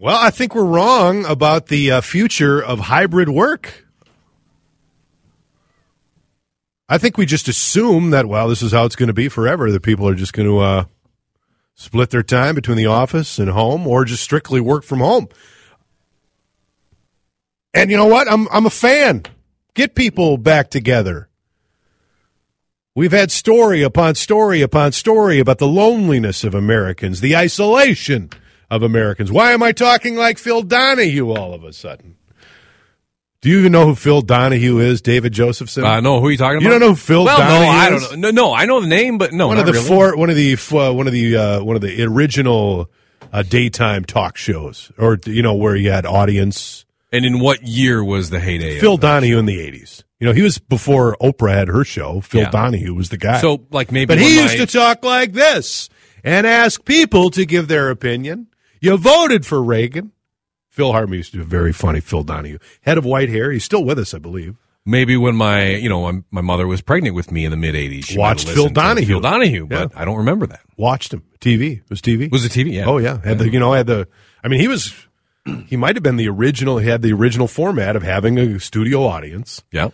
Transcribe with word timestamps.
Well, 0.00 0.16
I 0.16 0.30
think 0.30 0.54
we're 0.54 0.62
wrong 0.62 1.24
about 1.24 1.66
the 1.66 1.90
uh, 1.90 2.00
future 2.02 2.62
of 2.62 2.78
hybrid 2.78 3.28
work. 3.28 3.84
I 6.88 6.98
think 6.98 7.18
we 7.18 7.26
just 7.26 7.48
assume 7.48 8.10
that, 8.10 8.26
well, 8.26 8.48
this 8.48 8.62
is 8.62 8.70
how 8.70 8.84
it's 8.84 8.94
going 8.94 9.08
to 9.08 9.12
be 9.12 9.28
forever, 9.28 9.72
that 9.72 9.82
people 9.82 10.06
are 10.06 10.14
just 10.14 10.34
going 10.34 10.48
to 10.48 10.58
uh, 10.58 10.84
split 11.74 12.10
their 12.10 12.22
time 12.22 12.54
between 12.54 12.76
the 12.76 12.86
office 12.86 13.40
and 13.40 13.50
home 13.50 13.88
or 13.88 14.04
just 14.04 14.22
strictly 14.22 14.60
work 14.60 14.84
from 14.84 15.00
home. 15.00 15.26
And 17.74 17.90
you 17.90 17.96
know 17.96 18.06
what? 18.06 18.30
I'm, 18.30 18.46
I'm 18.52 18.66
a 18.66 18.70
fan. 18.70 19.24
Get 19.74 19.96
people 19.96 20.38
back 20.38 20.70
together. 20.70 21.28
We've 22.94 23.10
had 23.10 23.32
story 23.32 23.82
upon 23.82 24.14
story 24.14 24.62
upon 24.62 24.92
story 24.92 25.40
about 25.40 25.58
the 25.58 25.66
loneliness 25.66 26.44
of 26.44 26.54
Americans, 26.54 27.20
the 27.20 27.36
isolation 27.36 28.30
of 28.70 28.82
Americans. 28.82 29.32
Why 29.32 29.52
am 29.52 29.62
I 29.62 29.72
talking 29.72 30.16
like 30.16 30.38
Phil 30.38 30.62
Donahue 30.62 31.30
all 31.30 31.54
of 31.54 31.64
a 31.64 31.72
sudden? 31.72 32.16
Do 33.40 33.50
you 33.50 33.60
even 33.60 33.70
know 33.70 33.86
who 33.86 33.94
Phil 33.94 34.20
Donahue 34.20 34.78
is, 34.80 35.00
David 35.00 35.32
Josephson? 35.32 35.84
I 35.84 35.98
uh, 35.98 36.00
know 36.00 36.20
who 36.20 36.26
are 36.26 36.30
you 36.32 36.36
talking 36.36 36.56
about. 36.58 36.64
You 36.64 36.70
don't 36.70 36.80
know 36.80 36.88
who 36.88 36.96
Phil 36.96 37.24
well, 37.24 37.38
Donahue 37.38 37.66
no, 37.66 37.70
I 37.70 37.94
is? 37.94 38.08
don't 38.08 38.20
know. 38.20 38.30
No, 38.30 38.42
no, 38.48 38.54
I 38.54 38.64
know 38.64 38.80
the 38.80 38.88
name, 38.88 39.16
but 39.16 39.32
no, 39.32 39.46
one 39.46 39.58
of 39.58 39.66
the 39.66 39.74
really. 39.74 39.86
four, 39.86 40.16
one 40.16 40.28
of 40.28 40.34
the 40.34 40.56
uh, 40.56 40.92
one 40.92 41.06
of 41.06 41.12
the 41.12 41.36
uh, 41.36 41.62
one 41.62 41.76
of 41.76 41.82
the 41.82 42.02
original 42.02 42.90
uh, 43.32 43.42
daytime 43.42 44.04
talk 44.04 44.36
shows, 44.36 44.90
or 44.98 45.18
you 45.24 45.42
know 45.42 45.54
where 45.54 45.76
you 45.76 45.90
had 45.90 46.04
audience. 46.04 46.84
And 47.12 47.24
in 47.24 47.38
what 47.38 47.62
year 47.62 48.02
was 48.04 48.30
the 48.30 48.40
heyday? 48.40 48.80
Phil 48.80 48.96
Donahue 48.96 49.34
show? 49.34 49.38
in 49.38 49.46
the 49.46 49.60
eighties. 49.60 50.04
You 50.18 50.26
know, 50.26 50.32
he 50.32 50.42
was 50.42 50.58
before 50.58 51.16
Oprah 51.22 51.54
had 51.54 51.68
her 51.68 51.84
show. 51.84 52.20
Phil 52.20 52.40
Yeah. 52.40 52.50
Donahue 52.50 52.92
was 52.92 53.08
the 53.08 53.16
guy. 53.16 53.40
So, 53.40 53.64
like 53.70 53.92
maybe, 53.92 54.06
but 54.06 54.18
he 54.18 54.34
my- 54.36 54.42
used 54.42 54.56
to 54.56 54.66
talk 54.66 55.04
like 55.04 55.32
this 55.32 55.88
and 56.24 56.44
ask 56.44 56.84
people 56.84 57.30
to 57.30 57.46
give 57.46 57.68
their 57.68 57.88
opinion. 57.90 58.48
You 58.80 58.96
voted 58.96 59.44
for 59.46 59.62
Reagan. 59.62 60.12
Phil 60.68 60.92
Hartman 60.92 61.16
used 61.18 61.32
to 61.32 61.38
do 61.38 61.42
a 61.42 61.46
very 61.46 61.72
funny 61.72 62.00
Phil 62.00 62.22
Donahue, 62.22 62.58
head 62.82 62.98
of 62.98 63.04
white 63.04 63.28
hair. 63.28 63.50
He's 63.50 63.64
still 63.64 63.84
with 63.84 63.98
us, 63.98 64.14
I 64.14 64.18
believe. 64.18 64.56
maybe 64.86 65.16
when 65.16 65.34
my 65.34 65.70
you 65.74 65.88
know 65.88 66.10
my, 66.12 66.20
my 66.30 66.40
mother 66.40 66.66
was 66.66 66.80
pregnant 66.80 67.14
with 67.16 67.32
me 67.32 67.44
in 67.44 67.50
the 67.50 67.56
mid 67.56 67.74
'80s. 67.74 68.04
she 68.06 68.18
Watched 68.18 68.48
Phil 68.48 68.68
Donahue. 68.68 69.06
Phil 69.06 69.20
Donahue, 69.20 69.66
but 69.66 69.92
Yeah. 69.92 70.00
I 70.00 70.04
don't 70.04 70.18
remember 70.18 70.46
that. 70.46 70.60
Watched 70.76 71.12
him. 71.12 71.24
TV. 71.40 71.78
It 71.78 71.90
was 71.90 72.00
TV. 72.00 72.30
Was 72.30 72.44
it 72.44 72.52
TV? 72.52 72.72
Yeah. 72.74 72.84
Oh 72.86 72.98
yeah, 72.98 73.18
had 73.24 73.38
the 73.38 73.48
you 73.50 73.58
know 73.58 73.72
had 73.72 73.86
the. 73.86 74.06
I 74.44 74.48
mean, 74.48 74.60
he 74.60 74.68
was. 74.68 74.94
He 75.66 75.76
might 75.76 75.96
have 75.96 76.02
been 76.02 76.16
the 76.16 76.28
original. 76.28 76.78
He 76.78 76.88
had 76.88 77.00
the 77.02 77.12
original 77.12 77.48
format 77.48 77.96
of 77.96 78.02
having 78.02 78.38
a 78.38 78.60
studio 78.60 79.04
audience, 79.04 79.62
Yeah. 79.72 79.90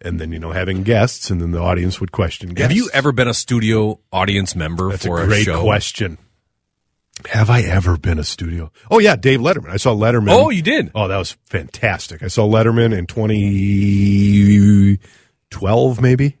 and 0.00 0.18
then 0.18 0.32
you 0.32 0.38
know 0.38 0.52
having 0.52 0.82
guests, 0.84 1.28
and 1.30 1.40
then 1.40 1.50
the 1.50 1.60
audience 1.60 2.00
would 2.00 2.12
question. 2.12 2.48
Guests. 2.54 2.62
Have 2.62 2.76
you 2.76 2.88
ever 2.94 3.12
been 3.12 3.28
a 3.28 3.34
studio 3.34 4.00
audience 4.10 4.56
member 4.56 4.88
That's 4.90 5.04
for 5.04 5.20
a 5.22 5.26
great 5.26 5.44
show? 5.44 5.62
question. 5.62 6.16
Have 7.30 7.48
I 7.50 7.62
ever 7.62 7.96
been 7.96 8.18
a 8.18 8.24
studio? 8.24 8.70
Oh 8.90 8.98
yeah, 8.98 9.16
Dave 9.16 9.40
Letterman. 9.40 9.70
I 9.70 9.78
saw 9.78 9.94
Letterman. 9.94 10.30
Oh, 10.32 10.50
you 10.50 10.60
did. 10.62 10.90
Oh, 10.94 11.08
that 11.08 11.16
was 11.16 11.36
fantastic. 11.46 12.22
I 12.22 12.28
saw 12.28 12.46
Letterman 12.46 12.92
in 12.96 13.06
2012, 13.06 16.00
maybe, 16.00 16.36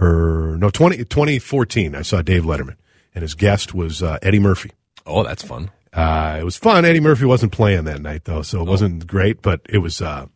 or 0.00 0.56
no, 0.58 0.70
20, 0.70 0.96
2014. 1.04 1.94
I 1.94 2.02
saw 2.02 2.22
Dave 2.22 2.44
Letterman, 2.44 2.76
and 3.14 3.22
his 3.22 3.34
guest 3.34 3.74
was 3.74 4.02
uh, 4.02 4.18
Eddie 4.22 4.40
Murphy. 4.40 4.70
Oh, 5.04 5.22
that's 5.22 5.42
fun. 5.44 5.70
Uh, 5.92 6.38
it 6.40 6.44
was 6.44 6.56
fun. 6.56 6.84
Eddie 6.84 7.00
Murphy 7.00 7.24
wasn't 7.26 7.52
playing 7.52 7.84
that 7.84 8.00
night 8.02 8.24
though, 8.24 8.42
so 8.42 8.58
Oh. 8.60 8.62
it 8.62 8.68
wasn't 8.68 9.06
great, 9.06 9.42
but 9.42 9.60
it 9.68 9.78
was 9.78 10.00
uh, 10.02 10.26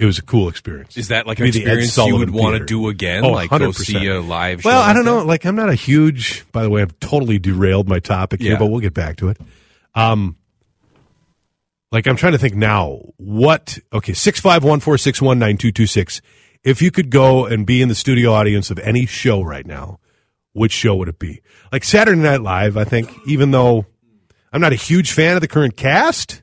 it 0.00 0.06
was 0.06 0.16
a 0.16 0.22
cool 0.22 0.48
experience. 0.48 0.96
Is 0.96 1.08
that 1.08 1.26
like 1.26 1.38
an 1.40 1.44
be 1.44 1.50
the 1.50 1.66
Ed 1.66 1.76
experience 1.76 2.08
you 2.08 2.16
would 2.16 2.30
want 2.30 2.56
to 2.56 2.64
do 2.64 2.88
again? 2.88 3.22
Oh, 3.22 3.32
like 3.32 3.50
go 3.50 3.58
100%. 3.58 3.74
see 3.74 4.06
a 4.06 4.18
live 4.18 4.62
show? 4.62 4.70
Well, 4.70 4.80
I 4.80 4.94
don't 4.94 5.04
know. 5.04 5.22
Like, 5.22 5.44
I'm 5.44 5.54
not 5.54 5.68
a 5.68 5.74
huge. 5.74 6.50
By 6.52 6.62
the 6.62 6.70
way, 6.70 6.80
I've 6.80 6.98
totally 7.00 7.38
derailed 7.38 7.86
my 7.86 7.98
topic 7.98 8.40
here, 8.40 8.58
but 8.58 8.68
we'll 8.68 8.80
get 8.80 8.94
back 8.94 9.16
to 9.18 9.28
it. 9.28 9.36
Um, 9.94 10.36
like 11.92 12.06
I'm 12.06 12.16
trying 12.16 12.32
to 12.32 12.38
think 12.38 12.54
now. 12.54 13.02
What? 13.18 13.78
Okay, 13.92 14.14
six 14.14 14.40
five 14.40 14.64
one 14.64 14.80
four 14.80 14.96
six 14.96 15.20
one 15.20 15.38
nine 15.38 15.58
two 15.58 15.70
two 15.70 15.86
six. 15.86 16.22
If 16.64 16.80
you 16.80 16.90
could 16.90 17.10
go 17.10 17.44
and 17.44 17.66
be 17.66 17.82
in 17.82 17.88
the 17.88 17.94
studio 17.94 18.32
audience 18.32 18.70
of 18.70 18.78
any 18.78 19.04
show 19.04 19.42
right 19.42 19.66
now, 19.66 19.98
which 20.54 20.72
show 20.72 20.94
would 20.96 21.08
it 21.08 21.18
be? 21.18 21.42
Like 21.72 21.84
Saturday 21.84 22.20
Night 22.20 22.40
Live. 22.40 22.78
I 22.78 22.84
think, 22.84 23.12
even 23.26 23.50
though 23.50 23.84
I'm 24.50 24.62
not 24.62 24.72
a 24.72 24.76
huge 24.76 25.12
fan 25.12 25.34
of 25.34 25.42
the 25.42 25.48
current 25.48 25.76
cast, 25.76 26.42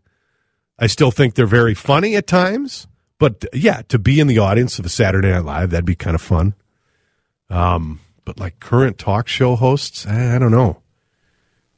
I 0.78 0.86
still 0.86 1.10
think 1.10 1.34
they're 1.34 1.48
very 1.48 1.74
funny 1.74 2.16
at 2.16 2.28
times. 2.28 2.88
But 3.20 3.46
yeah, 3.54 3.82
to 3.88 3.98
be 3.98 4.20
in 4.20 4.28
the 4.28 4.40
audience 4.40 4.80
of 4.80 4.86
a 4.86 4.90
Saturday 4.90 5.32
Night 5.32 5.44
Live, 5.46 5.72
that'd 5.72 5.86
be 5.86 5.96
kind 5.96 6.16
of 6.16 6.22
fun. 6.22 6.54
Um, 7.50 8.00
but 8.26 8.40
like 8.40 8.60
current 8.60 8.98
talk 8.98 9.28
show 9.28 9.56
hosts, 9.56 10.06
I, 10.06 10.36
I 10.36 10.40
don't 10.40 10.52
know. 10.52 10.82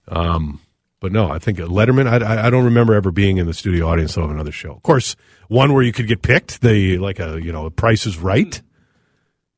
Um, 0.08 0.62
but 1.00 1.12
no, 1.12 1.30
I 1.30 1.40
think 1.40 1.60
Letterman. 1.60 2.08
I, 2.08 2.26
I, 2.26 2.48
I 2.48 2.50
don't 2.50 2.66
remember 2.66 2.94
ever 2.94 3.12
being 3.12 3.38
in 3.38 3.46
the 3.46 3.54
studio 3.54 3.88
audience 3.88 4.18
of 4.18 4.30
another 4.30 4.52
show. 4.52 4.72
Of 4.72 4.84
course, 4.84 5.16
one 5.48 5.74
where 5.74 5.84
you 5.84 5.94
could 5.94 6.08
get 6.08 6.22
picked, 6.22 6.62
the 6.62 6.98
like 6.98 7.20
a 7.20 7.42
you 7.42 7.52
know, 7.52 7.70
Price 7.70 8.06
is 8.06 8.18
Right. 8.18 8.62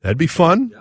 That'd 0.02 0.18
be 0.18 0.26
fun. 0.26 0.72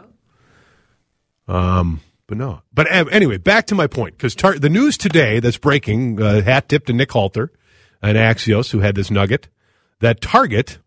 Um, 1.47 2.01
but 2.27 2.37
no. 2.37 2.61
But 2.73 2.91
uh, 2.91 3.05
anyway, 3.11 3.37
back 3.37 3.67
to 3.67 3.75
my 3.75 3.87
point 3.87 4.17
because 4.17 4.35
tar- 4.35 4.59
the 4.59 4.69
news 4.69 4.97
today 4.97 5.39
that's 5.39 5.57
breaking, 5.57 6.21
uh, 6.21 6.41
hat 6.41 6.69
tipped 6.69 6.87
to 6.87 6.93
Nick 6.93 7.11
Halter 7.11 7.51
and 8.01 8.17
Axios, 8.17 8.71
who 8.71 8.79
had 8.79 8.95
this 8.95 9.11
nugget, 9.11 9.47
that 9.99 10.21
Target 10.21 10.79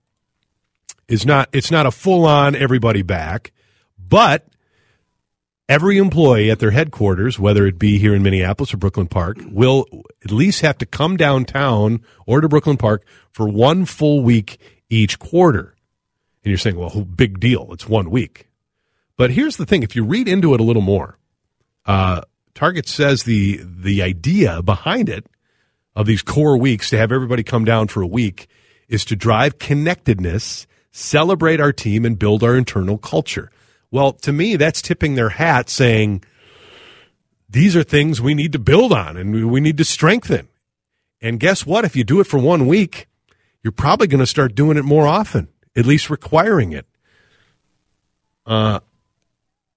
is 1.09 1.27
not. 1.27 1.49
It's 1.53 1.71
not 1.71 1.87
a 1.87 1.91
full 1.91 2.25
on 2.25 2.55
everybody 2.55 3.03
back, 3.03 3.53
but 3.99 4.47
every 5.69 5.99
employee 5.99 6.51
at 6.51 6.59
their 6.59 6.71
headquarters, 6.71 7.39
whether 7.39 7.67
it 7.67 7.79
be 7.79 7.99
here 7.99 8.15
in 8.15 8.23
Minneapolis 8.23 8.75
or 8.75 8.77
Brooklyn 8.77 9.09
Park, 9.09 9.39
will 9.47 9.87
at 10.25 10.31
least 10.31 10.61
have 10.61 10.79
to 10.79 10.87
come 10.87 11.17
downtown 11.17 12.03
or 12.27 12.41
to 12.41 12.49
Brooklyn 12.49 12.77
Park 12.77 13.05
for 13.31 13.49
one 13.49 13.85
full 13.85 14.23
week 14.23 14.59
each 14.89 15.19
quarter. 15.19 15.75
And 16.45 16.51
you're 16.51 16.59
saying, 16.59 16.77
well, 16.77 17.05
big 17.05 17.41
deal. 17.41 17.69
It's 17.73 17.89
one 17.89 18.11
week. 18.11 18.49
But 19.17 19.31
here's 19.31 19.57
the 19.57 19.67
thing 19.67 19.83
if 19.83 19.97
you 19.97 20.05
read 20.05 20.29
into 20.29 20.55
it 20.55 20.61
a 20.61 20.65
little 20.65 20.83
more, 20.83 21.19
uh, 21.87 22.23
Target 22.55 22.87
says 22.87 23.25
the, 23.25 23.61
the 23.63 24.03
idea 24.03 24.63
behind 24.63 25.09
it 25.09 25.27
of 25.97 26.07
these 26.07 26.23
core 26.23 26.57
weeks 26.57 26.91
to 26.91 26.99
have 26.99 27.13
everybody 27.13 27.43
come 27.43 27.65
down 27.65 27.89
for 27.89 28.03
a 28.03 28.07
week 28.07 28.49
is 28.89 29.05
to 29.07 29.17
drive 29.17 29.59
connectedness, 29.59 30.67
celebrate 30.97 31.61
our 31.61 31.73
team, 31.73 32.05
and 32.05 32.17
build 32.21 32.45
our 32.45 32.57
internal 32.57 32.97
culture. 32.97 33.51
Well, 33.91 34.13
to 34.13 34.33
me, 34.33 34.55
that's 34.55 34.81
tipping 34.81 35.17
their 35.17 35.31
hat 35.31 35.69
saying 35.69 36.23
these 37.49 37.75
are 37.75 37.83
things 37.83 38.21
we 38.21 38.33
need 38.33 38.53
to 38.53 38.61
build 38.61 38.93
on 38.93 39.17
and 39.17 39.51
we- 39.51 39.61
need 39.61 39.77
to 39.79 39.85
strengthen. 39.85 40.49
And 41.21 41.41
guess 41.41 41.67
what? 41.67 41.85
If 41.85 41.97
you 41.97 42.05
do 42.05 42.21
it 42.21 42.29
for 42.29 42.39
one 42.39 42.69
week, 42.69 43.09
you're 43.61 43.73
probably 43.73 44.07
going 44.07 44.21
to 44.21 44.27
start 44.27 44.55
doing 44.55 44.77
it 44.77 44.85
more 44.85 45.07
often, 45.07 45.49
at 45.75 45.85
least 45.85 46.11
requiring 46.11 46.73
it. 46.73 46.87
Uh, 48.47 48.79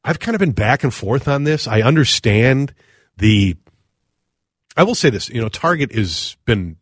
I've 0.03 0.19
kind 0.19 0.35
of 0.35 0.39
been 0.39 0.51
back 0.51 0.83
and 0.83 0.93
forth 0.93 1.27
on 1.27 1.45
this. 1.45 1.67
I 1.67 1.81
understand 1.81 2.75
the. 3.17 3.57
I 4.75 4.83
will 4.83 4.93
say 4.93 5.09
this, 5.09 5.29
you 5.29 5.41
know, 5.41 5.49
Target 5.49 5.91
has 5.93 6.37
been 6.45 6.77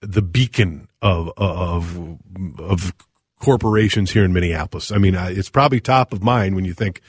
the 0.00 0.22
beacon 0.22 0.86
of 1.02 1.32
of 1.36 2.18
of 2.58 2.92
corporations 3.38 4.10
here 4.10 4.24
in 4.24 4.32
Minneapolis. 4.32 4.92
I 4.92 4.98
mean, 4.98 5.14
it's 5.14 5.48
probably 5.48 5.80
top 5.80 6.12
of 6.12 6.22
mind 6.22 6.54
when 6.54 6.64
you 6.64 6.74
think 6.74 7.00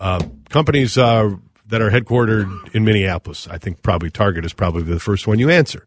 uh, 0.00 0.24
companies 0.48 0.96
uh, 0.96 1.30
that 1.66 1.82
are 1.82 1.90
headquartered 1.90 2.74
in 2.74 2.84
Minneapolis. 2.84 3.48
I 3.48 3.58
think 3.58 3.82
probably 3.82 4.10
Target 4.10 4.44
is 4.44 4.52
probably 4.52 4.82
the 4.82 5.00
first 5.00 5.26
one 5.26 5.38
you 5.38 5.50
answer, 5.50 5.86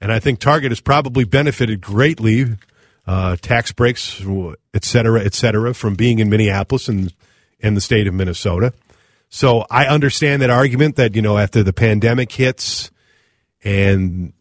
and 0.00 0.10
I 0.12 0.18
think 0.18 0.38
Target 0.40 0.70
has 0.70 0.80
probably 0.80 1.24
benefited 1.24 1.80
greatly, 1.80 2.56
uh, 3.06 3.36
tax 3.36 3.72
breaks, 3.72 4.22
et 4.74 4.84
cetera, 4.84 5.22
et 5.22 5.34
cetera, 5.34 5.74
from 5.74 5.94
being 5.94 6.18
in 6.18 6.30
Minneapolis 6.30 6.88
and 6.88 7.12
in 7.60 7.74
the 7.74 7.80
state 7.80 8.06
of 8.06 8.14
Minnesota. 8.14 8.72
So 9.28 9.64
I 9.70 9.86
understand 9.86 10.42
that 10.42 10.50
argument 10.50 10.96
that 10.96 11.14
you 11.16 11.22
know 11.22 11.38
after 11.38 11.62
the 11.62 11.72
pandemic 11.72 12.32
hits 12.32 12.90
and 13.64 14.32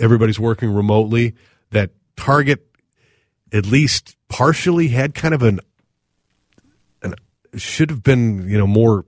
everybody's 0.00 0.38
working 0.38 0.72
remotely, 0.72 1.34
that 1.70 1.90
Target 2.16 2.66
at 3.52 3.66
least 3.66 4.16
partially 4.28 4.88
had 4.88 5.14
kind 5.14 5.34
of 5.34 5.42
an, 5.42 5.60
an 7.02 7.14
should 7.56 7.90
have 7.90 8.02
been 8.02 8.48
you 8.48 8.58
know 8.58 8.66
more 8.66 9.04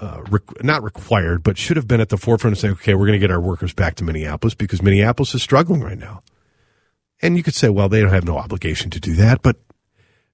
uh, 0.00 0.22
not 0.62 0.82
required, 0.82 1.42
but 1.42 1.58
should 1.58 1.76
have 1.76 1.86
been 1.86 2.00
at 2.00 2.08
the 2.08 2.16
forefront 2.16 2.52
of 2.52 2.58
saying, 2.58 2.72
okay, 2.72 2.94
we're 2.94 3.06
going 3.06 3.12
to 3.12 3.18
get 3.18 3.30
our 3.30 3.40
workers 3.40 3.74
back 3.74 3.96
to 3.96 4.04
Minneapolis 4.04 4.54
because 4.54 4.82
Minneapolis 4.82 5.34
is 5.34 5.42
struggling 5.42 5.82
right 5.82 5.98
now. 5.98 6.22
And 7.20 7.36
you 7.36 7.42
could 7.42 7.54
say, 7.54 7.68
well, 7.68 7.88
they 7.90 8.00
don't 8.00 8.10
have 8.10 8.24
no 8.24 8.38
obligation 8.38 8.88
to 8.90 9.00
do 9.00 9.14
that, 9.16 9.42
but 9.42 9.56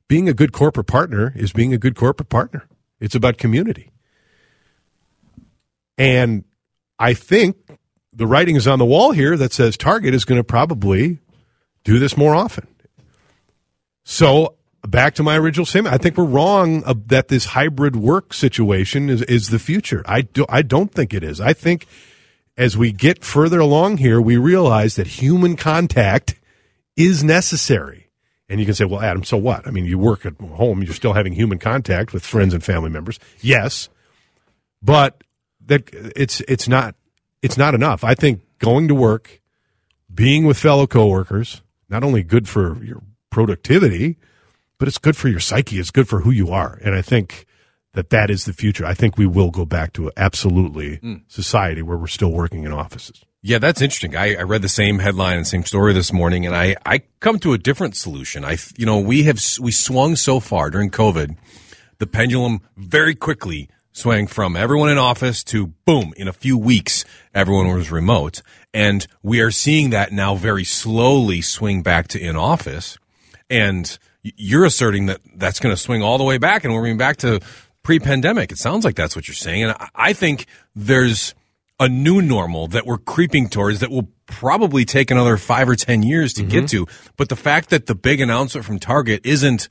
being 0.08 0.28
a 0.28 0.34
good 0.34 0.52
corporate 0.52 0.86
partner 0.86 1.32
is 1.34 1.52
being 1.52 1.74
a 1.74 1.78
good 1.78 1.96
corporate 1.96 2.28
partner. 2.28 2.68
It's 3.00 3.16
about 3.16 3.38
community. 3.38 3.90
And 5.98 6.44
I 6.98 7.14
think 7.14 7.56
the 8.16 8.26
writing 8.26 8.56
is 8.56 8.66
on 8.66 8.78
the 8.78 8.84
wall 8.84 9.12
here 9.12 9.36
that 9.36 9.52
says 9.52 9.76
Target 9.76 10.14
is 10.14 10.24
going 10.24 10.40
to 10.40 10.44
probably 10.44 11.18
do 11.84 11.98
this 11.98 12.16
more 12.16 12.34
often. 12.34 12.66
So 14.04 14.54
back 14.82 15.14
to 15.16 15.22
my 15.22 15.36
original 15.36 15.66
statement, 15.66 15.94
I 15.94 15.98
think 15.98 16.16
we're 16.16 16.24
wrong 16.24 16.82
uh, 16.84 16.94
that 17.06 17.28
this 17.28 17.46
hybrid 17.46 17.94
work 17.94 18.32
situation 18.32 19.10
is, 19.10 19.22
is 19.22 19.50
the 19.50 19.58
future. 19.58 20.02
I 20.06 20.22
do, 20.22 20.46
I 20.48 20.62
don't 20.62 20.92
think 20.92 21.12
it 21.12 21.22
is. 21.22 21.40
I 21.40 21.52
think 21.52 21.86
as 22.56 22.76
we 22.76 22.90
get 22.90 23.22
further 23.22 23.60
along 23.60 23.98
here, 23.98 24.20
we 24.20 24.38
realize 24.38 24.96
that 24.96 25.06
human 25.06 25.56
contact 25.56 26.36
is 26.96 27.22
necessary. 27.22 28.08
And 28.48 28.60
you 28.60 28.66
can 28.66 28.74
say, 28.74 28.84
well, 28.86 29.02
Adam, 29.02 29.24
so 29.24 29.36
what? 29.36 29.66
I 29.66 29.70
mean, 29.70 29.84
you 29.84 29.98
work 29.98 30.24
at 30.24 30.40
home, 30.40 30.82
you're 30.82 30.94
still 30.94 31.12
having 31.12 31.34
human 31.34 31.58
contact 31.58 32.14
with 32.14 32.24
friends 32.24 32.54
and 32.54 32.64
family 32.64 32.90
members. 32.90 33.18
Yes. 33.40 33.88
But 34.80 35.22
that 35.66 35.90
it's 35.92 36.40
it's 36.42 36.68
not 36.68 36.94
it's 37.42 37.56
not 37.56 37.74
enough. 37.74 38.04
I 38.04 38.14
think 38.14 38.42
going 38.58 38.88
to 38.88 38.94
work, 38.94 39.40
being 40.12 40.46
with 40.46 40.58
fellow 40.58 40.86
coworkers, 40.86 41.62
not 41.88 42.04
only 42.04 42.22
good 42.22 42.48
for 42.48 42.82
your 42.82 43.02
productivity, 43.30 44.16
but 44.78 44.88
it's 44.88 44.98
good 44.98 45.16
for 45.16 45.28
your 45.28 45.40
psyche. 45.40 45.78
It's 45.78 45.90
good 45.90 46.08
for 46.08 46.20
who 46.20 46.30
you 46.30 46.50
are. 46.50 46.78
And 46.84 46.94
I 46.94 47.02
think 47.02 47.46
that 47.92 48.10
that 48.10 48.30
is 48.30 48.44
the 48.44 48.52
future. 48.52 48.84
I 48.84 48.94
think 48.94 49.16
we 49.16 49.26
will 49.26 49.50
go 49.50 49.64
back 49.64 49.92
to 49.94 50.12
absolutely 50.16 50.98
mm. 50.98 51.22
society 51.28 51.82
where 51.82 51.96
we're 51.96 52.06
still 52.06 52.30
working 52.30 52.64
in 52.64 52.72
offices. 52.72 53.24
Yeah, 53.42 53.58
that's 53.58 53.80
interesting. 53.80 54.16
I, 54.16 54.34
I, 54.34 54.42
read 54.42 54.62
the 54.62 54.68
same 54.68 54.98
headline 54.98 55.36
and 55.36 55.46
same 55.46 55.64
story 55.64 55.92
this 55.92 56.12
morning, 56.12 56.44
and 56.46 56.54
I, 56.54 56.76
I 56.84 57.02
come 57.20 57.38
to 57.40 57.52
a 57.52 57.58
different 57.58 57.94
solution. 57.94 58.44
I, 58.44 58.56
you 58.76 58.84
know, 58.84 58.98
we 58.98 59.22
have 59.24 59.40
we 59.60 59.70
swung 59.70 60.16
so 60.16 60.40
far 60.40 60.68
during 60.68 60.90
COVID, 60.90 61.36
the 61.98 62.06
pendulum 62.06 62.60
very 62.76 63.14
quickly 63.14 63.68
swang 63.96 64.26
from 64.26 64.56
everyone 64.56 64.90
in 64.90 64.98
office 64.98 65.42
to 65.42 65.68
boom 65.86 66.12
in 66.18 66.28
a 66.28 66.32
few 66.32 66.58
weeks 66.58 67.02
everyone 67.34 67.74
was 67.74 67.90
remote, 67.90 68.42
and 68.74 69.06
we 69.22 69.40
are 69.40 69.50
seeing 69.50 69.88
that 69.90 70.12
now 70.12 70.34
very 70.34 70.64
slowly 70.64 71.40
swing 71.40 71.82
back 71.82 72.06
to 72.06 72.20
in 72.20 72.36
office, 72.36 72.98
and 73.48 73.98
you're 74.22 74.66
asserting 74.66 75.06
that 75.06 75.20
that's 75.36 75.60
going 75.60 75.74
to 75.74 75.80
swing 75.80 76.02
all 76.02 76.18
the 76.18 76.24
way 76.24 76.36
back, 76.36 76.62
and 76.62 76.74
we're 76.74 76.82
going 76.82 76.98
back 76.98 77.16
to 77.16 77.40
pre-pandemic. 77.82 78.52
It 78.52 78.58
sounds 78.58 78.84
like 78.84 78.96
that's 78.96 79.16
what 79.16 79.28
you're 79.28 79.34
saying, 79.34 79.64
and 79.64 79.74
I 79.94 80.12
think 80.12 80.46
there's 80.74 81.34
a 81.80 81.88
new 81.88 82.20
normal 82.20 82.68
that 82.68 82.84
we're 82.84 82.98
creeping 82.98 83.48
towards 83.48 83.80
that 83.80 83.90
will 83.90 84.10
probably 84.26 84.84
take 84.84 85.10
another 85.10 85.38
five 85.38 85.68
or 85.68 85.76
10 85.76 86.02
years 86.02 86.34
to 86.34 86.42
mm-hmm. 86.42 86.50
get 86.50 86.68
to. 86.68 86.86
But 87.16 87.28
the 87.28 87.36
fact 87.36 87.70
that 87.70 87.86
the 87.86 87.94
big 87.94 88.20
announcement 88.20 88.66
from 88.66 88.78
Target 88.78 89.24
isn't 89.24 89.68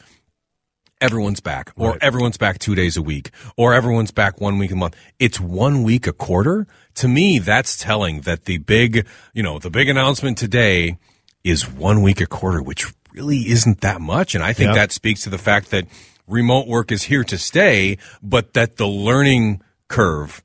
everyone's 1.06 1.40
back 1.40 1.72
or 1.78 1.92
right. 1.92 2.00
everyone's 2.02 2.38
back 2.38 2.60
two 2.60 2.76
days 2.76 2.98
a 2.98 3.02
week 3.02 3.32
or 3.56 3.74
everyone's 3.74 4.12
back 4.12 4.42
one 4.42 4.58
week 4.58 4.72
a 4.72 4.76
month. 4.76 4.96
It's 5.20 5.40
one 5.40 5.84
week 5.84 6.08
a 6.08 6.14
quarter. 6.14 6.68
To 6.96 7.08
me, 7.08 7.40
that's 7.40 7.78
telling 7.78 8.22
that 8.22 8.46
the 8.46 8.58
big, 8.58 9.06
you 9.34 9.44
know, 9.44 9.60
the 9.60 9.70
big 9.70 9.90
announcement 9.90 10.38
today 10.38 10.98
is 11.44 11.70
one 11.70 12.02
week 12.02 12.20
a 12.22 12.26
quarter, 12.26 12.62
which 12.62 12.92
really 13.14 13.50
isn't 13.50 13.82
that 13.82 14.02
much. 14.02 14.36
And 14.36 14.44
I 14.44 14.54
think 14.54 14.74
that 14.74 14.92
speaks 14.92 15.22
to 15.22 15.30
the 15.30 15.38
fact 15.38 15.72
that 15.72 15.88
remote 16.28 16.68
work 16.68 16.92
is 16.92 17.04
here 17.04 17.24
to 17.24 17.38
stay, 17.38 17.98
but 18.22 18.54
that 18.54 18.78
the 18.78 18.88
learning 18.88 19.62
curve 19.88 20.44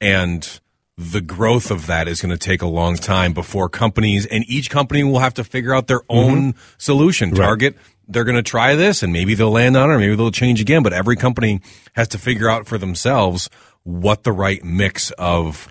and 0.00 0.60
the 0.98 1.20
growth 1.20 1.70
of 1.70 1.86
that 1.86 2.06
is 2.06 2.20
going 2.20 2.30
to 2.30 2.38
take 2.38 2.62
a 2.62 2.66
long 2.66 2.96
time 2.96 3.32
before 3.32 3.68
companies 3.68 4.26
and 4.26 4.44
each 4.46 4.70
company 4.70 5.02
will 5.02 5.20
have 5.20 5.34
to 5.34 5.44
figure 5.44 5.74
out 5.74 5.86
their 5.86 6.00
mm-hmm. 6.00 6.18
own 6.18 6.38
mm-hmm. 6.52 6.60
solution. 6.78 7.30
Right. 7.30 7.76
They're 8.12 8.24
going 8.24 8.36
to 8.36 8.42
try 8.42 8.74
this 8.74 9.02
and 9.02 9.12
maybe 9.12 9.34
they'll 9.34 9.50
land 9.50 9.76
on 9.76 9.90
it 9.90 9.94
or 9.94 9.98
maybe 9.98 10.14
they'll 10.14 10.30
change 10.30 10.60
again, 10.60 10.82
but 10.82 10.92
every 10.92 11.16
company 11.16 11.60
has 11.94 12.08
to 12.08 12.18
figure 12.18 12.48
out 12.48 12.66
for 12.66 12.78
themselves 12.78 13.48
what 13.84 14.22
the 14.22 14.32
right 14.32 14.62
mix 14.64 15.10
of 15.12 15.68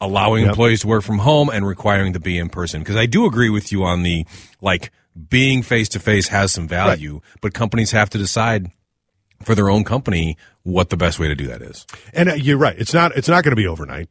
allowing 0.00 0.42
yep. 0.42 0.50
employees 0.50 0.80
to 0.80 0.88
work 0.88 1.04
from 1.04 1.18
home 1.18 1.48
and 1.48 1.66
requiring 1.66 2.12
to 2.14 2.20
be 2.20 2.38
in 2.38 2.48
person. 2.48 2.80
Because 2.80 2.96
I 2.96 3.06
do 3.06 3.26
agree 3.26 3.50
with 3.50 3.70
you 3.70 3.84
on 3.84 4.02
the 4.02 4.26
like 4.60 4.90
being 5.28 5.62
face 5.62 5.88
to 5.90 6.00
face 6.00 6.28
has 6.28 6.52
some 6.52 6.66
value, 6.66 7.14
right. 7.14 7.22
but 7.40 7.54
companies 7.54 7.92
have 7.92 8.10
to 8.10 8.18
decide 8.18 8.70
for 9.44 9.54
their 9.54 9.70
own 9.70 9.84
company 9.84 10.36
what 10.62 10.90
the 10.90 10.96
best 10.96 11.18
way 11.18 11.28
to 11.28 11.34
do 11.34 11.46
that 11.46 11.62
is. 11.62 11.86
And 12.12 12.28
uh, 12.28 12.34
you're 12.34 12.58
right. 12.58 12.78
It's 12.78 12.92
not 12.92 13.16
it's 13.16 13.28
not 13.28 13.44
going 13.44 13.52
to 13.52 13.56
be 13.56 13.66
overnight 13.66 14.08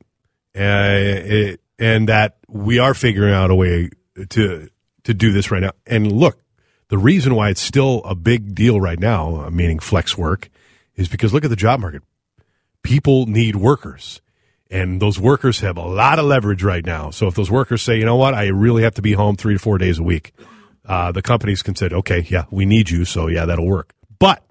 uh, 0.56 1.56
and 1.78 2.10
that 2.10 2.38
we 2.48 2.80
are 2.80 2.94
figuring 2.94 3.34
out 3.34 3.52
a 3.52 3.56
way 3.56 3.90
to 4.30 4.70
to 5.04 5.14
do 5.14 5.32
this 5.32 5.52
right 5.52 5.62
now. 5.62 5.72
And 5.86 6.12
look, 6.12 6.42
the 6.90 6.98
reason 6.98 7.36
why 7.36 7.50
it's 7.50 7.62
still 7.62 8.02
a 8.04 8.16
big 8.16 8.54
deal 8.54 8.82
right 8.82 9.00
now, 9.00 9.46
uh, 9.46 9.50
meaning 9.50 9.80
flex 9.80 10.18
work, 10.18 10.50
is 10.96 11.08
because 11.08 11.34
look 11.34 11.46
at 11.46 11.50
the 11.50 11.56
job 11.56 11.80
market. 11.80 12.04
People 12.84 13.26
need 13.26 13.56
workers. 13.56 14.22
And 14.72 15.02
those 15.02 15.20
workers 15.20 15.62
have 15.62 15.78
a 15.78 15.88
lot 15.88 16.20
of 16.20 16.26
leverage 16.26 16.62
right 16.62 16.86
now. 16.86 17.10
So 17.10 17.28
if 17.28 17.34
those 17.36 17.50
workers 17.50 17.82
say, 17.82 17.98
you 17.98 18.06
know 18.06 18.18
what, 18.18 18.36
I 18.36 18.48
really 18.48 18.84
have 18.84 18.94
to 18.96 19.02
be 19.02 19.14
home 19.14 19.36
three 19.36 19.54
to 19.54 19.60
four 19.60 19.78
days 19.80 19.98
a 19.98 20.04
week, 20.04 20.34
uh, 20.86 21.12
the 21.12 21.22
companies 21.22 21.64
can 21.64 21.76
say, 21.76 21.88
okay, 21.88 22.26
yeah, 22.30 22.46
we 22.52 22.66
need 22.66 22.90
you. 22.90 23.06
So 23.06 23.28
yeah, 23.28 23.46
that'll 23.46 23.68
work. 23.68 23.94
But 24.20 24.44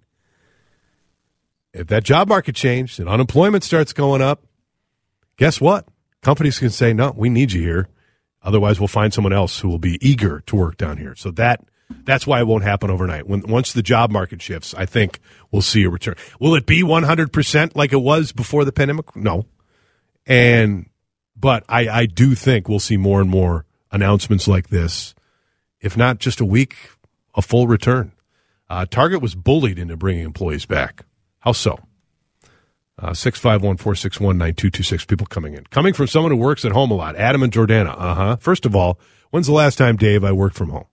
if 1.73 1.87
that 1.89 2.03
job 2.03 2.29
market 2.29 2.57
changed 2.57 2.99
and 2.99 3.09
unemployment 3.09 3.63
starts 3.63 3.93
going 3.93 4.23
up, 4.23 4.45
guess 5.37 5.61
what? 5.61 5.87
Companies 6.21 6.59
can 6.59 6.71
say, 6.71 6.93
no, 6.93 7.15
we 7.17 7.29
need 7.29 7.53
you 7.53 7.63
here. 7.63 7.89
Otherwise, 8.43 8.81
we'll 8.81 8.89
find 8.89 9.13
someone 9.13 9.33
else 9.33 9.61
who 9.61 9.69
will 9.69 9.79
be 9.79 9.99
eager 10.01 10.41
to 10.47 10.57
work 10.57 10.77
down 10.77 10.97
here. 10.97 11.15
So 11.15 11.31
that 11.33 11.65
that's 12.05 12.27
why 12.27 12.41
it 12.41 12.47
won't 12.47 12.65
happen 12.65 12.91
overnight. 12.91 13.27
When 13.27 13.43
once 13.43 13.73
the 13.73 13.83
job 13.83 14.11
market 14.11 14.43
shifts, 14.43 14.75
I 14.75 14.87
think 14.87 15.21
we'll 15.51 15.63
see 15.63 15.85
a 15.85 15.91
return. 15.91 16.17
Will 16.39 16.55
it 16.55 16.67
be 16.67 16.83
100% 16.83 17.77
like 17.77 17.93
it 17.93 18.03
was 18.03 18.33
before 18.33 18.65
the 18.65 18.73
pandemic? 18.73 19.15
No. 19.17 19.47
And 20.27 20.89
but 21.37 21.65
I 21.69 21.89
I 21.89 22.07
do 22.07 22.35
think 22.35 22.69
we'll 22.69 22.81
see 22.81 22.97
more 22.97 23.21
and 23.21 23.31
more 23.31 23.65
announcements 23.91 24.47
like 24.47 24.69
this. 24.69 25.15
If 25.81 25.97
not 25.97 26.19
just 26.19 26.41
a 26.41 26.45
week, 26.45 26.77
a 27.35 27.43
full 27.43 27.67
return. 27.67 28.13
Uh, 28.69 28.85
Target 28.85 29.23
was 29.23 29.35
bullied 29.35 29.79
into 29.79 29.97
bringing 29.97 30.25
employees 30.25 30.67
back. 30.67 31.05
How 31.41 31.53
so? 31.53 31.79
Uh, 32.99 33.15
651 33.15 33.77
461 33.77 34.37
9226. 34.37 35.07
People 35.07 35.27
coming 35.27 35.55
in. 35.55 35.65
Coming 35.67 35.95
from 35.95 36.09
someone 36.09 36.33
who 36.33 36.37
works 36.37 36.65
at 36.65 36.73
home 36.73 36.91
a 36.91 36.95
lot. 36.95 37.17
Adam 37.17 37.43
and 37.43 37.53
Jordana. 37.53 37.95
Uh 37.97 38.15
huh. 38.15 38.37
First 38.41 38.67
of 38.67 38.75
all, 38.75 38.99
when's 39.31 39.47
the 39.47 39.53
last 39.53 39.79
time, 39.79 39.97
Dave, 39.97 40.25
I 40.25 40.33
worked 40.33 40.57
from 40.57 40.71
home? 40.71 40.87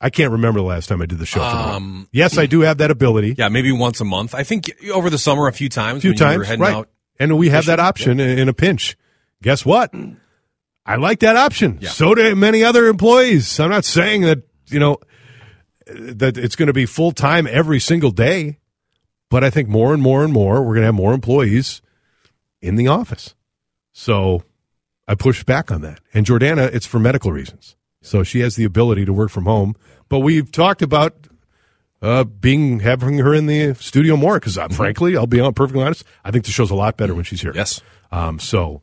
I 0.00 0.10
can't 0.10 0.32
remember 0.32 0.60
the 0.60 0.66
last 0.66 0.88
time 0.88 1.00
I 1.00 1.06
did 1.06 1.18
the 1.18 1.26
show 1.26 1.42
um. 1.42 2.08
Yes, 2.12 2.36
I 2.36 2.46
do 2.46 2.60
have 2.60 2.78
that 2.78 2.90
ability. 2.90 3.34
Yeah, 3.38 3.48
maybe 3.48 3.72
once 3.72 4.00
a 4.00 4.04
month. 4.04 4.34
I 4.34 4.42
think 4.42 4.70
over 4.92 5.08
the 5.08 5.18
summer 5.18 5.48
a 5.48 5.52
few 5.52 5.68
times. 5.68 5.98
A 5.98 6.00
few 6.02 6.14
times, 6.14 6.48
right. 6.48 6.74
Out 6.74 6.88
and 7.18 7.38
we 7.38 7.48
have 7.48 7.66
that 7.66 7.80
option 7.80 8.18
yeah. 8.18 8.26
in 8.26 8.48
a 8.48 8.52
pinch. 8.52 8.96
Guess 9.42 9.64
what? 9.64 9.94
I 10.84 10.96
like 10.96 11.20
that 11.20 11.36
option. 11.36 11.78
Yeah. 11.80 11.90
So 11.90 12.14
do 12.14 12.34
many 12.36 12.62
other 12.62 12.86
employees. 12.86 13.58
I'm 13.58 13.70
not 13.70 13.84
saying 13.84 14.22
that, 14.22 14.42
you 14.68 14.78
know, 14.78 14.98
that 15.86 16.36
it's 16.36 16.56
going 16.56 16.68
to 16.68 16.72
be 16.72 16.86
full 16.86 17.12
time 17.12 17.46
every 17.46 17.80
single 17.80 18.10
day. 18.10 18.58
But 19.28 19.42
I 19.42 19.50
think 19.50 19.68
more 19.68 19.92
and 19.92 20.02
more 20.02 20.22
and 20.22 20.32
more, 20.32 20.62
we're 20.62 20.74
going 20.74 20.82
to 20.82 20.86
have 20.86 20.94
more 20.94 21.12
employees 21.12 21.82
in 22.60 22.76
the 22.76 22.86
office. 22.86 23.34
So 23.92 24.44
I 25.08 25.16
pushed 25.16 25.46
back 25.46 25.72
on 25.72 25.80
that. 25.80 26.00
And 26.14 26.24
Jordana, 26.24 26.72
it's 26.72 26.86
for 26.86 27.00
medical 27.00 27.32
reasons. 27.32 27.76
So 28.06 28.22
she 28.22 28.40
has 28.40 28.56
the 28.56 28.64
ability 28.64 29.04
to 29.04 29.12
work 29.12 29.30
from 29.30 29.44
home. 29.44 29.74
But 30.08 30.20
we've 30.20 30.50
talked 30.50 30.80
about 30.80 31.26
uh, 32.00 32.24
being 32.24 32.80
having 32.80 33.18
her 33.18 33.34
in 33.34 33.46
the 33.46 33.74
studio 33.74 34.16
more 34.16 34.38
because, 34.38 34.56
uh, 34.56 34.66
mm-hmm. 34.66 34.74
frankly, 34.74 35.16
I'll 35.16 35.26
be 35.26 35.40
on 35.40 35.54
perfectly 35.54 35.82
honest. 35.82 36.04
I 36.24 36.30
think 36.30 36.44
the 36.44 36.52
show's 36.52 36.70
a 36.70 36.76
lot 36.76 36.96
better 36.96 37.14
when 37.14 37.24
she's 37.24 37.40
here. 37.40 37.52
Yes. 37.54 37.82
Um, 38.12 38.38
so, 38.38 38.82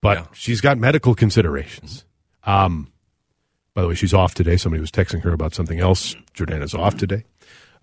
but 0.00 0.18
yeah. 0.18 0.26
she's 0.32 0.60
got 0.60 0.78
medical 0.78 1.14
considerations. 1.14 2.04
Um, 2.44 2.92
by 3.74 3.82
the 3.82 3.88
way, 3.88 3.94
she's 3.94 4.14
off 4.14 4.34
today. 4.34 4.56
Somebody 4.56 4.80
was 4.80 4.90
texting 4.90 5.22
her 5.22 5.32
about 5.32 5.54
something 5.54 5.80
else. 5.80 6.14
Jordana's 6.34 6.74
off 6.74 6.96
today. 6.96 7.24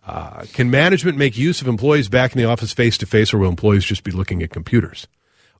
Uh, 0.06 0.46
can 0.54 0.72
management 0.72 1.18
make 1.18 1.38
use 1.38 1.62
of 1.62 1.68
employees 1.68 2.08
back 2.08 2.32
in 2.34 2.42
the 2.42 2.48
office 2.48 2.72
face 2.72 2.98
to 3.00 3.06
face, 3.06 3.34
or 3.34 3.38
will 3.38 3.50
employees 3.50 3.84
just 3.84 4.04
be 4.04 4.12
looking 4.12 4.42
at 4.42 4.50
computers? 4.50 5.08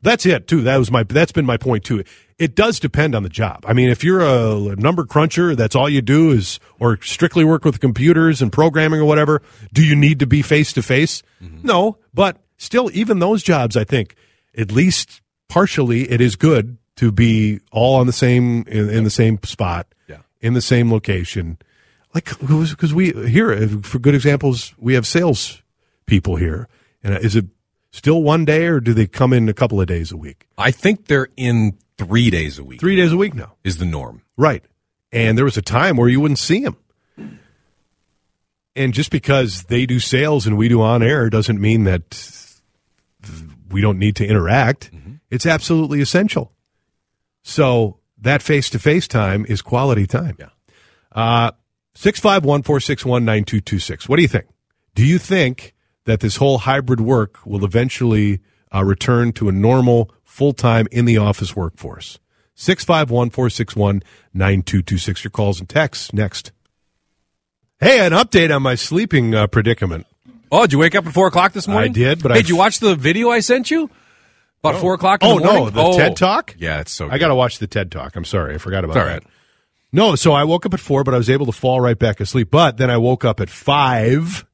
That's 0.02 0.26
it 0.26 0.48
too. 0.48 0.62
That 0.62 0.78
was 0.78 0.92
my. 0.92 1.04
That's 1.04 1.32
been 1.32 1.46
my 1.46 1.58
point 1.58 1.84
too. 1.84 2.04
It 2.38 2.56
does 2.56 2.80
depend 2.80 3.16
on 3.16 3.24
the 3.24 3.30
job. 3.30 3.66
I 3.68 3.74
mean, 3.74 3.90
if 3.90 4.04
you're 4.04 4.22
a 4.22 4.76
number 4.78 5.06
cruncher, 5.06 5.56
that's 5.56 5.76
all 5.76 5.90
you 5.90 6.02
do 6.02 6.32
is, 6.32 6.60
or 6.80 7.02
strictly 7.02 7.44
work 7.44 7.66
with 7.66 7.82
computers 7.82 8.42
and 8.42 8.52
programming 8.52 9.02
or 9.02 9.06
whatever. 9.06 9.42
Do 9.74 9.86
you 9.86 9.96
need 9.96 10.20
to 10.20 10.26
be 10.26 10.42
face 10.42 10.72
to 10.74 10.82
face? 10.82 11.22
No, 11.64 11.98
but 12.14 12.38
still, 12.58 12.90
even 12.94 13.20
those 13.20 13.44
jobs, 13.44 13.76
I 13.76 13.84
think, 13.84 14.16
at 14.58 14.72
least 14.72 15.22
partially, 15.50 16.10
it 16.10 16.22
is 16.22 16.38
good 16.38 16.78
to 16.96 17.12
be 17.12 17.60
all 17.72 17.98
on 17.98 18.08
the 18.08 18.14
same 18.14 18.64
in, 18.68 18.90
in 18.90 19.04
the 19.04 19.10
same 19.10 19.38
spot, 19.44 19.88
yeah. 20.08 20.20
in 20.40 20.54
the 20.54 20.62
same 20.62 20.92
location 20.92 21.58
like 22.14 22.26
because 22.40 22.94
we 22.94 23.12
here 23.30 23.68
for 23.80 24.00
good 24.00 24.16
examples 24.16 24.74
we 24.78 24.94
have 24.94 25.06
sales 25.06 25.62
people 26.06 26.36
here 26.36 26.68
and 27.04 27.16
is 27.18 27.36
it 27.36 27.46
still 27.92 28.22
one 28.24 28.46
day, 28.46 28.66
or 28.66 28.80
do 28.80 28.94
they 28.94 29.08
come 29.08 29.34
in 29.34 29.50
a 29.50 29.54
couple 29.54 29.80
of 29.82 29.88
days 29.88 30.12
a 30.12 30.18
week? 30.18 30.48
I 30.58 30.72
think 30.72 31.08
they're 31.08 31.30
in 31.38 31.78
three 31.98 32.30
days 32.30 32.58
a 32.60 32.64
week. 32.64 32.80
Three 32.80 32.96
days 32.96 33.12
a 33.12 33.18
week 33.18 33.34
now. 33.34 33.56
is 33.64 33.78
the 33.78 33.86
norm. 33.86 34.22
Right. 34.38 34.64
And 35.12 35.38
there 35.38 35.46
was 35.46 35.58
a 35.58 35.62
time 35.62 35.98
where 35.98 36.08
you 36.10 36.20
wouldn't 36.20 36.40
see 36.40 36.64
them. 36.64 36.78
And 38.76 38.94
just 38.94 39.12
because 39.12 39.64
they 39.64 39.86
do 39.86 40.00
sales 40.00 40.48
and 40.48 40.58
we 40.58 40.70
do 40.70 40.82
on 40.82 41.04
air 41.04 41.30
doesn't 41.30 41.60
mean 41.60 41.84
that 41.84 42.46
we 43.70 43.82
don't 43.82 44.00
need 44.00 44.16
to 44.18 44.26
interact. 44.26 44.92
It's 45.30 45.46
absolutely 45.46 46.00
essential. 46.02 46.54
So 47.44 48.00
that 48.20 48.42
face 48.42 48.70
to 48.72 48.80
face 48.80 49.08
time 49.08 49.46
is 49.50 49.62
quality 49.62 50.08
time. 50.08 50.38
Yeah. 50.40 50.50
Uh, 51.12 51.52
651 51.96 52.64
461 52.64 53.26
9226. 53.26 54.08
What 54.08 54.16
do 54.16 54.22
you 54.22 54.28
think? 54.28 54.46
Do 54.96 55.06
you 55.06 55.18
think 55.18 55.74
that 56.10 56.20
this 56.20 56.36
whole 56.38 56.60
hybrid 56.60 57.00
work 57.02 57.46
will 57.46 57.64
eventually 57.64 58.40
uh, 58.74 58.84
return 58.84 59.32
to 59.34 59.48
a 59.50 59.52
normal 59.52 60.12
full 60.24 60.54
time 60.54 60.88
in 60.92 61.06
the 61.06 61.18
office 61.18 61.56
workforce? 61.56 62.20
651 62.56 63.30
461 63.30 64.04
9226. 64.34 65.24
Your 65.24 65.32
calls 65.32 65.60
and 65.60 65.70
texts 65.70 66.12
next. 66.14 66.52
Hey, 67.80 68.06
an 68.06 68.12
update 68.12 68.54
on 68.54 68.62
my 68.62 68.76
sleeping 68.76 69.34
uh, 69.34 69.48
predicament. 69.48 70.06
Oh, 70.52 70.62
did 70.64 70.74
you 70.74 70.80
wake 70.80 70.96
up 70.96 71.06
at 71.08 71.14
four 71.14 71.28
o'clock 71.28 71.54
this 71.54 71.68
morning? 71.68 71.92
I 71.92 71.94
did, 71.94 72.22
but 72.22 72.32
hey, 72.32 72.40
I- 72.40 72.42
did 72.42 72.50
you 72.50 72.58
watch 72.58 72.80
the 72.80 72.96
video 72.96 73.30
I 73.30 73.40
sent 73.40 73.72
you 73.72 73.90
about 74.62 74.82
four 74.82 74.96
o'clock? 74.96 75.24
In 75.24 75.30
Oh, 75.30 75.40
the 75.40 75.46
morning? 75.46 75.74
no, 75.76 75.92
the 75.92 75.98
TED 75.98 76.18
Talk? 76.18 76.56
Yeah, 76.58 76.82
it's 76.82 76.92
so. 76.92 77.10
I 77.10 77.18
got 77.18 77.30
to 77.30 77.36
watch 77.36 77.60
the 77.60 77.68
TED 77.68 77.92
Talk. 77.92 78.16
I'm 78.18 78.26
sorry. 78.26 78.56
I 78.56 78.58
forgot 78.58 78.84
about 78.84 78.98
It's 78.98 79.02
all 79.02 79.06
that. 79.06 79.24
right. 79.24 79.24
No, 79.92 80.16
so 80.16 80.34
I 80.34 80.44
woke 80.44 80.66
up 80.66 80.74
at 80.74 80.80
four, 80.80 81.04
but 81.04 81.14
I 81.14 81.18
was 81.18 81.30
able 81.30 81.46
to 81.46 81.52
fall 81.52 81.80
right 81.82 81.98
back 81.98 82.20
asleep. 82.20 82.50
But 82.52 82.78
then 82.78 82.90
I 82.92 82.98
woke 82.98 83.24
up 83.26 83.40
at 83.40 83.50
five 83.50 84.46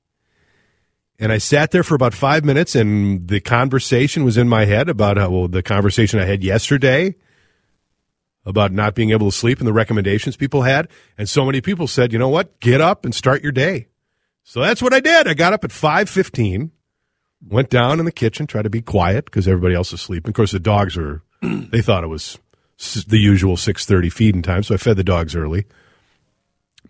and 1.19 1.31
I 1.31 1.37
sat 1.37 1.71
there 1.71 1.83
for 1.83 1.95
about 1.95 2.13
five 2.13 2.43
minutes 2.43 2.75
and 2.75 3.27
the 3.27 3.39
conversation 3.39 4.23
was 4.23 4.37
in 4.37 4.49
my 4.49 4.65
head 4.65 4.89
about 4.89 5.17
how, 5.17 5.29
well, 5.29 5.47
the 5.47 5.63
conversation 5.63 6.19
I 6.19 6.25
had 6.25 6.43
yesterday 6.43 7.15
about 8.45 8.71
not 8.71 8.95
being 8.95 9.11
able 9.11 9.31
to 9.31 9.35
sleep 9.35 9.59
and 9.59 9.67
the 9.67 9.73
recommendations 9.73 10.35
people 10.35 10.61
had. 10.61 10.87
And 11.17 11.27
so 11.27 11.45
many 11.45 11.61
people 11.61 11.87
said, 11.87 12.13
you 12.13 12.19
know 12.19 12.29
what? 12.29 12.59
Get 12.59 12.81
up 12.81 13.05
and 13.05 13.15
start 13.15 13.41
your 13.41 13.51
day. 13.51 13.87
So 14.43 14.61
that's 14.61 14.81
what 14.81 14.93
I 14.93 14.99
did. 14.99 15.27
I 15.27 15.33
got 15.33 15.53
up 15.53 15.63
at 15.63 15.71
515, 15.71 16.71
went 17.47 17.69
down 17.69 17.99
in 17.99 18.05
the 18.05 18.11
kitchen, 18.11 18.45
tried 18.45 18.63
to 18.63 18.69
be 18.69 18.81
quiet 18.81 19.25
because 19.25 19.47
everybody 19.47 19.73
else 19.73 19.91
is 19.91 20.01
sleeping. 20.01 20.29
Of 20.29 20.35
course, 20.35 20.51
the 20.51 20.59
dogs 20.59 20.95
were, 20.95 21.23
they 21.41 21.81
thought 21.81 22.03
it 22.03 22.07
was 22.07 22.37
the 23.07 23.17
usual 23.17 23.55
6.30 23.55 24.11
feeding 24.11 24.41
time, 24.43 24.61
so 24.61 24.75
I 24.75 24.77
fed 24.77 24.97
the 24.97 25.03
dogs 25.03 25.35
early. 25.35 25.65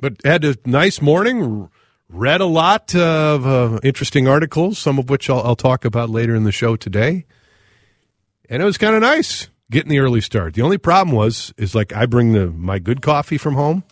But 0.02 0.18
had 0.26 0.44
a 0.44 0.58
nice 0.66 1.02
morning, 1.02 1.70
read 2.10 2.42
a 2.42 2.46
lot 2.46 2.96
of 2.96 3.46
uh, 3.46 3.80
interesting 3.84 4.28
articles, 4.28 4.78
some 4.78 5.00
of 5.00 5.10
which 5.10 5.30
I'll, 5.30 5.42
I'll 5.42 5.56
talk 5.56 5.86
about 5.86 6.10
later 6.10 6.36
in 6.36 6.44
the 6.44 6.52
show 6.52 6.76
today. 6.76 7.26
And 8.50 8.62
it 8.62 8.66
was 8.66 8.78
kind 8.78 8.96
of 8.96 9.02
nice 9.02 9.50
getting 9.72 9.90
the 9.90 10.00
early 10.00 10.22
start. 10.22 10.54
The 10.54 10.62
only 10.62 10.78
problem 10.78 11.16
was, 11.16 11.54
is 11.58 11.74
like 11.74 11.94
I 11.94 12.06
bring 12.06 12.34
the 12.34 12.48
my 12.48 12.80
good 12.80 13.02
coffee 13.02 13.38
from 13.38 13.56
home, 13.56 13.84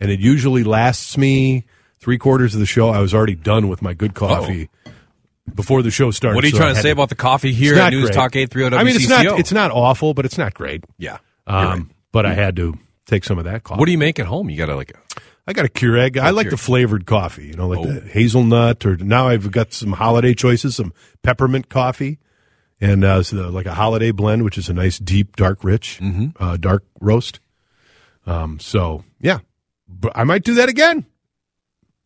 and 0.00 0.10
it 0.10 0.20
usually 0.20 0.64
lasts 0.64 1.16
me 1.16 1.64
three 1.98 2.18
quarters 2.18 2.54
of 2.54 2.60
the 2.60 2.66
show. 2.66 2.90
I 2.90 3.00
was 3.00 3.14
already 3.14 3.34
done 3.34 3.68
with 3.68 3.80
my 3.80 3.94
good 3.94 4.14
coffee 4.14 4.68
before 5.54 5.82
the 5.82 5.90
show 5.90 6.10
started. 6.10 6.36
What 6.36 6.44
are 6.44 6.48
you 6.48 6.52
so 6.52 6.58
trying 6.58 6.74
to 6.74 6.80
say 6.80 6.90
about 6.90 7.08
the 7.08 7.14
coffee 7.14 7.52
here 7.52 7.76
at 7.76 7.90
News 7.92 8.04
great. 8.04 8.14
Talk 8.14 8.36
830 8.36 8.76
WCCO? 8.76 8.80
I 8.80 8.84
mean, 8.84 8.96
it's 8.96 9.08
not 9.08 9.38
it's 9.40 9.52
not 9.52 9.70
awful, 9.70 10.14
but 10.14 10.24
it's 10.24 10.38
not 10.38 10.54
great. 10.54 10.84
yeah. 10.98 11.18
Um, 11.46 11.64
right. 11.64 11.82
But 12.12 12.26
I 12.26 12.34
had 12.34 12.56
to 12.56 12.78
take 13.06 13.24
some 13.24 13.38
of 13.38 13.46
that 13.46 13.64
coffee. 13.64 13.80
What 13.80 13.86
do 13.86 13.92
you 13.92 13.98
make 13.98 14.18
at 14.18 14.26
home? 14.26 14.50
You 14.50 14.58
got 14.58 14.66
to 14.66 14.76
like 14.76 14.92
a 14.92 15.20
I 15.46 15.52
got 15.52 15.64
a 15.64 15.68
Keurig. 15.68 16.16
I 16.18 16.30
like 16.30 16.50
the 16.50 16.56
flavored 16.56 17.04
coffee, 17.06 17.48
you 17.48 17.54
know, 17.54 17.66
like 17.68 17.80
Oh. 17.80 17.84
the 17.92 18.00
hazelnut, 18.00 18.86
or 18.86 18.96
now 18.96 19.28
I've 19.28 19.50
got 19.50 19.72
some 19.72 19.92
holiday 19.92 20.34
choices, 20.34 20.76
some 20.76 20.92
peppermint 21.22 21.68
coffee, 21.68 22.18
and 22.80 23.04
uh, 23.04 23.22
so 23.24 23.36
the, 23.36 23.50
like 23.50 23.66
a 23.66 23.74
holiday 23.74 24.12
blend, 24.12 24.44
which 24.44 24.56
is 24.56 24.68
a 24.68 24.72
nice 24.72 24.98
deep, 24.98 25.34
dark, 25.36 25.64
rich, 25.64 25.98
Mm-hmm. 26.00 26.42
uh, 26.42 26.56
dark 26.58 26.84
roast. 27.00 27.40
Um, 28.24 28.60
so 28.60 29.02
yeah, 29.20 29.40
but 29.88 30.12
I 30.14 30.22
might 30.24 30.44
do 30.44 30.54
that 30.54 30.68
again. 30.68 31.06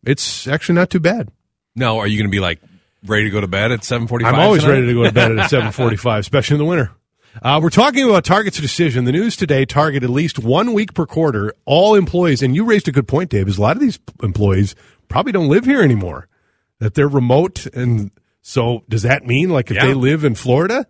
It's 0.03 0.47
actually 0.47 0.75
not 0.75 0.89
too 0.89 0.99
bad. 0.99 1.29
No, 1.75 1.99
are 1.99 2.07
you 2.07 2.17
going 2.17 2.27
to 2.29 2.31
be 2.35 2.39
like 2.39 2.59
ready 3.05 3.25
to 3.25 3.29
go 3.29 3.41
to 3.41 3.47
bed 3.47 3.71
at 3.71 3.81
7:45? 3.81 4.25
I'm 4.25 4.35
always 4.39 4.63
tonight? 4.63 4.73
ready 4.75 4.87
to 4.87 4.93
go 4.95 5.03
to 5.03 5.11
bed 5.11 5.31
at 5.37 5.51
7:45, 5.51 6.17
especially 6.19 6.55
in 6.55 6.59
the 6.59 6.65
winter. 6.65 6.91
Uh, 7.41 7.59
we're 7.61 7.69
talking 7.69 8.03
about 8.09 8.25
Target's 8.25 8.59
decision. 8.59 9.05
The 9.05 9.11
news 9.11 9.35
today: 9.35 9.65
Target 9.65 10.03
at 10.03 10.09
least 10.09 10.39
one 10.39 10.73
week 10.73 10.93
per 10.93 11.05
quarter. 11.05 11.53
All 11.65 11.95
employees, 11.95 12.41
and 12.41 12.55
you 12.55 12.65
raised 12.65 12.87
a 12.87 12.91
good 12.91 13.07
point, 13.07 13.29
Dave. 13.29 13.47
Is 13.47 13.57
a 13.57 13.61
lot 13.61 13.75
of 13.75 13.81
these 13.81 13.99
employees 14.23 14.75
probably 15.07 15.31
don't 15.31 15.47
live 15.49 15.65
here 15.65 15.81
anymore. 15.81 16.27
That 16.79 16.93
they're 16.95 17.07
remote, 17.07 17.65
and 17.67 18.11
so 18.41 18.83
does 18.89 19.03
that 19.03 19.25
mean 19.25 19.49
like 19.49 19.69
if 19.71 19.77
Yeah. 19.77 19.87
they 19.87 19.93
live 19.93 20.23
in 20.23 20.35
Florida 20.35 20.85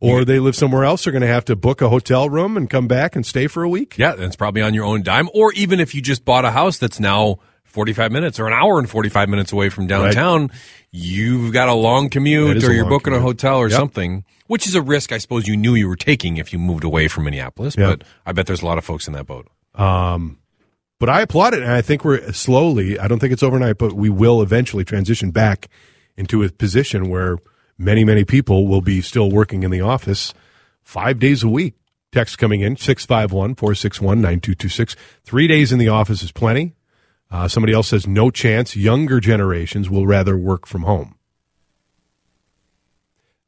or 0.00 0.24
they 0.24 0.38
live 0.38 0.56
somewhere 0.56 0.84
else, 0.84 1.04
they're 1.04 1.12
going 1.12 1.20
to 1.22 1.26
have 1.28 1.44
to 1.46 1.56
book 1.56 1.82
a 1.82 1.88
hotel 1.90 2.30
room 2.30 2.56
and 2.56 2.70
come 2.70 2.88
back 2.88 3.14
and 3.14 3.24
stay 3.26 3.46
for 3.46 3.62
a 3.62 3.68
week? 3.68 3.96
Yeah, 3.98 4.14
that's 4.14 4.36
probably 4.36 4.62
on 4.62 4.72
your 4.74 4.84
own 4.86 5.02
dime. 5.02 5.28
Or 5.34 5.52
even 5.52 5.80
if 5.80 5.94
you 5.94 6.00
just 6.00 6.24
bought 6.24 6.44
a 6.46 6.50
house 6.52 6.78
that's 6.78 6.98
now 7.00 7.38
45 7.70 8.12
minutes 8.12 8.38
or 8.40 8.46
an 8.46 8.52
hour 8.52 8.78
and 8.78 8.88
45 8.88 9.28
minutes 9.28 9.52
away 9.52 9.68
from 9.68 9.86
downtown, 9.86 10.50
you've 10.90 11.52
got 11.52 11.68
a 11.68 11.74
long 11.74 12.08
commute 12.10 12.62
or 12.64 12.72
you're 12.72 12.88
booking 12.88 13.14
a 13.14 13.20
hotel 13.20 13.58
or 13.58 13.68
Yep. 13.68 13.76
something, 13.78 14.24
which 14.46 14.66
is 14.66 14.74
a 14.74 14.82
risk 14.82 15.12
I 15.12 15.18
suppose 15.18 15.46
you 15.48 15.56
knew 15.56 15.74
you 15.74 15.88
were 15.88 15.96
taking 15.96 16.36
if 16.36 16.52
you 16.52 16.58
moved 16.58 16.84
away 16.84 17.08
from 17.08 17.24
Minneapolis. 17.24 17.76
Yeah. 17.76 17.86
But 17.90 18.04
I 18.26 18.32
bet 18.32 18.46
there's 18.46 18.62
a 18.62 18.66
lot 18.66 18.78
of 18.78 18.84
folks 18.84 19.06
in 19.06 19.12
that 19.14 19.26
boat. 19.26 19.46
Um, 19.74 20.38
but 20.98 21.08
I 21.08 21.22
applaud 21.22 21.54
it, 21.54 21.62
and 21.62 21.72
I 21.72 21.80
think 21.80 22.04
we're 22.04 22.32
slowly. 22.32 22.98
I 22.98 23.08
don't 23.08 23.20
think 23.20 23.32
it's 23.32 23.42
overnight, 23.42 23.78
but 23.78 23.94
we 23.94 24.10
will 24.10 24.42
eventually 24.42 24.84
transition 24.84 25.30
back 25.30 25.68
into 26.16 26.42
a 26.42 26.50
position 26.50 27.08
where 27.08 27.38
many, 27.78 28.04
many 28.04 28.24
people 28.24 28.66
will 28.66 28.82
be 28.82 29.00
still 29.00 29.30
working 29.30 29.62
in 29.62 29.70
the 29.70 29.80
office 29.80 30.34
five 30.82 31.18
days 31.18 31.42
a 31.42 31.48
week. 31.48 31.74
Text 32.12 32.36
coming 32.38 32.60
in 32.60 32.76
651 32.76 33.54
461 33.54 34.20
9226. 34.20 34.96
Three 35.24 35.46
days 35.46 35.70
in 35.72 35.78
the 35.78 35.88
office 35.88 36.22
is 36.24 36.32
plenty. 36.32 36.74
Uh, 37.30 37.46
somebody 37.46 37.72
else 37.72 37.88
says 37.88 38.06
no 38.06 38.30
chance. 38.30 38.74
Younger 38.74 39.20
generations 39.20 39.88
will 39.88 40.06
rather 40.06 40.36
work 40.36 40.66
from 40.66 40.82
home. 40.82 41.14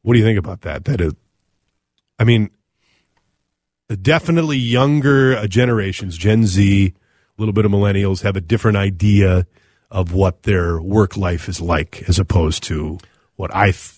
What 0.02 0.14
do 0.14 0.18
you 0.18 0.24
think 0.24 0.38
about 0.38 0.62
that? 0.62 0.84
That 0.84 1.00
is, 1.00 1.12
I 2.18 2.24
mean, 2.24 2.50
definitely 4.00 4.56
younger 4.58 5.36
uh, 5.36 5.46
generations, 5.46 6.16
Gen 6.16 6.46
Z, 6.46 6.86
a 6.86 7.40
little 7.40 7.52
bit 7.52 7.64
of 7.64 7.70
millennials, 7.72 8.22
have 8.22 8.36
a 8.36 8.40
different 8.40 8.76
idea 8.76 9.46
of 9.90 10.12
what 10.12 10.44
their 10.44 10.80
work 10.80 11.16
life 11.16 11.48
is 11.48 11.60
like 11.60 12.02
as 12.08 12.18
opposed 12.18 12.62
to 12.64 12.98
what 13.36 13.54
I 13.54 13.66
th- 13.66 13.92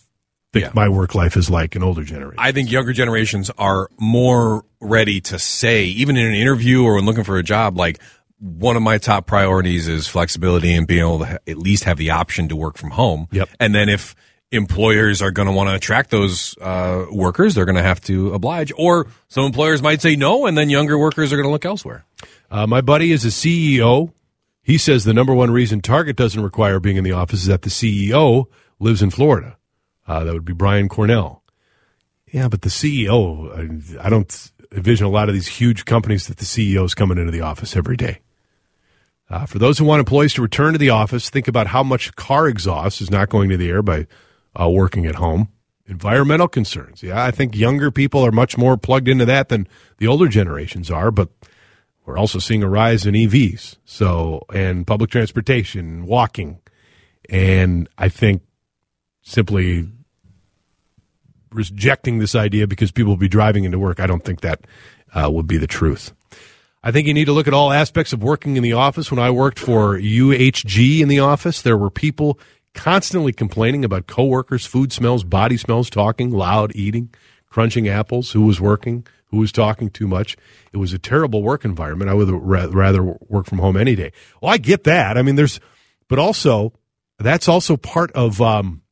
think 0.52 0.64
Yeah. 0.66 0.72
my 0.74 0.88
work 0.88 1.14
life 1.14 1.36
is 1.36 1.48
like 1.48 1.76
in 1.76 1.82
older 1.82 2.04
generations. 2.04 2.38
I 2.38 2.52
think 2.52 2.70
younger 2.70 2.92
generations 2.92 3.50
are 3.58 3.88
more 3.98 4.64
ready 4.80 5.20
to 5.22 5.38
say, 5.38 5.84
even 5.84 6.16
in 6.16 6.26
an 6.26 6.34
interview 6.34 6.82
or 6.82 6.94
when 6.96 7.04
looking 7.06 7.24
for 7.24 7.36
a 7.38 7.42
job, 7.42 7.76
like 7.78 7.98
one 8.44 8.76
of 8.76 8.82
my 8.82 8.98
top 8.98 9.26
priorities 9.26 9.88
is 9.88 10.06
flexibility 10.06 10.74
and 10.74 10.86
being 10.86 11.00
able 11.00 11.20
to 11.20 11.24
ha- 11.24 11.38
at 11.46 11.56
least 11.56 11.84
have 11.84 11.96
the 11.96 12.10
option 12.10 12.48
to 12.48 12.56
work 12.56 12.76
from 12.76 12.90
home. 12.90 13.26
Yep. 13.32 13.48
And 13.58 13.74
then 13.74 13.88
if 13.88 14.14
employers 14.52 15.22
are 15.22 15.30
going 15.30 15.48
to 15.48 15.52
want 15.52 15.70
to 15.70 15.74
attract 15.74 16.10
those 16.10 16.56
uh, 16.58 17.06
workers, 17.10 17.54
they're 17.54 17.64
going 17.64 17.76
to 17.76 17.82
have 17.82 18.02
to 18.02 18.34
oblige. 18.34 18.70
Or 18.76 19.06
some 19.28 19.44
employers 19.44 19.82
might 19.82 20.02
say 20.02 20.14
no, 20.14 20.44
and 20.44 20.58
then 20.58 20.68
younger 20.68 20.98
workers 20.98 21.32
are 21.32 21.36
going 21.36 21.48
to 21.48 21.52
look 21.52 21.64
elsewhere. 21.64 22.04
Uh, 22.50 22.66
my 22.66 22.82
buddy 22.82 23.12
is 23.12 23.24
a 23.24 23.28
CEO. 23.28 24.12
He 24.62 24.76
says 24.76 25.04
the 25.04 25.14
number 25.14 25.34
one 25.34 25.50
reason 25.50 25.80
Target 25.80 26.16
doesn't 26.16 26.42
require 26.42 26.78
being 26.80 26.96
in 26.96 27.04
the 27.04 27.12
office 27.12 27.40
is 27.40 27.46
that 27.46 27.62
the 27.62 27.70
CEO 27.70 28.46
lives 28.78 29.02
in 29.02 29.10
Florida. 29.10 29.56
Uh, 30.06 30.22
that 30.24 30.34
would 30.34 30.44
be 30.44 30.52
Brian 30.52 30.90
Cornell. 30.90 31.42
Yeah, 32.30 32.48
but 32.48 32.60
the 32.62 32.68
CEO, 32.68 33.98
I, 33.98 34.06
I 34.06 34.10
don't 34.10 34.50
envision 34.70 35.06
a 35.06 35.10
lot 35.10 35.28
of 35.28 35.34
these 35.34 35.46
huge 35.46 35.86
companies 35.86 36.26
that 36.26 36.36
the 36.36 36.44
CEO 36.44 36.84
is 36.84 36.94
coming 36.94 37.16
into 37.16 37.30
the 37.30 37.40
office 37.40 37.74
every 37.74 37.96
day. 37.96 38.20
Uh, 39.30 39.46
for 39.46 39.58
those 39.58 39.78
who 39.78 39.84
want 39.84 40.00
employees 40.00 40.34
to 40.34 40.42
return 40.42 40.72
to 40.72 40.78
the 40.78 40.90
office, 40.90 41.30
think 41.30 41.48
about 41.48 41.68
how 41.68 41.82
much 41.82 42.14
car 42.14 42.46
exhaust 42.46 43.00
is 43.00 43.10
not 43.10 43.30
going 43.30 43.48
to 43.48 43.56
the 43.56 43.70
air 43.70 43.82
by 43.82 44.06
uh, 44.58 44.68
working 44.68 45.06
at 45.06 45.14
home. 45.14 45.48
Environmental 45.86 46.48
concerns. 46.48 47.02
Yeah, 47.02 47.22
I 47.22 47.30
think 47.30 47.56
younger 47.56 47.90
people 47.90 48.24
are 48.24 48.32
much 48.32 48.56
more 48.56 48.76
plugged 48.76 49.08
into 49.08 49.26
that 49.26 49.48
than 49.48 49.68
the 49.98 50.06
older 50.06 50.28
generations 50.28 50.90
are, 50.90 51.10
but 51.10 51.28
we're 52.06 52.18
also 52.18 52.38
seeing 52.38 52.62
a 52.62 52.68
rise 52.68 53.06
in 53.06 53.14
EVs. 53.14 53.76
So, 53.84 54.44
and 54.54 54.86
public 54.86 55.10
transportation, 55.10 56.06
walking. 56.06 56.60
And 57.28 57.88
I 57.98 58.08
think 58.08 58.42
simply 59.22 59.88
rejecting 61.50 62.18
this 62.18 62.34
idea 62.34 62.66
because 62.66 62.90
people 62.90 63.12
will 63.12 63.18
be 63.18 63.28
driving 63.28 63.64
into 63.64 63.78
work, 63.78 64.00
I 64.00 64.06
don't 64.06 64.24
think 64.24 64.40
that 64.40 64.60
uh, 65.14 65.30
would 65.30 65.46
be 65.46 65.56
the 65.56 65.66
truth. 65.66 66.12
I 66.86 66.92
think 66.92 67.08
you 67.08 67.14
need 67.14 67.24
to 67.24 67.32
look 67.32 67.48
at 67.48 67.54
all 67.54 67.72
aspects 67.72 68.12
of 68.12 68.22
working 68.22 68.58
in 68.58 68.62
the 68.62 68.74
office. 68.74 69.10
When 69.10 69.18
I 69.18 69.30
worked 69.30 69.58
for 69.58 69.98
UHG 69.98 71.00
in 71.00 71.08
the 71.08 71.18
office, 71.18 71.62
there 71.62 71.78
were 71.78 71.88
people 71.88 72.38
constantly 72.74 73.32
complaining 73.32 73.86
about 73.86 74.06
coworkers, 74.06 74.66
food 74.66 74.92
smells, 74.92 75.24
body 75.24 75.56
smells, 75.56 75.88
talking 75.88 76.30
loud, 76.30 76.72
eating, 76.76 77.08
crunching 77.48 77.88
apples, 77.88 78.32
who 78.32 78.42
was 78.42 78.60
working, 78.60 79.06
who 79.28 79.38
was 79.38 79.50
talking 79.50 79.88
too 79.88 80.06
much. 80.06 80.36
It 80.74 80.76
was 80.76 80.92
a 80.92 80.98
terrible 80.98 81.42
work 81.42 81.64
environment. 81.64 82.10
I 82.10 82.14
would 82.14 82.28
rather 82.30 83.02
work 83.02 83.46
from 83.46 83.60
home 83.60 83.78
any 83.78 83.96
day. 83.96 84.12
Well, 84.42 84.52
I 84.52 84.58
get 84.58 84.84
that. 84.84 85.16
I 85.16 85.22
mean, 85.22 85.36
there's, 85.36 85.60
but 86.06 86.18
also, 86.18 86.74
that's 87.18 87.48
also 87.48 87.78
part 87.78 88.12
of 88.12 88.42
um, 88.42 88.82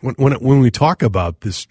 when 0.00 0.14
when, 0.14 0.32
when 0.34 0.60
we 0.60 0.70
talk 0.70 1.02
about 1.02 1.42
this 1.42 1.66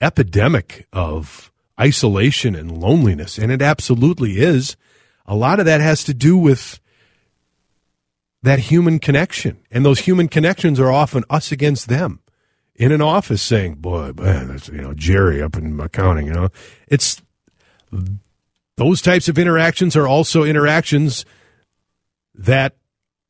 epidemic 0.00 0.88
of 0.92 1.51
isolation 1.82 2.54
and 2.54 2.80
loneliness, 2.80 3.38
and 3.38 3.50
it 3.50 3.60
absolutely 3.60 4.38
is, 4.38 4.76
a 5.26 5.34
lot 5.34 5.58
of 5.58 5.66
that 5.66 5.80
has 5.80 6.04
to 6.04 6.14
do 6.14 6.36
with 6.36 6.78
that 8.42 8.58
human 8.58 8.98
connection, 9.00 9.58
and 9.70 9.84
those 9.84 10.00
human 10.00 10.28
connections 10.28 10.78
are 10.78 10.92
often 10.92 11.24
us 11.28 11.50
against 11.50 11.88
them. 11.88 12.20
In 12.74 12.90
an 12.90 13.02
office, 13.02 13.42
saying, 13.42 13.76
"Boy, 13.76 14.12
man, 14.16 14.48
that's, 14.48 14.68
you 14.68 14.80
know 14.80 14.94
Jerry 14.94 15.42
up 15.42 15.56
in 15.56 15.78
accounting," 15.78 16.26
you 16.26 16.32
know, 16.32 16.48
it's 16.88 17.20
those 18.76 19.02
types 19.02 19.28
of 19.28 19.38
interactions 19.38 19.94
are 19.94 20.08
also 20.08 20.42
interactions 20.44 21.24
that 22.34 22.76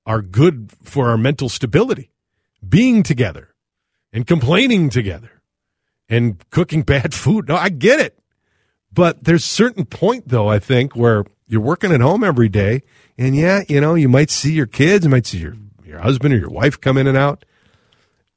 are 0.06 0.22
good 0.22 0.70
for 0.82 1.08
our 1.08 1.16
mental 1.16 1.48
stability. 1.48 2.10
Being 2.66 3.02
together 3.02 3.48
and 4.12 4.26
complaining 4.26 4.90
together 4.90 5.42
and 6.08 6.38
cooking 6.50 6.82
bad 6.94 7.12
food. 7.14 7.48
No, 7.48 7.56
I 7.56 7.68
get 7.68 8.00
it. 8.00 8.18
But 8.92 9.24
there's 9.24 9.44
certain 9.44 9.84
point 9.84 10.28
though, 10.28 10.48
I 10.48 10.58
think, 10.58 10.94
where 10.94 11.24
you're 11.46 11.60
working 11.60 11.92
at 11.92 12.00
home 12.00 12.24
every 12.24 12.48
day 12.48 12.82
and 13.18 13.36
yeah, 13.36 13.62
you 13.68 13.80
know, 13.80 13.94
you 13.94 14.08
might 14.08 14.30
see 14.30 14.52
your 14.52 14.66
kids, 14.66 15.04
you 15.04 15.10
might 15.10 15.26
see 15.26 15.38
your, 15.38 15.54
your 15.84 16.00
husband 16.00 16.34
or 16.34 16.38
your 16.38 16.50
wife 16.50 16.80
come 16.80 16.96
in 16.96 17.06
and 17.06 17.16
out. 17.16 17.44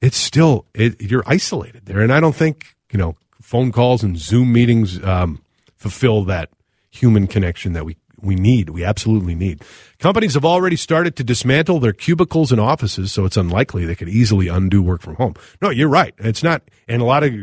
It's 0.02 0.18
still, 0.18 0.66
it, 0.74 1.02
you're 1.02 1.24
isolated 1.26 1.86
there. 1.86 2.02
And 2.02 2.14
I 2.14 2.20
don't 2.20 2.36
think, 2.36 2.76
you 2.92 3.00
know, 3.00 3.16
phone 3.42 3.72
calls 3.72 4.04
and 4.04 4.18
Zoom 4.18 4.52
meetings 4.52 5.04
um, 5.04 5.42
fulfill 5.76 6.24
that 6.26 6.50
human 6.90 7.28
connection 7.28 7.74
that 7.74 7.86
we 7.86 7.98
we 8.22 8.36
need. 8.36 8.70
We 8.72 8.84
absolutely 8.84 9.36
need. 9.36 9.64
Companies 10.00 10.34
have 10.34 10.46
already 10.46 10.76
started 10.76 11.16
to 11.18 11.24
dismantle 11.24 11.80
their 11.80 11.94
cubicles 11.94 12.52
and 12.52 12.60
offices, 12.60 13.12
so 13.12 13.26
it's 13.26 13.38
unlikely 13.38 13.86
they 13.86 13.96
could 13.96 14.10
easily 14.10 14.48
undo 14.48 14.82
work 14.82 15.02
from 15.02 15.16
home. 15.16 15.36
No, 15.62 15.70
you're 15.70 15.90
right. 15.90 16.14
It's 16.18 16.42
not. 16.42 16.64
And 16.88 17.02
a 17.02 17.06
lot 17.06 17.24
of 17.24 17.34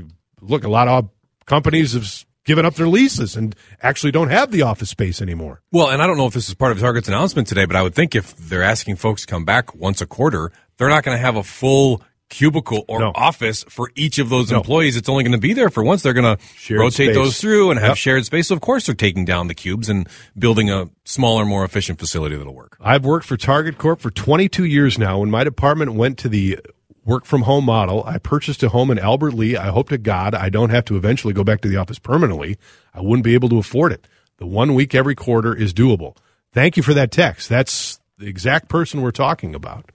look, 0.40 0.64
a 0.64 0.68
lot 0.68 0.88
of 0.88 1.08
companies 1.46 1.92
have 1.92 2.26
given 2.44 2.64
up 2.66 2.74
their 2.74 2.88
leases 2.88 3.36
and 3.36 3.54
actually 3.82 4.10
don't 4.12 4.30
have 4.30 4.50
the 4.50 4.62
office 4.62 4.90
space 4.90 5.20
anymore. 5.22 5.62
Well, 5.70 5.88
and 5.90 6.02
I 6.02 6.06
don't 6.06 6.16
know 6.16 6.26
if 6.26 6.34
this 6.34 6.48
is 6.48 6.54
part 6.54 6.72
of 6.72 6.80
Target's 6.80 7.08
announcement 7.08 7.48
today, 7.48 7.64
but 7.66 7.76
I 7.76 7.82
would 7.82 7.94
think 7.94 8.14
if 8.14 8.36
they're 8.36 8.62
asking 8.62 8.96
folks 8.96 9.22
to 9.22 9.26
come 9.28 9.44
back 9.44 9.74
once 9.74 10.00
a 10.00 10.06
quarter, 10.06 10.50
they're 10.78 10.88
not 10.88 11.04
going 11.04 11.16
to 11.16 11.20
have 11.22 11.36
a 11.36 11.42
full 11.42 12.02
cubicle 12.30 12.82
or 12.88 12.98
No. 12.98 13.12
office 13.14 13.62
for 13.68 13.90
each 13.94 14.18
of 14.18 14.30
those 14.30 14.50
No. 14.50 14.56
employees. 14.56 14.96
It's 14.96 15.08
only 15.08 15.22
going 15.22 15.32
to 15.32 15.38
be 15.38 15.52
there 15.52 15.68
for 15.68 15.84
once. 15.84 16.02
They're 16.02 16.14
going 16.14 16.36
to 16.38 16.74
rotate 16.78 17.08
space. 17.08 17.14
those 17.14 17.38
through 17.38 17.70
and 17.70 17.78
have 17.78 17.90
Yep. 17.90 17.96
shared 17.98 18.24
space. 18.24 18.48
So 18.48 18.54
of 18.54 18.62
course 18.62 18.86
they're 18.86 18.94
taking 18.94 19.26
down 19.26 19.48
the 19.48 19.54
cubes 19.54 19.90
and 19.90 20.08
building 20.38 20.70
a 20.70 20.88
smaller, 21.04 21.44
more 21.44 21.62
efficient 21.62 21.98
facility 21.98 22.34
that'll 22.36 22.54
work. 22.54 22.78
I've 22.80 23.04
worked 23.04 23.26
for 23.26 23.36
Target 23.36 23.76
Corp 23.76 24.00
for 24.00 24.10
22 24.10 24.64
years 24.64 24.98
now. 24.98 25.18
When 25.18 25.30
my 25.30 25.44
department 25.44 25.92
went 25.92 26.16
to 26.20 26.28
the 26.30 26.58
work 27.04 27.24
from 27.24 27.42
home 27.42 27.64
model, 27.64 28.04
I 28.06 28.18
purchased 28.18 28.62
a 28.62 28.68
home 28.68 28.90
in 28.90 28.98
Albert 28.98 29.34
Lea. 29.34 29.56
I 29.56 29.68
hope 29.68 29.88
to 29.88 29.98
God 29.98 30.34
I 30.34 30.48
don't 30.48 30.70
have 30.70 30.84
to 30.86 30.96
eventually 30.96 31.34
go 31.34 31.44
back 31.44 31.60
to 31.62 31.68
the 31.68 31.76
office 31.76 31.98
permanently. 31.98 32.56
I 32.94 33.00
wouldn't 33.00 33.24
be 33.24 33.34
able 33.34 33.48
to 33.50 33.58
afford 33.58 33.92
it. 33.92 34.06
The 34.38 34.46
one 34.46 34.74
week 34.74 34.94
every 34.94 35.14
quarter 35.14 35.54
is 35.54 35.74
doable. 35.74 36.16
Thank 36.52 36.76
you 36.76 36.82
for 36.82 36.94
that 36.94 37.10
text. 37.10 37.48
That's 37.48 38.00
the 38.18 38.26
exact 38.26 38.68
person 38.68 39.02
we're 39.02 39.10
talking 39.10 39.54
about. 39.54 39.90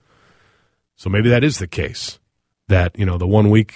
So 0.96 1.10
maybe 1.10 1.30
that 1.30 1.44
is 1.44 1.60
the 1.60 1.68
case 1.68 2.20
that, 2.68 2.98
you 2.98 3.06
know, 3.06 3.18
the 3.18 3.28
one 3.28 3.50
week, 3.50 3.74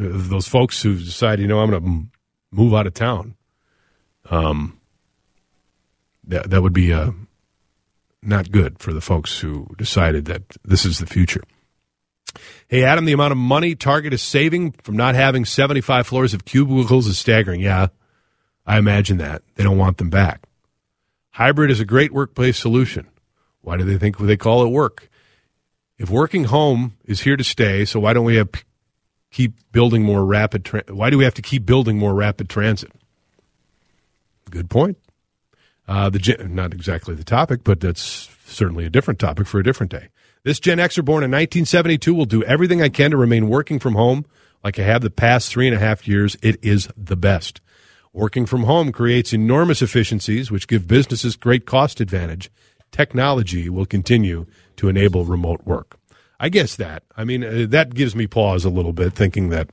uh, 0.00 0.08
those 0.10 0.48
folks 0.48 0.82
who 0.82 0.96
decide, 0.96 1.38
you 1.38 1.46
know, 1.46 1.60
I'm 1.60 1.70
going 1.70 1.82
to 1.82 2.06
move 2.50 2.74
out 2.74 2.86
of 2.86 2.94
town, 2.94 3.34
um, 4.30 4.80
that, 6.24 6.50
that 6.50 6.62
would 6.62 6.72
be, 6.72 6.92
uh, 6.92 7.12
not 8.22 8.50
good 8.50 8.78
for 8.80 8.92
the 8.92 9.00
folks 9.00 9.38
who 9.38 9.68
decided 9.76 10.24
that 10.24 10.42
this 10.64 10.84
is 10.84 10.98
the 10.98 11.06
future. 11.06 11.42
Hey, 12.68 12.84
Adam, 12.84 13.04
the 13.04 13.12
amount 13.12 13.32
of 13.32 13.38
money 13.38 13.74
Target 13.74 14.12
is 14.12 14.22
saving 14.22 14.72
from 14.82 14.96
not 14.96 15.14
having 15.14 15.44
75 15.44 16.06
floors 16.06 16.34
of 16.34 16.44
cubicles 16.44 17.06
is 17.06 17.18
staggering. 17.18 17.60
Yeah, 17.60 17.88
I 18.66 18.78
imagine 18.78 19.18
that. 19.18 19.42
They 19.54 19.64
don't 19.64 19.78
want 19.78 19.98
them 19.98 20.10
back. 20.10 20.46
Hybrid 21.30 21.70
is 21.70 21.80
a 21.80 21.84
great 21.84 22.12
workplace 22.12 22.58
solution. 22.58 23.06
Why 23.60 23.76
do 23.76 23.84
they 23.84 23.98
think 23.98 24.18
they 24.18 24.36
call 24.36 24.64
it 24.64 24.70
work? 24.70 25.10
If 25.98 26.10
working 26.10 26.44
home 26.44 26.96
is 27.04 27.20
here 27.20 27.36
to 27.36 27.44
stay, 27.44 27.84
so 27.84 28.00
why 28.00 28.12
don't 28.12 28.24
we 28.24 28.36
have 28.36 28.48
keep 29.30 29.54
building 29.72 30.02
more 30.02 30.24
rapid? 30.24 30.64
Tra- 30.64 30.84
why 30.88 31.10
do 31.10 31.18
we 31.18 31.24
have 31.24 31.34
to 31.34 31.42
keep 31.42 31.66
building 31.66 31.98
more 31.98 32.14
rapid 32.14 32.48
transit? 32.48 32.92
Good 34.50 34.70
point. 34.70 34.98
Uh, 35.88 36.10
the 36.10 36.46
not 36.48 36.74
exactly 36.74 37.14
the 37.14 37.24
topic, 37.24 37.64
but 37.64 37.80
that's 37.80 38.28
certainly 38.46 38.84
a 38.84 38.90
different 38.90 39.20
topic 39.20 39.46
for 39.46 39.58
a 39.58 39.64
different 39.64 39.92
day. 39.92 40.08
This 40.44 40.60
Gen 40.60 40.78
Xer 40.78 41.04
born 41.04 41.24
in 41.24 41.30
1972 41.30 42.14
will 42.14 42.24
do 42.24 42.44
everything 42.44 42.80
I 42.80 42.88
can 42.88 43.10
to 43.10 43.16
remain 43.16 43.48
working 43.48 43.78
from 43.78 43.94
home 43.94 44.26
like 44.62 44.78
I 44.78 44.82
have 44.82 45.02
the 45.02 45.10
past 45.10 45.50
three 45.50 45.66
and 45.66 45.76
a 45.76 45.78
half 45.78 46.06
years. 46.06 46.36
It 46.42 46.58
is 46.62 46.88
the 46.96 47.16
best. 47.16 47.60
Working 48.12 48.46
from 48.46 48.64
home 48.64 48.92
creates 48.92 49.32
enormous 49.32 49.82
efficiencies, 49.82 50.50
which 50.50 50.68
give 50.68 50.88
businesses 50.88 51.36
great 51.36 51.66
cost 51.66 52.00
advantage. 52.00 52.50
Technology 52.90 53.68
will 53.68 53.86
continue 53.86 54.46
to 54.76 54.88
enable 54.88 55.24
remote 55.24 55.64
work. 55.64 55.98
I 56.38 56.48
guess 56.48 56.76
that. 56.76 57.02
I 57.16 57.24
mean, 57.24 57.44
uh, 57.44 57.66
that 57.70 57.94
gives 57.94 58.14
me 58.14 58.26
pause 58.26 58.64
a 58.64 58.70
little 58.70 58.92
bit, 58.92 59.12
thinking 59.12 59.50
that 59.50 59.68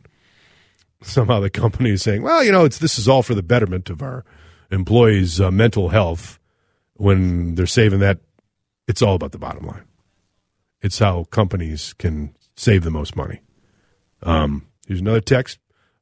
somehow 1.02 1.40
the 1.40 1.50
company 1.50 1.92
is 1.92 2.02
saying, 2.02 2.22
well, 2.22 2.44
you 2.44 2.52
know, 2.52 2.66
it's 2.66 2.80
this 2.80 2.98
is 2.98 3.08
all 3.08 3.24
for 3.24 3.36
the 3.36 3.44
betterment 3.44 3.90
of 3.90 4.02
our 4.02 4.26
employees' 4.72 5.40
uh, 5.40 5.52
mental 5.52 5.90
health. 5.90 6.40
When 6.96 7.56
they're 7.56 7.66
saving 7.66 8.00
that, 8.00 8.20
it's 8.88 9.02
all 9.02 9.16
about 9.16 9.32
the 9.32 9.38
bottom 9.38 9.66
line. 9.66 9.84
It's 10.82 11.00
how 11.00 11.26
companies 11.26 11.94
can 11.94 12.36
save 12.56 12.84
the 12.84 12.92
most 12.92 13.16
money. 13.16 13.42
Um, 14.22 14.68
here's 14.88 15.00
another 15.00 15.22
text, 15.22 15.60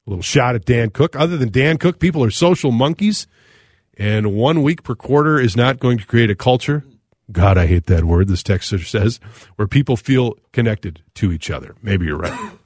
a 0.08 0.10
little 0.10 0.24
shot 0.24 0.56
at 0.56 0.65
Dan 0.65 0.89
Cook. 0.89 1.15
Other 1.15 1.38
than 1.38 1.50
Dan 1.50 1.78
Cook, 1.78 2.00
people 2.00 2.24
are 2.24 2.32
social 2.32 2.72
monkeys, 2.72 3.28
and 3.98 4.34
one 4.34 4.63
week 4.63 4.84
per 4.84 4.96
quarter 4.96 5.39
is 5.39 5.56
not 5.56 5.80
going 5.80 5.98
to 5.98 6.06
create 6.06 6.32
a 6.32 6.36
culture. 6.36 6.84
God, 7.32 7.58
I 7.58 7.67
hate 7.67 7.86
that 7.86 8.04
word. 8.04 8.28
This 8.28 8.44
texter 8.44 8.84
says 8.86 9.20
where 9.56 9.67
people 9.67 9.96
feel 9.96 10.36
connected 10.52 11.02
to 11.15 11.32
each 11.32 11.50
other. 11.50 11.76
Maybe 11.82 12.06
you're 12.06 12.17
right. 12.17 12.52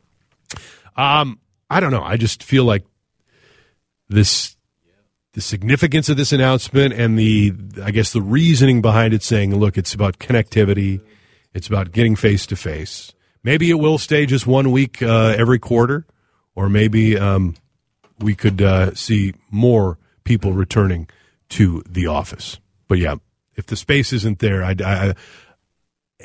Um, 0.97 1.41
I 1.69 1.82
don't 1.82 1.91
know. 1.91 2.04
I 2.04 2.15
just 2.15 2.41
feel 2.41 2.63
like 2.63 2.86
this 4.08 4.54
the 5.36 5.41
significance 5.41 6.08
of 6.08 6.15
this 6.15 6.32
announcement 6.32 6.93
and 6.93 7.19
the 7.19 7.54
I 7.84 7.91
guess 7.91 8.13
the 8.13 8.21
reasoning 8.21 8.82
behind 8.82 9.13
it 9.13 9.21
saying, 9.21 9.54
look, 9.54 9.78
it's 9.78 9.93
about 9.93 10.17
connectivity, 10.17 11.02
it's 11.54 11.67
about 11.67 11.91
getting 11.91 12.15
face 12.15 12.45
to 12.48 12.56
face. 12.56 13.13
Maybe 13.43 13.69
it 13.69 13.76
will 13.76 13.98
stay 13.98 14.26
just 14.26 14.48
one 14.48 14.71
week 14.71 15.04
uh, 15.04 15.36
every 15.38 15.60
quarter, 15.60 16.08
or 16.56 16.69
maybe 16.69 17.19
um, 17.19 17.56
we 18.19 18.34
could 18.34 18.62
uh, 18.62 18.95
see 18.95 19.34
more 19.52 19.98
people 20.24 20.54
returning 20.54 21.10
to 21.50 21.84
the 21.88 22.08
office. 22.08 22.62
But 22.88 23.00
yeah, 23.00 23.15
if 23.56 23.65
the 23.65 23.76
space 23.76 24.13
isn't 24.13 24.39
there, 24.39 24.63
I, 24.63 24.74
I 24.80 25.15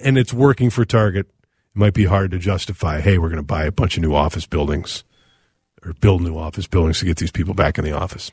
and 0.01 0.19
it's 0.19 0.33
working 0.33 0.71
for 0.71 0.85
Target, 0.85 1.27
it 1.27 1.79
might 1.79 1.95
be 1.95 2.05
hard 2.05 2.31
to 2.31 2.39
justify. 2.39 3.01
Hey, 3.01 3.19
we're 3.19 3.29
going 3.29 3.39
to 3.39 3.43
buy 3.43 3.65
a 3.65 3.73
bunch 3.73 3.97
of 3.97 4.05
new 4.05 4.15
office 4.15 4.47
buildings 4.47 5.03
or 5.85 5.95
build 5.95 6.23
new 6.23 6.39
office 6.39 6.69
buildings 6.69 7.01
to 7.01 7.07
get 7.07 7.17
these 7.17 7.33
people 7.33 7.55
back 7.55 7.77
in 7.77 7.85
the 7.85 7.93
office. 7.93 8.31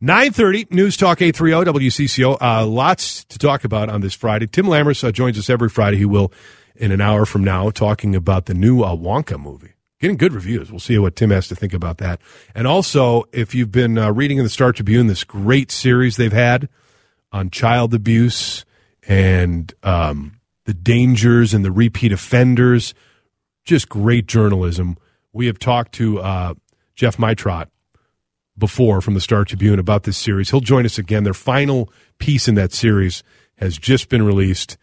930 0.00 0.68
News 0.70 0.96
Talk 0.96 1.22
830 1.22 1.78
WCCO. 1.78 2.36
Uh, 2.40 2.66
lots 2.66 3.24
to 3.26 3.38
talk 3.38 3.64
about 3.64 3.88
on 3.88 4.00
this 4.00 4.14
Friday. 4.14 4.46
Tim 4.46 4.66
Lammers 4.66 5.04
uh, 5.04 5.12
joins 5.12 5.38
us 5.38 5.48
every 5.48 5.68
Friday. 5.68 5.96
He 5.96 6.04
will, 6.04 6.32
in 6.74 6.90
an 6.92 7.00
hour 7.00 7.24
from 7.24 7.44
now, 7.44 7.70
talking 7.70 8.14
about 8.14 8.46
the 8.46 8.54
new 8.54 8.82
uh, 8.82 8.96
Wonka 8.96 9.38
movie. 9.38 9.72
Getting 10.00 10.16
good 10.16 10.32
reviews. 10.32 10.70
We'll 10.70 10.80
see 10.80 10.98
what 10.98 11.14
Tim 11.14 11.30
has 11.30 11.46
to 11.48 11.54
think 11.54 11.72
about 11.72 11.98
that. 11.98 12.20
And 12.54 12.66
also, 12.66 13.24
if 13.32 13.54
you've 13.54 13.70
been 13.70 13.96
uh, 13.96 14.10
reading 14.10 14.38
in 14.38 14.44
the 14.44 14.50
Star 14.50 14.72
Tribune, 14.72 15.06
this 15.06 15.22
great 15.22 15.70
series 15.70 16.16
they've 16.16 16.32
had 16.32 16.68
on 17.30 17.50
child 17.50 17.94
abuse 17.94 18.64
and 19.06 19.72
um, 19.84 20.40
the 20.64 20.74
dangers 20.74 21.54
and 21.54 21.64
the 21.64 21.70
repeat 21.70 22.10
offenders, 22.10 22.94
just 23.64 23.88
great 23.88 24.26
journalism. 24.26 24.96
We 25.32 25.46
have 25.46 25.58
talked 25.58 25.92
to 25.92 26.20
uh, 26.20 26.54
Jeff 26.96 27.16
Meitrodt 27.16 27.68
before 28.56 29.00
from 29.00 29.14
the 29.14 29.20
Star 29.20 29.44
Tribune 29.44 29.78
about 29.78 30.04
this 30.04 30.16
series. 30.16 30.50
He'll 30.50 30.60
join 30.60 30.84
us 30.84 30.98
again. 30.98 31.24
Their 31.24 31.34
final 31.34 31.90
piece 32.18 32.48
in 32.48 32.54
that 32.56 32.72
series 32.72 33.22
has 33.56 33.78
just 33.78 34.08
been 34.08 34.22
released, 34.22 34.76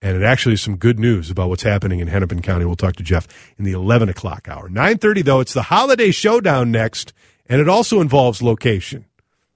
and 0.00 0.16
it 0.16 0.24
actually 0.24 0.54
is 0.54 0.62
some 0.62 0.76
good 0.76 0.98
news 0.98 1.30
about 1.30 1.48
what's 1.48 1.62
happening 1.62 2.00
in 2.00 2.08
Hennepin 2.08 2.42
County. 2.42 2.64
We'll 2.64 2.76
talk 2.76 2.96
to 2.96 3.02
Jeff 3.02 3.26
in 3.58 3.64
the 3.64 3.72
11 3.72 4.08
o'clock 4.08 4.48
hour. 4.48 4.68
9.30, 4.68 5.24
though, 5.24 5.40
it's 5.40 5.54
the 5.54 5.62
Holiday 5.62 6.10
Showdown 6.10 6.70
next, 6.70 7.12
and 7.46 7.60
it 7.60 7.68
also 7.68 8.00
involves 8.00 8.42
location. 8.42 9.06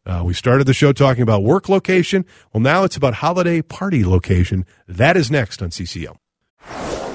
Uh, 0.07 0.23
we 0.25 0.35
started 0.35 0.67
the 0.67 0.75
show 0.75 0.93
talking 0.93 1.23
about 1.23 1.43
work 1.43 1.69
location. 1.69 2.27
Well, 2.53 2.61
now 2.61 2.85
it's 2.85 2.97
about 2.97 3.15
holiday 3.15 3.63
party 3.63 4.05
location. 4.05 4.67
That 4.87 5.17
is 5.17 5.31
next 5.31 5.63
on 5.63 5.71
CCO. 5.71 6.17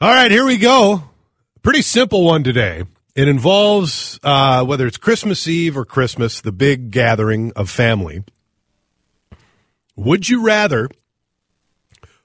All 0.00 0.14
right, 0.14 0.30
here 0.30 0.44
we 0.44 0.58
go. 0.58 1.10
Pretty 1.60 1.82
simple 1.82 2.22
one 2.22 2.44
today. 2.44 2.84
It 3.16 3.26
involves 3.26 4.20
uh, 4.22 4.64
whether 4.64 4.86
it's 4.86 4.96
Christmas 4.96 5.48
Eve 5.48 5.76
or 5.76 5.84
Christmas, 5.84 6.40
the 6.40 6.52
big 6.52 6.92
gathering 6.92 7.52
of 7.56 7.68
family. 7.68 8.22
Would 9.96 10.28
you 10.28 10.46
rather 10.46 10.88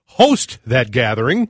host 0.05 0.59
that 0.67 0.91
gathering 0.91 1.49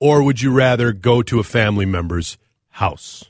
or 0.00 0.22
would 0.22 0.42
you 0.42 0.52
rather 0.52 0.92
go 0.92 1.22
to 1.22 1.40
a 1.40 1.44
family 1.44 1.86
member's 1.86 2.36
house? 2.72 3.24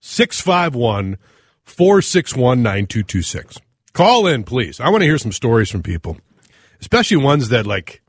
651 0.00 1.18
461 1.64 2.62
9226. 2.62 3.58
Call 3.92 4.26
in, 4.26 4.44
please. 4.44 4.80
I 4.80 4.88
want 4.88 5.02
to 5.02 5.06
hear 5.06 5.18
some 5.18 5.32
stories 5.32 5.70
from 5.70 5.82
people, 5.82 6.16
especially 6.80 7.18
ones 7.18 7.50
that 7.50 7.66
like 7.66 8.00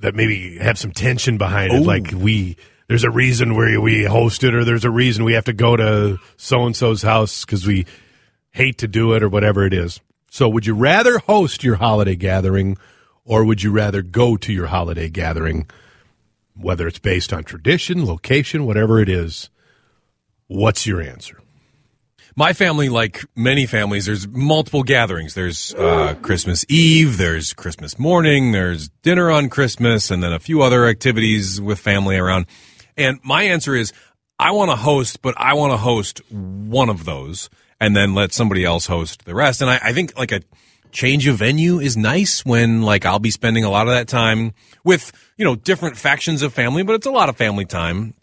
that 0.00 0.14
maybe 0.14 0.58
have 0.58 0.78
some 0.78 0.92
tension 0.92 1.38
behind 1.38 1.72
it. 1.72 1.82
Like 1.86 2.12
we, 2.12 2.56
there's 2.88 3.04
a 3.04 3.10
reason 3.10 3.54
where 3.54 3.80
we 3.80 4.04
host 4.04 4.42
it, 4.44 4.54
or 4.54 4.64
there's 4.64 4.84
a 4.84 4.90
reason 4.90 5.24
we 5.24 5.34
have 5.34 5.44
to 5.44 5.52
go 5.52 5.76
to 5.76 6.18
so 6.36 6.66
and 6.66 6.74
so's 6.74 7.02
house 7.02 7.44
because 7.44 7.66
we 7.66 7.86
hate 8.50 8.78
to 8.78 8.88
do 8.88 9.12
it, 9.12 9.22
or 9.22 9.28
whatever 9.28 9.64
it 9.64 9.72
is. 9.72 10.00
So, 10.30 10.48
would 10.48 10.66
you 10.66 10.74
rather 10.74 11.18
host 11.18 11.62
your 11.64 11.76
holiday 11.76 12.16
gathering, 12.16 12.78
or 13.24 13.44
would 13.44 13.62
you 13.62 13.72
rather 13.72 14.02
go 14.02 14.36
to 14.36 14.52
your 14.52 14.66
holiday 14.66 15.08
gathering, 15.08 15.68
whether 16.56 16.86
it's 16.86 16.98
based 16.98 17.32
on 17.32 17.44
tradition, 17.44 18.06
location, 18.06 18.64
whatever 18.66 19.00
it 19.00 19.08
is? 19.08 19.50
What's 20.46 20.86
your 20.86 21.00
answer? 21.00 21.40
My 22.40 22.54
family, 22.54 22.88
like 22.88 23.22
many 23.36 23.66
families, 23.66 24.06
there's 24.06 24.26
multiple 24.26 24.82
gatherings. 24.82 25.34
There's 25.34 25.74
uh, 25.74 26.14
Christmas 26.22 26.64
Eve, 26.70 27.18
there's 27.18 27.52
Christmas 27.52 27.98
morning, 27.98 28.52
there's 28.52 28.88
dinner 29.02 29.30
on 29.30 29.50
Christmas, 29.50 30.10
and 30.10 30.22
then 30.22 30.32
a 30.32 30.38
few 30.38 30.62
other 30.62 30.86
activities 30.86 31.60
with 31.60 31.78
family 31.78 32.16
around. 32.16 32.46
And 32.96 33.20
my 33.22 33.42
answer 33.42 33.74
is 33.74 33.92
I 34.38 34.52
want 34.52 34.70
to 34.70 34.76
host, 34.76 35.20
but 35.20 35.34
I 35.36 35.52
want 35.52 35.74
to 35.74 35.76
host 35.76 36.22
one 36.30 36.88
of 36.88 37.04
those 37.04 37.50
and 37.78 37.94
then 37.94 38.14
let 38.14 38.32
somebody 38.32 38.64
else 38.64 38.86
host 38.86 39.26
the 39.26 39.34
rest. 39.34 39.60
And 39.60 39.68
I, 39.68 39.78
I 39.82 39.92
think 39.92 40.18
like 40.18 40.32
a 40.32 40.40
change 40.92 41.26
of 41.26 41.36
venue 41.36 41.78
is 41.78 41.94
nice 41.94 42.42
when 42.42 42.80
like 42.80 43.04
I'll 43.04 43.18
be 43.18 43.30
spending 43.30 43.64
a 43.64 43.70
lot 43.70 43.86
of 43.86 43.92
that 43.92 44.08
time 44.08 44.54
with, 44.82 45.12
you 45.36 45.44
know, 45.44 45.56
different 45.56 45.98
factions 45.98 46.40
of 46.40 46.54
family, 46.54 46.84
but 46.84 46.94
it's 46.94 47.06
a 47.06 47.10
lot 47.10 47.28
of 47.28 47.36
family 47.36 47.66
time. 47.66 48.14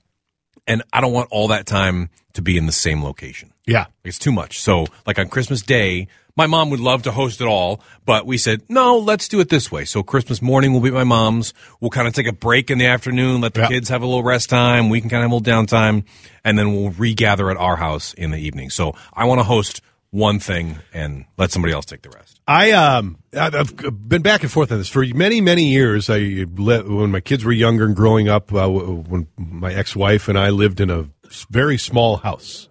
And 0.66 0.82
I 0.92 1.02
don't 1.02 1.14
want 1.14 1.30
all 1.30 1.50
that 1.50 1.68
time 1.68 2.10
to 2.34 2.42
be 2.42 2.58
in 2.58 2.66
the 2.66 2.72
same 2.72 3.04
location. 3.04 3.54
Yeah. 3.68 3.86
It's 4.04 4.18
too 4.18 4.32
much. 4.32 4.60
So, 4.62 4.88
like 5.06 5.20
on 5.20 5.28
Christmas 5.28 5.62
Day, 5.62 6.08
my 6.36 6.48
mom 6.48 6.70
would 6.70 6.80
love 6.80 7.04
to 7.04 7.12
host 7.12 7.42
it 7.42 7.48
all, 7.48 7.82
but 8.06 8.26
we 8.26 8.38
said, 8.38 8.62
no, 8.70 8.98
let's 8.98 9.28
do 9.28 9.40
it 9.40 9.50
this 9.50 9.72
way. 9.72 9.86
So, 9.86 10.02
Christmas 10.04 10.42
morning 10.42 10.72
will 10.74 10.80
be 10.80 10.88
at 10.88 10.94
my 10.94 11.04
mom's. 11.04 11.54
We'll 11.82 11.90
kind 11.92 12.08
of 12.08 12.14
take 12.14 12.28
a 12.28 12.32
break 12.34 12.72
in 12.72 12.78
the 12.78 12.86
afternoon, 12.86 13.42
let 13.42 13.54
the 13.56 13.62
Yeah. 13.62 13.68
kids 13.68 13.90
have 13.90 14.02
a 14.02 14.06
little 14.06 14.24
rest 14.24 14.50
time. 14.50 14.90
We 14.90 15.02
can 15.02 15.10
kind 15.10 15.24
of 15.24 15.30
have 15.30 15.32
a 15.34 15.36
little 15.36 15.54
downtime, 15.66 16.06
and 16.46 16.58
then 16.58 16.74
we'll 16.74 16.92
regather 16.92 17.52
at 17.52 17.58
our 17.58 17.76
house 17.76 18.14
in 18.14 18.32
the 18.32 18.38
evening. 18.38 18.70
So, 18.70 18.96
I 19.14 19.26
want 19.26 19.40
to 19.40 19.44
host 19.44 19.82
one 20.12 20.40
thing 20.40 20.78
and 20.94 21.26
let 21.38 21.52
somebody 21.52 21.74
else 21.74 21.86
take 21.86 22.02
the 22.02 22.10
rest. 22.10 22.40
I 22.48 22.72
um 22.72 23.18
I've 23.38 23.76
been 24.08 24.22
back 24.22 24.42
and 24.42 24.50
forth 24.50 24.72
on 24.72 24.78
this 24.78 24.88
for 24.88 25.04
many 25.06 25.42
many 25.42 25.66
years. 25.70 26.10
I 26.10 26.44
when 26.44 27.12
my 27.12 27.20
kids 27.20 27.44
were 27.44 27.52
younger 27.52 27.84
and 27.86 27.94
growing 27.94 28.30
up, 28.30 28.54
uh, 28.54 28.70
when 28.70 29.28
my 29.38 29.74
ex 29.74 29.98
wife 29.98 30.30
and 30.30 30.40
I 30.40 30.50
lived 30.52 30.80
in 30.80 30.90
a 30.90 31.08
very 31.50 31.78
small 31.78 32.18
house, 32.18 32.67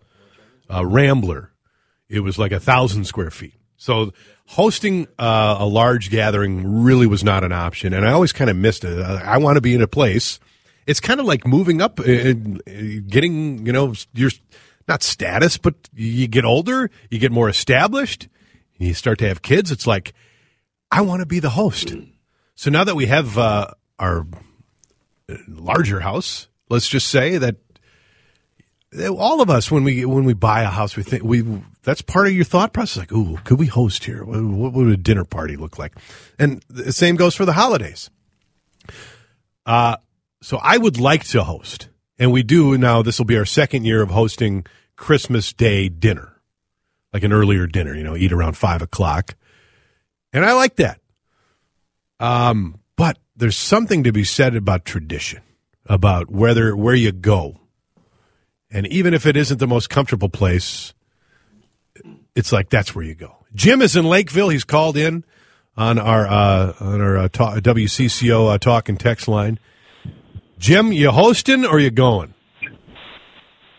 a 0.69 0.87
Rambler. 0.87 1.53
It 2.09 2.21
was 2.21 2.39
like 2.39 2.53
a 2.53 2.61
thousand 2.61 3.05
square 3.05 3.31
feet. 3.31 3.55
So 3.77 4.13
hosting 4.47 5.07
uh, 5.19 5.57
a 5.59 5.67
large 5.67 6.11
gathering 6.11 6.83
really 6.83 7.07
was 7.07 7.23
not 7.23 7.45
an 7.45 7.53
option, 7.53 7.93
and 7.93 8.07
I 8.07 8.13
always 8.13 8.33
kind 8.33 8.49
of 8.49 8.57
missed 8.57 8.85
it. 8.85 9.03
I, 9.03 9.35
I 9.35 9.37
want 9.39 9.57
to 9.57 9.61
be 9.61 9.75
in 9.75 9.83
a 9.83 9.89
place. 9.89 10.41
It's 10.87 11.01
kind 11.01 11.21
of 11.21 11.27
like 11.27 11.47
moving 11.47 11.83
up, 11.83 12.01
uh, 12.01 12.05
and 12.05 12.63
uh, 12.67 13.03
getting 13.07 13.67
you 13.67 13.73
know 13.73 13.95
your 14.15 14.31
not 14.89 15.03
status, 15.03 15.59
but 15.59 15.75
you 15.95 16.27
get 16.29 16.45
older, 16.45 16.91
you 17.11 17.19
get 17.19 17.33
more 17.33 17.49
established, 17.49 18.29
you 18.79 18.95
start 18.95 19.19
to 19.19 19.29
have 19.29 19.43
kids. 19.43 19.71
It's 19.71 19.87
like 19.87 20.15
I 20.91 21.01
want 21.01 21.21
to 21.21 21.27
be 21.27 21.41
the 21.41 21.51
host. 21.51 21.93
So 22.55 22.71
now 22.71 22.85
that 22.85 22.95
we 22.95 23.07
have 23.07 23.37
uh, 23.37 23.69
our 23.99 24.27
larger 25.49 26.01
house, 26.01 26.49
let's 26.71 26.89
just 26.89 27.09
say 27.09 27.37
that 27.39 27.57
all 28.94 29.40
of 29.40 29.51
us 29.51 29.70
when 29.70 29.85
we 29.85 30.05
when 30.05 30.25
we 30.25 30.33
buy 30.33 30.62
a 30.62 30.68
house, 30.68 30.96
we 30.96 31.03
think 31.03 31.22
we 31.22 31.44
that's 31.83 32.03
part 32.03 32.27
of 32.27 32.33
your 32.33 32.44
thought 32.44 32.72
process. 32.72 32.99
Like, 32.99 33.12
ooh, 33.12 33.38
could 33.44 33.59
we 33.59 33.66
host 33.66 34.05
here? 34.05 34.25
What, 34.25 34.72
would 34.72 34.88
a 34.88 34.96
dinner 34.96 35.25
party 35.25 35.57
look 35.57 35.79
like? 35.79 35.94
And 36.38 36.64
the 36.68 36.92
same 36.92 37.16
goes 37.16 37.35
for 37.35 37.44
the 37.44 37.53
holidays. 37.53 38.11
Uh, 39.64 39.96
so 40.40 40.59
I 40.62 40.79
would 40.79 40.99
like 40.99 41.25
to 41.29 41.42
host, 41.42 41.88
and 42.18 42.33
we 42.33 42.42
do 42.42 42.79
now. 42.79 43.03
This 43.03 43.18
will 43.18 43.27
be 43.27 43.37
our 43.37 43.44
second 43.44 43.85
year 43.85 44.03
of 44.03 44.11
hosting 44.11 44.64
Christmas 44.94 45.53
Day 45.53 45.88
dinner, 45.88 46.40
like 47.12 47.25
an 47.25 47.33
earlier 47.33 47.66
dinner. 47.66 47.94
You 47.94 48.05
know, 48.05 48.16
eat 48.16 48.33
around 48.33 48.57
five 48.57 48.83
o'clock, 48.83 49.35
and 50.33 50.44
I 50.44 50.53
like 50.53 50.77
that. 50.77 51.01
Um, 52.20 52.79
but 52.96 53.18
there's 53.37 53.57
something 53.57 54.05
to 54.05 54.12
be 54.12 54.25
said 54.25 54.55
about 54.57 54.85
tradition, 54.85 55.42
about 55.87 56.31
whether 56.31 56.75
where 56.77 56.94
you 56.94 57.12
go, 57.12 57.61
and 58.71 58.87
even 58.89 59.15
if 59.15 59.27
it 59.27 59.37
isn't 59.37 59.59
the 59.59 59.67
most 59.67 59.89
comfortable 59.91 60.29
place, 60.29 60.93
it's 62.35 62.53
like 62.53 62.69
that's 62.69 62.95
where 62.95 63.05
you 63.05 63.15
go. 63.15 63.37
Jim 63.55 63.81
is 63.81 63.97
in 63.97 64.05
Lakeville. 64.05 64.49
He's 64.51 64.65
called 64.65 64.97
in 64.97 65.25
on 65.77 65.99
our 65.99 66.27
uh, 66.27 66.75
on 66.81 67.01
our 67.01 67.17
uh, 67.17 67.29
talk, 67.29 67.59
WCCO 67.59 68.55
uh, 68.55 68.59
talk 68.59 68.89
and 68.89 68.99
text 68.99 69.29
line. 69.29 69.59
Jim, 70.59 70.93
you 70.93 71.11
hosting 71.11 71.65
or 71.65 71.79
you 71.79 71.91
going? 71.91 72.35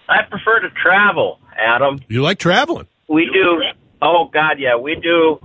I 0.10 0.24
prefer 0.30 0.60
to 0.62 0.70
travel, 0.82 1.40
Adam. 1.58 2.00
You 2.08 2.22
like 2.22 2.40
traveling? 2.40 2.88
We 3.10 3.30
do. 3.34 3.62
Oh 4.02 4.30
God, 4.32 4.60
yeah, 4.60 4.78
we 4.78 4.96
do. 4.96 5.40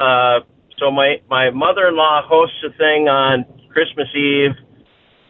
Uh, 0.00 0.40
so 0.78 0.90
my 0.90 1.16
my 1.28 1.50
mother-in-law 1.50 2.22
hosts 2.26 2.56
a 2.66 2.70
thing 2.76 3.08
on 3.08 3.44
Christmas 3.72 4.08
Eve 4.14 4.52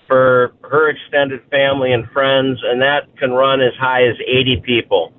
for 0.08 0.54
her 0.62 0.88
extended 0.88 1.40
family 1.50 1.92
and 1.92 2.08
friends, 2.10 2.58
and 2.64 2.80
that 2.82 3.16
can 3.18 3.30
run 3.30 3.60
as 3.60 3.74
high 3.78 4.04
as 4.08 4.16
eighty 4.26 4.60
people. 4.64 5.12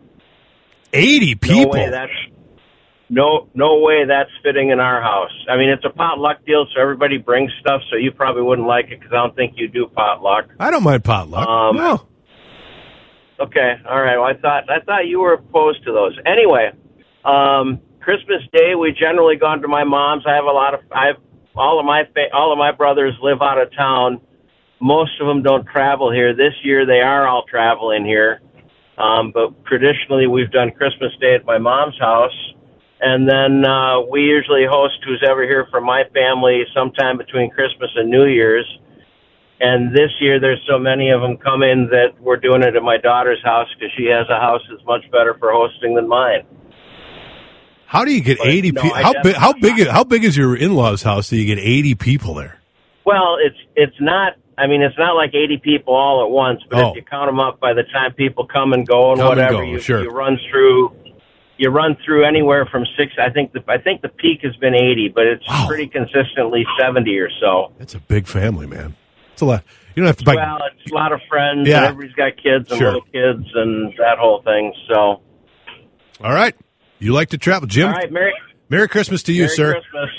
Eighty 0.92 1.36
people? 1.36 1.66
No 1.66 1.70
way 1.70 1.90
that's 1.90 2.12
no 3.10 3.48
no 3.54 3.80
way 3.80 4.06
that's 4.06 4.32
fitting 4.44 4.70
in 4.70 4.80
our 4.80 5.02
house. 5.02 5.32
I 5.50 5.56
mean, 5.56 5.70
it's 5.70 5.86
a 5.86 5.90
potluck 5.90 6.44
deal, 6.46 6.66
so 6.74 6.82
everybody 6.82 7.18
brings 7.18 7.52
stuff. 7.62 7.82
So 7.90 7.96
you 7.96 8.12
probably 8.12 8.42
wouldn't 8.42 8.68
like 8.68 8.86
it 8.86 9.00
because 9.00 9.14
I 9.14 9.18
don't 9.18 9.36
think 9.36 9.54
you 9.56 9.68
do 9.68 9.88
potluck. 9.88 10.50
I 10.60 10.72
don't 10.72 10.84
mind 10.84 11.04
potluck. 11.04 11.48
Um, 11.48 11.78
no. 11.78 12.08
Okay, 13.40 13.76
all 13.88 14.02
right. 14.02 14.18
Well, 14.18 14.28
I 14.28 14.34
thought 14.34 14.70
I 14.70 14.82
thought 14.84 15.08
you 15.08 15.20
were 15.20 15.34
opposed 15.34 15.86
to 15.86 15.94
those. 15.94 16.18
Anyway, 16.26 16.72
um, 17.24 17.80
Christmas 18.02 18.42
Day 18.52 18.76
we 18.76 18.92
generally 18.92 19.38
gone 19.38 19.62
to 19.62 19.68
my 19.68 19.84
mom's. 19.84 20.24
I 20.28 20.34
have 20.36 20.46
a 20.46 20.52
lot 20.52 20.74
of 20.74 20.82
I 20.92 21.08
have 21.08 21.18
all 21.56 21.80
of 21.80 21.86
my 21.86 22.04
fa- 22.14 22.34
all 22.34 22.52
of 22.52 22.58
my 22.58 22.72
brothers 22.72 23.14
live 23.22 23.42
out 23.42 23.62
of 23.62 23.74
town. 23.76 24.20
Most 24.82 25.12
of 25.20 25.28
them 25.28 25.44
don't 25.44 25.66
travel 25.68 26.12
here. 26.12 26.34
This 26.36 26.54
year 26.64 26.86
they 26.86 27.02
are 27.02 27.28
all 27.28 27.44
traveling 27.50 28.06
here. 28.06 28.42
Um, 28.98 29.32
but 29.34 29.66
traditionally 29.66 30.28
we've 30.28 30.52
done 30.52 30.72
Christmas 30.72 31.12
Day 31.22 31.36
at 31.36 31.46
my 31.46 31.58
mom's 31.58 31.98
house. 32.00 32.36
And 33.02 33.28
then 33.30 33.64
uh, 33.66 34.02
we 34.02 34.22
usually 34.22 34.66
host 34.70 34.96
who's 35.06 35.24
ever 35.26 35.44
here 35.44 35.68
from 35.72 35.86
my 35.86 36.04
family 36.14 36.64
sometime 36.74 37.18
between 37.18 37.50
Christmas 37.50 37.90
and 37.96 38.10
New 38.10 38.26
Year's. 38.26 38.68
And 39.62 39.94
this 39.94 40.12
year, 40.22 40.40
there's 40.40 40.62
so 40.70 40.80
many 40.80 41.10
of 41.10 41.22
them 41.22 41.38
coming 41.38 41.90
that 41.92 42.20
we're 42.22 42.38
doing 42.38 42.64
it 42.64 42.76
at 42.76 42.84
my 42.84 42.98
daughter's 42.98 43.44
house 43.44 43.68
because 43.74 43.92
she 43.98 44.06
has 44.06 44.26
a 44.30 44.40
house 44.40 44.62
that's 44.70 44.84
much 44.86 45.04
better 45.12 45.36
for 45.38 45.52
hosting 45.52 45.96
than 45.96 46.08
mine. 46.08 46.46
How 47.86 48.06
do 48.06 48.14
you 48.14 48.22
get 48.22 48.38
But, 48.38 48.48
eighty 48.48 48.72
no, 48.72 48.82
people? 48.82 48.98
How 48.98 49.14
big? 49.22 49.36
How 49.36 49.54
big? 49.54 49.88
How 49.88 50.04
big 50.04 50.24
is 50.24 50.38
your 50.38 50.56
in-laws' 50.56 51.04
house 51.04 51.30
that 51.30 51.38
you 51.38 51.46
get 51.46 51.60
eighty 51.60 51.96
people 51.96 52.36
there? 52.36 52.60
Well, 53.06 53.38
it's 53.44 53.58
it's 53.76 54.00
not. 54.00 54.34
I 54.60 54.68
mean, 54.68 54.82
it's 54.82 54.98
not 54.98 55.16
like 55.16 55.34
80 55.34 55.58
people 55.64 55.94
all 55.96 56.24
at 56.24 56.30
once, 56.30 56.62
but 56.70 56.84
Oh. 56.84 56.90
if 56.90 56.96
you 56.98 57.02
count 57.04 57.28
them 57.30 57.40
up, 57.40 57.60
by 57.60 57.74
the 57.74 57.84
time 57.84 58.14
people 58.14 58.46
come 58.46 58.74
and 58.74 58.86
go 58.86 59.12
and 59.12 59.20
Come 59.22 59.32
and 59.32 59.38
whatever, 59.40 59.54
go, 59.58 59.62
you, 59.62 59.80
sure. 59.80 60.04
you 60.04 60.10
run 60.10 60.38
through 60.52 60.96
you 61.62 61.70
run 61.70 61.98
through 62.06 62.24
anywhere 62.26 62.66
from 62.72 62.86
six. 62.98 63.12
I 63.20 63.30
think 63.30 63.52
the 63.52 63.62
I 63.68 63.78
think 63.78 64.02
the 64.02 64.08
peak 64.10 64.40
has 64.44 64.56
been 64.58 64.74
eighty, 64.74 65.10
but 65.10 65.26
it's 65.28 65.46
Wow. 65.48 65.66
pretty 65.68 65.88
consistently 65.88 66.66
seventy 66.80 67.18
or 67.18 67.30
so. 67.42 67.74
It's 67.80 67.96
a 67.96 68.00
big 68.00 68.28
family, 68.28 68.66
man. 68.66 68.96
It's 69.34 69.42
a 69.42 69.46
lot. 69.46 69.64
You 69.96 70.02
don't 70.04 70.08
have 70.08 70.18
to 70.18 70.24
buy. 70.26 70.36
well, 70.36 70.60
it's 70.82 70.90
a 70.92 70.96
lot 70.96 71.12
of 71.12 71.20
friends. 71.30 71.68
Yeah. 71.68 71.78
and 71.78 71.86
everybody's 71.88 72.16
got 72.16 72.38
kids 72.42 72.70
and 72.72 72.78
Sure. 72.80 72.88
little 72.94 73.02
kids 73.12 73.46
and 73.56 73.94
that 73.98 74.18
whole 74.20 74.42
thing. 74.44 74.74
So, 74.88 75.22
All 76.24 76.34
right. 76.34 76.56
You 77.00 77.14
like 77.14 77.30
to 77.30 77.38
travel, 77.38 77.68
Jim? 77.68 77.88
all 77.88 77.94
right, 77.94 78.12
Merry 78.12 78.34
Merry 78.70 78.88
Christmas 78.88 79.24
to 79.24 79.34
you, 79.34 79.44
Merry 79.44 79.56
sir. 79.56 79.72
Christmas. 79.74 80.10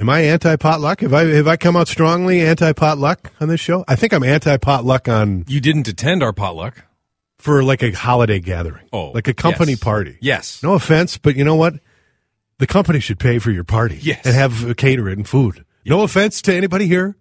Am 0.00 0.08
I 0.08 0.20
anti 0.20 0.56
potluck? 0.56 1.00
Have 1.00 1.12
I 1.12 1.24
have 1.26 1.48
I 1.48 1.56
come 1.56 1.76
out 1.76 1.88
strongly 1.88 2.40
anti 2.40 2.72
potluck 2.72 3.32
on 3.40 3.48
this 3.48 3.60
show? 3.60 3.84
I 3.88 3.96
think 3.96 4.12
I'm 4.12 4.22
anti 4.22 4.56
potluck 4.58 5.08
on 5.08 5.44
You 5.48 5.60
didn't 5.60 5.88
attend 5.88 6.22
our 6.22 6.32
potluck. 6.32 6.84
for 7.38 7.62
like 7.64 7.82
a 7.82 7.90
holiday 7.92 8.38
gathering. 8.40 8.88
Oh, 8.92 9.10
like 9.10 9.28
a 9.28 9.34
company 9.34 9.72
yes. 9.72 9.80
party. 9.80 10.18
Yes. 10.20 10.62
No 10.62 10.74
offense, 10.74 11.18
but 11.18 11.36
you 11.36 11.44
know 11.44 11.56
what? 11.56 11.74
The 12.58 12.66
company 12.66 13.00
should 13.00 13.18
pay 13.18 13.38
for 13.38 13.50
your 13.50 13.64
party. 13.64 13.98
Yes. 14.00 14.24
And 14.26 14.34
have 14.34 14.70
uh, 14.70 14.74
cater 14.74 15.08
and 15.08 15.28
food. 15.28 15.64
No 15.84 16.02
offense 16.02 16.42
to 16.42 16.54
anybody 16.54 16.86
here. 16.86 17.16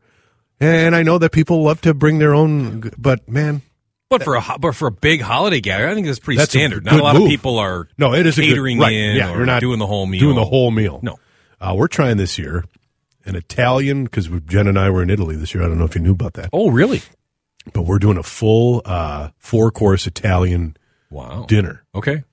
And 0.59 0.95
I 0.95 1.03
know 1.03 1.17
that 1.19 1.31
people 1.31 1.61
love 1.63 1.81
to 1.81 1.93
bring 1.93 2.17
their 2.17 2.33
own, 2.33 2.91
but 2.97 3.29
man, 3.29 3.61
But 4.09 4.23
for 4.23 4.35
a 4.35 4.43
but 4.59 4.73
for 4.75 4.87
a 4.87 4.91
big 4.91 5.21
holiday 5.21 5.61
gathering, 5.61 5.91
I 5.91 5.93
think 5.93 6.07
that's 6.07 6.17
pretty 6.19 6.37
That's 6.39 6.53
a 6.53 6.57
standard. 6.57 6.83
Not 6.85 6.99
a 6.99 7.03
lot 7.03 7.15
move. 7.15 7.25
of 7.25 7.29
people 7.29 7.59
are 7.59 7.87
no, 7.97 8.13
it 8.13 8.25
is 8.25 8.37
a 8.37 8.41
good- 8.41 8.49
catering 8.49 8.79
right, 8.79 8.93
in 8.93 9.15
Yeah, 9.17 9.31
or 9.33 9.37
you're 9.37 9.45
not 9.45 9.61
doing 9.61 9.77
the 9.79 9.85
whole 9.87 10.05
meal. 10.07 10.19
Doing 10.19 10.35
the 10.35 10.45
whole 10.45 10.71
meal. 10.71 10.99
No. 11.03 11.17
Uh, 11.59 11.73
we're 11.75 11.87
trying 11.87 12.17
this 12.17 12.37
year 12.37 12.63
an 13.25 13.35
Italian 13.35 14.03
because 14.05 14.29
Jen 14.45 14.67
and 14.67 14.77
I 14.79 14.89
were 14.89 15.01
in 15.03 15.09
Italy 15.09 15.35
this 15.35 15.53
year. 15.53 15.63
I 15.63 15.67
don't 15.67 15.77
know 15.77 15.85
if 15.85 15.95
you 15.95 16.01
knew 16.01 16.11
about 16.11 16.33
that, 16.33 16.49
Oh, 16.53 16.69
really? 16.69 17.01
but 17.73 17.81
we're 17.83 17.99
doing 17.99 18.17
a 18.17 18.23
full 18.23 18.81
uh, 18.85 19.29
four 19.37 19.71
course 19.71 20.07
Italian 20.07 20.77
Wow. 21.09 21.45
dinner. 21.47 21.83
Okay. 21.95 22.23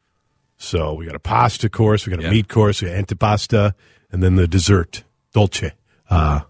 So 0.56 0.94
we 0.94 1.06
got 1.06 1.14
a 1.14 1.20
pasta 1.20 1.68
course, 1.68 2.06
we 2.06 2.10
got 2.10 2.20
a 2.20 2.24
Yeah. 2.24 2.30
meat 2.30 2.48
course, 2.48 2.80
we 2.82 2.88
got 2.88 2.96
antipasta, 2.96 3.72
and 4.12 4.22
then 4.22 4.36
the 4.36 4.46
dessert, 4.46 5.04
dolce. 5.32 5.72
Uh, 6.10 6.40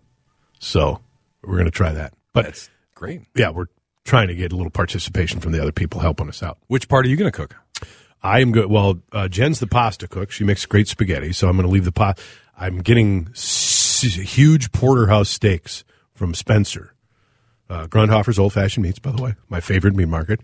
so 0.58 1.00
we're 1.42 1.54
going 1.54 1.64
to 1.64 1.70
try 1.70 1.92
that. 1.92 2.12
But 2.32 2.44
That's 2.46 2.70
great. 2.94 3.22
yeah, 3.34 3.50
we're 3.50 3.66
trying 4.04 4.28
to 4.28 4.34
get 4.34 4.52
a 4.52 4.56
little 4.56 4.70
participation 4.70 5.40
from 5.40 5.52
the 5.52 5.60
other 5.62 5.72
people 5.72 6.00
helping 6.00 6.28
us 6.28 6.42
out. 6.42 6.58
Which 6.66 6.88
part 6.88 7.06
are 7.06 7.08
you 7.08 7.16
going 7.16 7.30
to 7.30 7.36
cook? 7.36 7.56
I 8.24 8.40
am 8.40 8.50
good. 8.52 8.66
Well, 8.70 9.00
uh, 9.12 9.28
Jen's 9.28 9.60
the 9.60 9.66
pasta 9.66 10.08
cook. 10.08 10.30
She 10.32 10.42
makes 10.44 10.64
great 10.66 10.88
spaghetti, 10.88 11.32
so 11.32 11.48
I'm 11.48 11.56
going 11.56 11.66
to 11.68 11.72
leave 11.72 11.84
the 11.84 11.92
pot. 11.92 12.18
I'm 12.58 12.78
getting 12.78 13.28
s- 13.32 14.00
huge 14.02 14.72
porterhouse 14.72 15.28
steaks 15.28 15.84
from 16.14 16.34
Spencer. 16.34 16.94
Uh, 17.68 17.86
Grundhofer's 17.86 18.38
old 18.38 18.52
fashioned 18.52 18.84
meats, 18.84 18.98
by 18.98 19.10
the 19.12 19.22
way, 19.22 19.34
my 19.48 19.60
favorite 19.60 19.94
meat 19.94 20.08
market. 20.08 20.40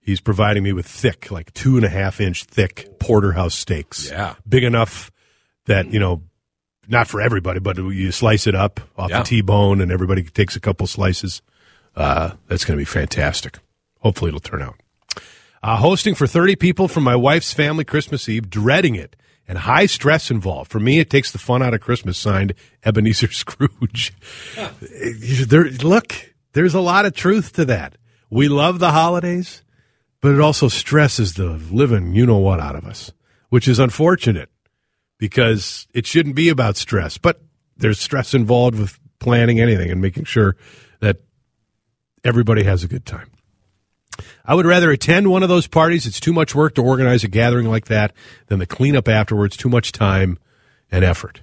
He's 0.00 0.20
providing 0.20 0.62
me 0.62 0.72
with 0.72 0.86
thick, 0.86 1.30
like 1.32 1.52
two 1.52 1.76
and 1.76 1.84
a 1.84 1.88
half 1.88 2.20
inch 2.20 2.44
thick 2.44 2.98
porterhouse 3.00 3.54
steaks. 3.56 4.08
Yeah. 4.08 4.34
Big 4.48 4.62
enough 4.62 5.10
that, 5.64 5.92
you 5.92 5.98
know, 5.98 6.22
not 6.88 7.08
for 7.08 7.20
everybody, 7.20 7.58
but 7.58 7.76
you 7.76 8.12
slice 8.12 8.46
it 8.46 8.54
up 8.54 8.78
off 8.96 9.10
Yeah. 9.10 9.18
the 9.18 9.24
T 9.24 9.40
bone 9.40 9.80
and 9.80 9.90
everybody 9.90 10.22
takes 10.22 10.54
a 10.54 10.60
couple 10.60 10.86
slices. 10.86 11.42
Uh, 11.96 12.32
that's 12.46 12.64
going 12.64 12.76
to 12.78 12.80
be 12.80 12.84
fantastic. 12.84 13.58
Hopefully 14.00 14.28
it'll 14.28 14.38
turn 14.38 14.62
out. 14.62 14.76
Uh, 15.66 15.76
hosting 15.78 16.14
for 16.14 16.28
30 16.28 16.54
people 16.54 16.86
from 16.86 17.02
my 17.02 17.16
wife's 17.16 17.52
family 17.52 17.84
Christmas 17.84 18.28
Eve, 18.28 18.48
dreading 18.48 18.94
it, 18.94 19.16
and 19.48 19.58
high 19.58 19.86
stress 19.86 20.30
involved. 20.30 20.70
For 20.70 20.78
me, 20.78 21.00
it 21.00 21.10
takes 21.10 21.32
the 21.32 21.38
fun 21.38 21.60
out 21.60 21.74
of 21.74 21.80
Christmas, 21.80 22.16
signed 22.16 22.54
Ebenezer 22.84 23.26
Scrooge. 23.32 24.12
there, 25.48 25.64
look, 25.64 26.14
there's 26.52 26.74
a 26.74 26.80
lot 26.80 27.04
of 27.04 27.14
truth 27.14 27.52
to 27.54 27.64
that. 27.64 27.98
We 28.30 28.46
love 28.46 28.78
the 28.78 28.92
holidays, 28.92 29.64
but 30.20 30.36
it 30.36 30.40
also 30.40 30.68
stresses 30.68 31.34
the 31.34 31.60
living 31.72 32.14
you 32.14 32.26
know 32.26 32.38
what 32.38 32.60
out 32.60 32.76
of 32.76 32.84
us, 32.84 33.10
which 33.48 33.66
is 33.66 33.80
unfortunate 33.80 34.50
because 35.18 35.88
it 35.92 36.06
shouldn't 36.06 36.36
be 36.36 36.48
about 36.48 36.76
stress, 36.76 37.18
but 37.18 37.40
there's 37.76 37.98
stress 37.98 38.34
involved 38.34 38.78
with 38.78 39.00
planning 39.18 39.58
anything 39.58 39.90
and 39.90 40.00
making 40.00 40.26
sure 40.26 40.56
that 41.00 41.22
everybody 42.22 42.62
has 42.62 42.84
a 42.84 42.88
good 42.88 43.04
time. 43.04 43.32
I 44.44 44.54
would 44.54 44.66
rather 44.66 44.90
attend 44.90 45.30
one 45.30 45.42
of 45.42 45.48
those 45.48 45.66
parties. 45.66 46.06
It's 46.06 46.20
too 46.20 46.32
much 46.32 46.54
work 46.54 46.74
to 46.76 46.82
organize 46.82 47.24
a 47.24 47.28
gathering 47.28 47.66
like 47.66 47.86
that 47.86 48.12
than 48.46 48.58
the 48.58 48.66
cleanup 48.66 49.08
afterwards. 49.08 49.56
Too 49.56 49.68
much 49.68 49.92
time 49.92 50.38
and 50.90 51.04
effort. 51.04 51.42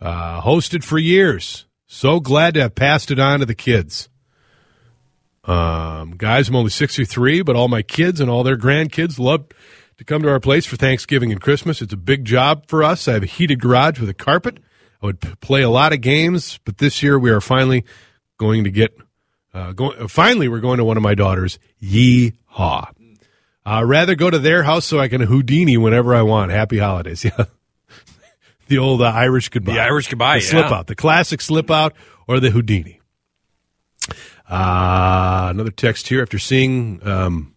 Uh, 0.00 0.40
hosted 0.42 0.84
for 0.84 0.98
years. 0.98 1.66
So 1.86 2.20
glad 2.20 2.54
to 2.54 2.62
have 2.62 2.74
passed 2.74 3.10
it 3.10 3.18
on 3.18 3.40
to 3.40 3.46
the 3.46 3.54
kids. 3.54 4.08
Um, 5.44 6.16
guys, 6.16 6.48
I'm 6.48 6.56
only 6.56 6.70
63, 6.70 7.42
but 7.42 7.54
all 7.54 7.68
my 7.68 7.82
kids 7.82 8.20
and 8.20 8.28
all 8.28 8.42
their 8.42 8.56
grandkids 8.56 9.18
love 9.18 9.46
to 9.98 10.04
come 10.04 10.22
to 10.22 10.30
our 10.30 10.40
place 10.40 10.66
for 10.66 10.76
Thanksgiving 10.76 11.30
and 11.30 11.40
Christmas. 11.40 11.80
It's 11.80 11.92
a 11.92 11.96
big 11.96 12.24
job 12.24 12.66
for 12.66 12.82
us. 12.82 13.06
I 13.06 13.12
have 13.14 13.22
a 13.22 13.26
heated 13.26 13.60
garage 13.60 14.00
with 14.00 14.08
a 14.08 14.14
carpet. 14.14 14.58
I 15.02 15.06
would 15.06 15.20
p- 15.20 15.34
play 15.40 15.62
a 15.62 15.70
lot 15.70 15.92
of 15.92 16.00
games, 16.00 16.58
but 16.64 16.78
this 16.78 17.02
year 17.02 17.18
we 17.18 17.30
are 17.30 17.40
finally 17.40 17.84
going 18.38 18.64
to 18.64 18.70
get 18.70 18.98
uh, 19.56 19.72
going, 19.72 20.08
finally, 20.08 20.48
we're 20.48 20.60
going 20.60 20.78
to 20.78 20.84
one 20.84 20.96
of 20.96 21.02
my 21.02 21.14
daughters. 21.14 21.58
Yeehaw! 21.82 22.90
Uh, 23.64 23.82
rather 23.84 24.14
go 24.14 24.30
to 24.30 24.38
their 24.38 24.62
house 24.62 24.84
so 24.84 25.00
I 25.00 25.08
can 25.08 25.22
Houdini 25.22 25.76
whenever 25.76 26.14
I 26.14 26.22
want. 26.22 26.52
Happy 26.52 26.78
holidays. 26.78 27.24
Yeah, 27.38 27.44
the 28.68 28.78
old 28.78 29.00
uh, 29.00 29.04
Irish 29.04 29.48
goodbye. 29.48 29.74
The 29.74 29.80
Irish 29.80 30.08
goodbye, 30.08 30.38
The 30.38 30.44
slip 30.44 30.72
out, 30.72 30.88
the 30.88 30.96
classic 30.96 31.40
slip 31.40 31.70
out, 31.70 31.94
or 32.26 32.40
the 32.40 32.50
Houdini. 32.50 33.00
Uh, 34.48 35.48
another 35.50 35.70
text 35.70 36.08
here. 36.08 36.20
After 36.22 36.38
seeing, 36.38 37.00
um, 37.06 37.54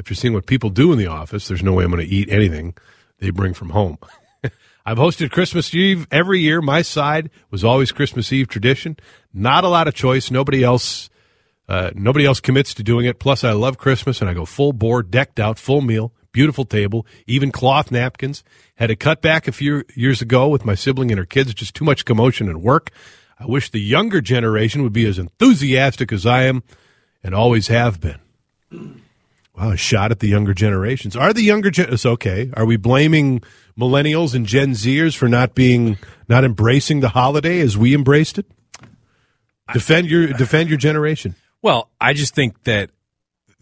after 0.00 0.14
seeing 0.14 0.34
what 0.34 0.46
people 0.46 0.70
do 0.70 0.92
in 0.92 0.98
the 0.98 1.08
office, 1.08 1.48
there's 1.48 1.62
no 1.62 1.72
way 1.72 1.84
I'm 1.84 1.90
going 1.90 2.06
to 2.06 2.12
eat 2.12 2.30
anything 2.30 2.74
they 3.18 3.30
bring 3.30 3.52
from 3.54 3.70
home. 3.70 3.98
I've 4.86 4.98
hosted 4.98 5.30
Christmas 5.30 5.74
Eve 5.74 6.06
every 6.10 6.40
year. 6.40 6.62
My 6.62 6.82
side 6.82 7.30
was 7.50 7.64
always 7.64 7.92
Christmas 7.92 8.32
Eve 8.32 8.48
tradition. 8.48 8.96
Not 9.34 9.64
a 9.64 9.68
lot 9.68 9.88
of 9.88 9.94
choice. 9.94 10.30
Nobody 10.30 10.64
else, 10.64 11.10
uh, 11.68 11.90
nobody 11.94 12.24
else 12.24 12.40
commits 12.40 12.74
to 12.74 12.82
doing 12.82 13.06
it. 13.06 13.18
Plus, 13.18 13.44
I 13.44 13.52
love 13.52 13.78
Christmas 13.78 14.20
and 14.20 14.30
I 14.30 14.34
go 14.34 14.44
full 14.44 14.72
board, 14.72 15.10
decked 15.10 15.38
out, 15.38 15.58
full 15.58 15.80
meal, 15.82 16.12
beautiful 16.32 16.64
table, 16.64 17.06
even 17.26 17.52
cloth 17.52 17.90
napkins. 17.90 18.42
Had 18.76 18.86
to 18.86 18.96
cut 18.96 19.20
back 19.20 19.46
a 19.46 19.52
few 19.52 19.84
years 19.94 20.22
ago 20.22 20.48
with 20.48 20.64
my 20.64 20.74
sibling 20.74 21.10
and 21.10 21.18
her 21.18 21.26
kids. 21.26 21.52
Just 21.52 21.74
too 21.74 21.84
much 21.84 22.04
commotion 22.04 22.48
and 22.48 22.62
work. 22.62 22.90
I 23.38 23.46
wish 23.46 23.70
the 23.70 23.80
younger 23.80 24.20
generation 24.20 24.82
would 24.82 24.92
be 24.92 25.06
as 25.06 25.18
enthusiastic 25.18 26.12
as 26.12 26.26
I 26.26 26.44
am 26.44 26.62
and 27.22 27.34
always 27.34 27.68
have 27.68 28.00
been. 28.00 28.20
Wow, 29.56 29.70
a 29.72 29.76
shot 29.76 30.12
at 30.12 30.20
the 30.20 30.28
younger 30.28 30.54
generations. 30.54 31.16
Are 31.16 31.32
the 31.32 31.42
younger 31.42 31.70
gen- 31.70 31.92
it's 31.92 32.06
okay? 32.06 32.50
Are 32.54 32.64
we 32.64 32.76
blaming 32.76 33.42
millennials 33.76 34.34
and 34.34 34.46
Gen 34.46 34.72
Zers 34.72 35.16
for 35.16 35.28
not 35.28 35.54
being 35.54 35.98
not 36.28 36.44
embracing 36.44 37.00
the 37.00 37.08
holiday 37.08 37.60
as 37.60 37.76
we 37.76 37.94
embraced 37.94 38.38
it? 38.38 38.46
Defend 39.72 40.08
your 40.08 40.28
defend 40.28 40.68
your 40.68 40.78
generation. 40.78 41.34
Well, 41.62 41.90
I 42.00 42.12
just 42.12 42.34
think 42.34 42.62
that 42.64 42.90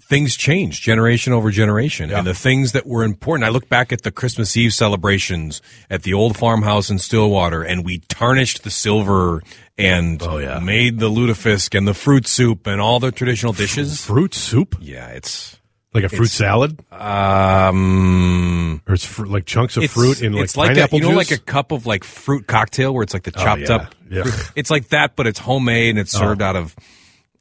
things 0.09 0.37
change 0.37 0.81
generation 0.83 1.33
over 1.33 1.51
generation 1.51 2.13
and 2.13 2.25
the 2.27 2.35
things 2.35 2.73
that 2.73 2.87
were 2.87 3.03
important. 3.03 3.45
I 3.45 3.49
look 3.49 3.69
back 3.69 3.93
at 3.93 4.03
the 4.03 4.13
Christmas 4.13 4.57
Eve 4.57 4.73
celebrations 4.73 5.61
at 5.91 6.05
the 6.05 6.15
old 6.15 6.37
farmhouse 6.37 6.91
in 6.91 6.99
Stillwater 6.99 7.63
and 7.65 7.85
we 7.85 7.99
tarnished 8.09 8.63
the 8.63 8.71
silver 8.71 9.43
and 9.77 10.23
Oh, 10.23 10.39
yeah. 10.39 10.61
made 10.61 11.01
the 11.01 11.11
lutefisk 11.11 11.77
and 11.77 11.89
the 11.89 11.95
fruit 11.95 12.29
soup 12.29 12.67
and 12.69 12.81
all 12.81 13.01
the 13.01 13.11
traditional 13.11 13.53
dishes. 13.53 14.05
Fruit 14.05 14.33
soup, 14.33 14.77
Yeah, 14.81 15.09
it's 15.09 15.59
like 15.93 16.05
a 16.05 16.09
fruit 16.09 16.29
salad, 16.31 16.79
um 16.93 18.83
or 18.87 18.95
it's 18.95 19.05
fr- 19.05 19.27
like 19.27 19.45
chunks 19.47 19.77
of 19.77 19.91
fruit 19.91 20.23
in 20.23 20.35
like 20.35 20.45
it's 20.45 20.57
like 20.57 20.71
a, 20.71 20.75
pineapple 20.75 20.99
you 20.99 21.05
know 21.05 21.11
juice. 21.11 21.31
like 21.31 21.41
a 21.41 21.43
cup 21.43 21.73
of 21.73 21.87
like 21.87 22.05
fruit 22.05 22.47
cocktail 22.47 22.93
where 22.95 23.03
it's 23.03 23.15
like 23.15 23.25
the 23.25 23.33
chopped 23.33 23.63
yeah. 23.63 23.75
up. 23.75 23.95
Yeah. 24.11 24.23
fruit. 24.23 24.53
It's 24.57 24.71
like 24.71 24.89
that, 24.91 25.17
but 25.17 25.27
it's 25.27 25.39
homemade 25.39 25.91
and 25.91 25.99
it's 25.99 26.13
served 26.13 26.43
out 26.43 26.55
of 26.55 26.77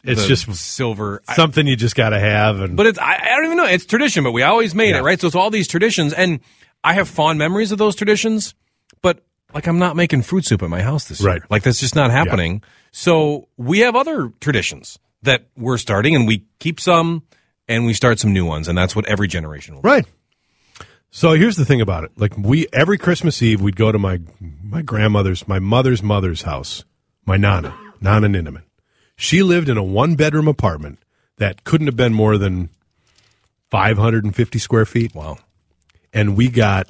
it's 0.08 0.26
just 0.28 0.52
silver. 0.56 1.22
I- 1.28 1.36
something 1.36 1.66
you 1.68 1.76
just 1.76 1.96
got 1.96 2.10
to 2.10 2.20
have. 2.20 2.60
And 2.62 2.76
But 2.78 2.88
it's 2.88 3.00
I, 3.00 3.16
I 3.16 3.36
don't 3.36 3.46
even 3.46 3.58
know. 3.58 3.66
It's 3.66 3.86
tradition, 3.86 4.24
but 4.24 4.32
we 4.32 4.44
always 4.44 4.74
made 4.76 4.92
Yeah. 4.92 5.00
it, 5.00 5.04
right? 5.04 5.20
So 5.20 5.28
it's 5.28 5.36
all 5.36 5.50
these 5.50 5.68
traditions, 5.68 6.14
and 6.14 6.40
I 6.84 6.94
have 6.94 7.08
fond 7.10 7.40
memories 7.40 7.72
of 7.72 7.78
those 7.78 7.96
traditions. 7.96 8.54
But 9.02 9.24
like, 9.54 9.68
I'm 9.68 9.80
not 9.80 9.96
making 9.96 10.22
fruit 10.24 10.46
soup 10.46 10.62
at 10.64 10.70
my 10.70 10.82
house 10.82 11.06
this 11.08 11.22
Right. 11.22 11.36
year. 11.42 11.48
Like 11.50 11.64
that's 11.64 11.80
just 11.80 11.96
not 11.96 12.12
happening. 12.12 12.62
So 12.92 13.48
we 13.58 13.80
have 13.80 13.96
other 13.96 14.32
traditions 14.40 14.98
that 15.24 15.46
we're 15.58 15.78
starting, 15.78 16.16
and 16.16 16.28
we 16.28 16.46
keep 16.60 16.80
some, 16.80 17.24
and 17.68 17.86
we 17.86 17.94
start 17.94 18.20
some 18.20 18.32
new 18.34 18.46
ones, 18.46 18.68
and 18.68 18.78
that's 18.78 18.96
what 18.96 19.06
every 19.08 19.28
generation 19.28 19.76
will. 19.76 19.82
do. 19.82 19.88
Right. 19.88 20.06
So 21.12 21.32
here's 21.32 21.56
the 21.56 21.66
thing 21.66 21.80
about 21.82 22.04
it. 22.04 22.12
Like 22.18 22.38
we 22.38 22.68
every 22.74 22.98
Christmas 22.98 23.42
Eve 23.42 23.62
we'd 23.62 23.76
go 23.78 23.92
to 23.92 23.98
my 23.98 24.20
my 24.64 24.82
grandmother's 24.82 25.48
my 25.48 25.60
mother's 25.60 26.04
mother's 26.04 26.42
house. 26.42 26.84
My 27.26 27.38
nana, 27.38 27.74
Nana 28.02 28.28
Ninneman. 28.28 28.64
She 29.16 29.44
lived 29.44 29.70
in 29.70 29.78
a 29.78 29.84
one 29.84 30.16
bedroom 30.16 30.48
apartment 30.48 31.00
that 31.38 31.64
couldn't 31.64 31.88
have 31.88 31.96
been 31.96 32.14
more 32.14 32.38
than 32.38 32.70
550 33.72 34.60
square 34.60 34.86
feet. 34.86 35.14
Wow. 35.16 35.38
And 36.14 36.36
we 36.38 36.50
got 36.50 36.88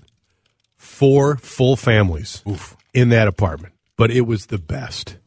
four 0.77 1.37
full 1.37 1.75
families 1.75 2.43
in 2.93 3.09
that 3.09 3.27
apartment. 3.27 3.73
But 3.97 4.11
it 4.11 4.21
was 4.21 4.47
the 4.47 4.57
best. 4.57 5.17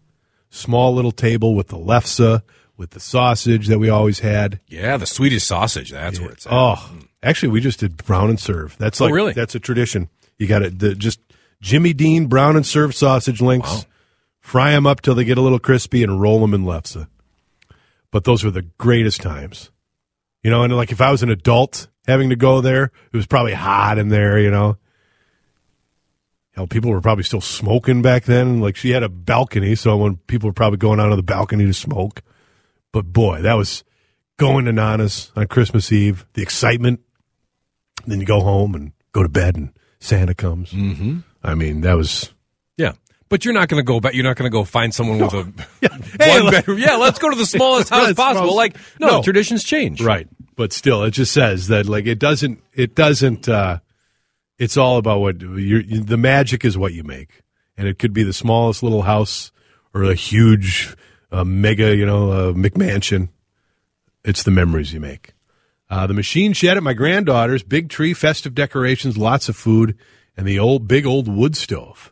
Small 0.51 0.95
little 0.95 1.13
table 1.13 1.55
with 1.55 1.69
the 1.69 1.77
lefse, 1.77 2.43
with 2.77 2.91
the 2.91 3.01
sausage 3.01 3.67
that 3.69 3.79
we 3.79 3.89
always 3.89 4.21
had. 4.21 4.61
Yeah, 4.69 4.97
the 4.97 5.07
Swedish 5.07 5.45
sausage. 5.45 5.91
That's 5.91 6.21
where 6.21 6.31
it's 6.31 6.47
at. 6.47 6.53
Oh, 6.53 6.91
Actually, 7.23 7.49
we 7.49 7.61
just 7.61 7.81
did 7.81 7.97
brown 7.97 8.31
and 8.31 8.39
serve. 8.39 8.77
That's 8.79 9.01
oh, 9.01 9.05
like 9.05 9.13
Oh, 9.13 9.15
really? 9.15 9.33
that's 9.33 9.55
a 9.55 9.61
tradition. 9.61 10.09
You 10.39 10.47
got 10.47 10.63
it. 10.63 10.79
The, 10.79 10.95
just 10.95 11.19
Jimmy 11.61 11.93
Dean 11.93 12.27
brown 12.27 12.55
and 12.55 12.65
serve 12.65 12.95
sausage 12.95 13.41
links. 13.41 13.87
Fry 14.49 14.71
them 14.71 14.87
up 14.87 15.03
till 15.03 15.15
they 15.15 15.25
get 15.25 15.37
a 15.37 15.43
little 15.43 15.59
crispy 15.59 16.03
and 16.03 16.23
roll 16.23 16.41
them 16.41 16.55
in 16.55 16.65
lefse. 16.65 17.07
But 18.11 18.25
those 18.25 18.43
were 18.43 18.51
the 18.51 18.63
greatest 18.79 19.21
times. 19.21 19.71
You 20.43 20.51
know, 20.51 20.63
and 20.63 20.75
like 20.75 20.91
if 20.91 21.03
I 21.03 21.11
was 21.11 21.23
an 21.23 21.29
adult 21.29 21.89
having 22.07 22.31
to 22.31 22.37
go 22.37 22.63
there, 22.63 22.85
it 22.85 23.17
was 23.17 23.27
probably 23.27 23.53
hot 23.53 23.99
in 23.99 24.09
there. 24.09 24.39
You 24.39 24.51
know, 24.51 24.79
hell, 26.53 26.67
people 26.67 26.91
were 26.91 27.03
probably 27.03 27.25
still 27.25 27.43
smoking 27.43 28.01
back 28.01 28.25
then. 28.25 28.59
Like 28.59 28.75
she 28.75 28.93
had 28.93 29.03
a 29.03 29.11
balcony, 29.11 29.75
so 29.75 29.99
when 29.99 30.17
people 30.17 30.49
were 30.49 30.55
probably 30.55 30.79
going 30.79 30.99
out 30.99 31.11
on 31.11 31.19
the 31.19 31.23
balcony 31.23 31.67
to 31.67 31.75
smoke. 31.75 32.23
But 32.91 33.13
boy, 33.13 33.43
that 33.43 33.53
was 33.53 33.85
going 34.39 34.65
to 34.65 34.73
Nana's 34.73 35.31
on 35.37 35.47
Christmas 35.49 35.93
Eve. 35.93 36.25
The 36.33 36.43
excitement. 36.43 37.01
Then 38.07 38.21
you 38.21 38.27
go 38.27 38.41
home 38.41 38.75
and 38.75 38.93
go 39.13 39.23
to 39.23 39.29
bed, 39.29 39.57
and 39.57 39.75
Santa 40.01 40.35
comes. 40.35 40.73
Mm-hmm. 40.73 41.19
I 41.43 41.55
mean, 41.55 41.83
that 41.83 41.99
was. 41.99 42.33
But 43.29 43.45
you're 43.45 43.55
not 43.55 43.69
going 43.69 43.79
to 43.81 43.85
go 43.85 44.01
back. 44.01 44.15
You're 44.15 44.25
not 44.25 44.37
going 44.37 44.51
to 44.51 44.53
go 44.53 44.65
find 44.65 44.95
someone 44.95 45.19
with 45.19 45.35
a 45.35 45.45
Hey, 46.21 46.31
one 46.37 46.45
look- 46.45 46.53
bedroom. 46.53 46.79
Yeah, 46.79 46.97
let's 46.97 47.19
go 47.19 47.29
to 47.29 47.37
the 47.37 47.45
smallest 47.57 47.91
house 47.91 48.15
possible. 48.15 48.55
Like, 48.57 48.77
no, 48.99 49.07
No. 49.09 49.23
traditions 49.23 49.65
change. 49.65 50.01
right. 50.01 50.27
But 50.57 50.73
still, 50.73 51.05
it 51.05 51.13
just 51.13 51.33
says 51.33 51.69
that 51.69 51.87
like 51.87 52.07
it 52.07 52.19
doesn't. 52.19 52.61
It 52.75 52.95
doesn't. 52.97 53.49
uh 53.49 53.79
It's 54.59 54.77
all 54.77 54.97
about 54.99 55.21
what 55.21 55.41
you're, 55.41 55.83
the 55.85 56.17
magic 56.17 56.65
is 56.65 56.77
what 56.77 56.93
you 56.95 57.05
make, 57.05 57.43
and 57.77 57.87
it 57.87 57.99
could 58.01 58.13
be 58.13 58.25
the 58.25 58.33
smallest 58.33 58.83
little 58.83 59.03
house 59.03 59.53
or 59.95 60.03
a 60.03 60.15
huge, 60.15 60.97
uh, 61.31 61.45
mega, 61.45 61.95
you 61.95 62.05
know, 62.05 62.31
uh, 62.33 62.53
McMansion. 62.55 63.29
It's 64.25 64.43
the 64.43 64.51
memories 64.51 64.93
you 64.93 64.99
make. 65.01 65.33
Uh, 65.89 66.07
the 66.09 66.13
machine 66.15 66.53
shed 66.55 66.77
at 66.77 66.83
my 66.83 66.93
granddaughter's, 66.93 67.63
big 67.63 67.89
tree, 67.89 68.13
festive 68.13 68.55
decorations, 68.55 69.17
lots 69.17 69.49
of 69.49 69.55
food, 69.57 69.97
and 70.37 70.45
the 70.47 70.59
old, 70.59 70.89
big 70.89 71.07
old 71.07 71.29
wood 71.29 71.57
stove. 71.57 72.11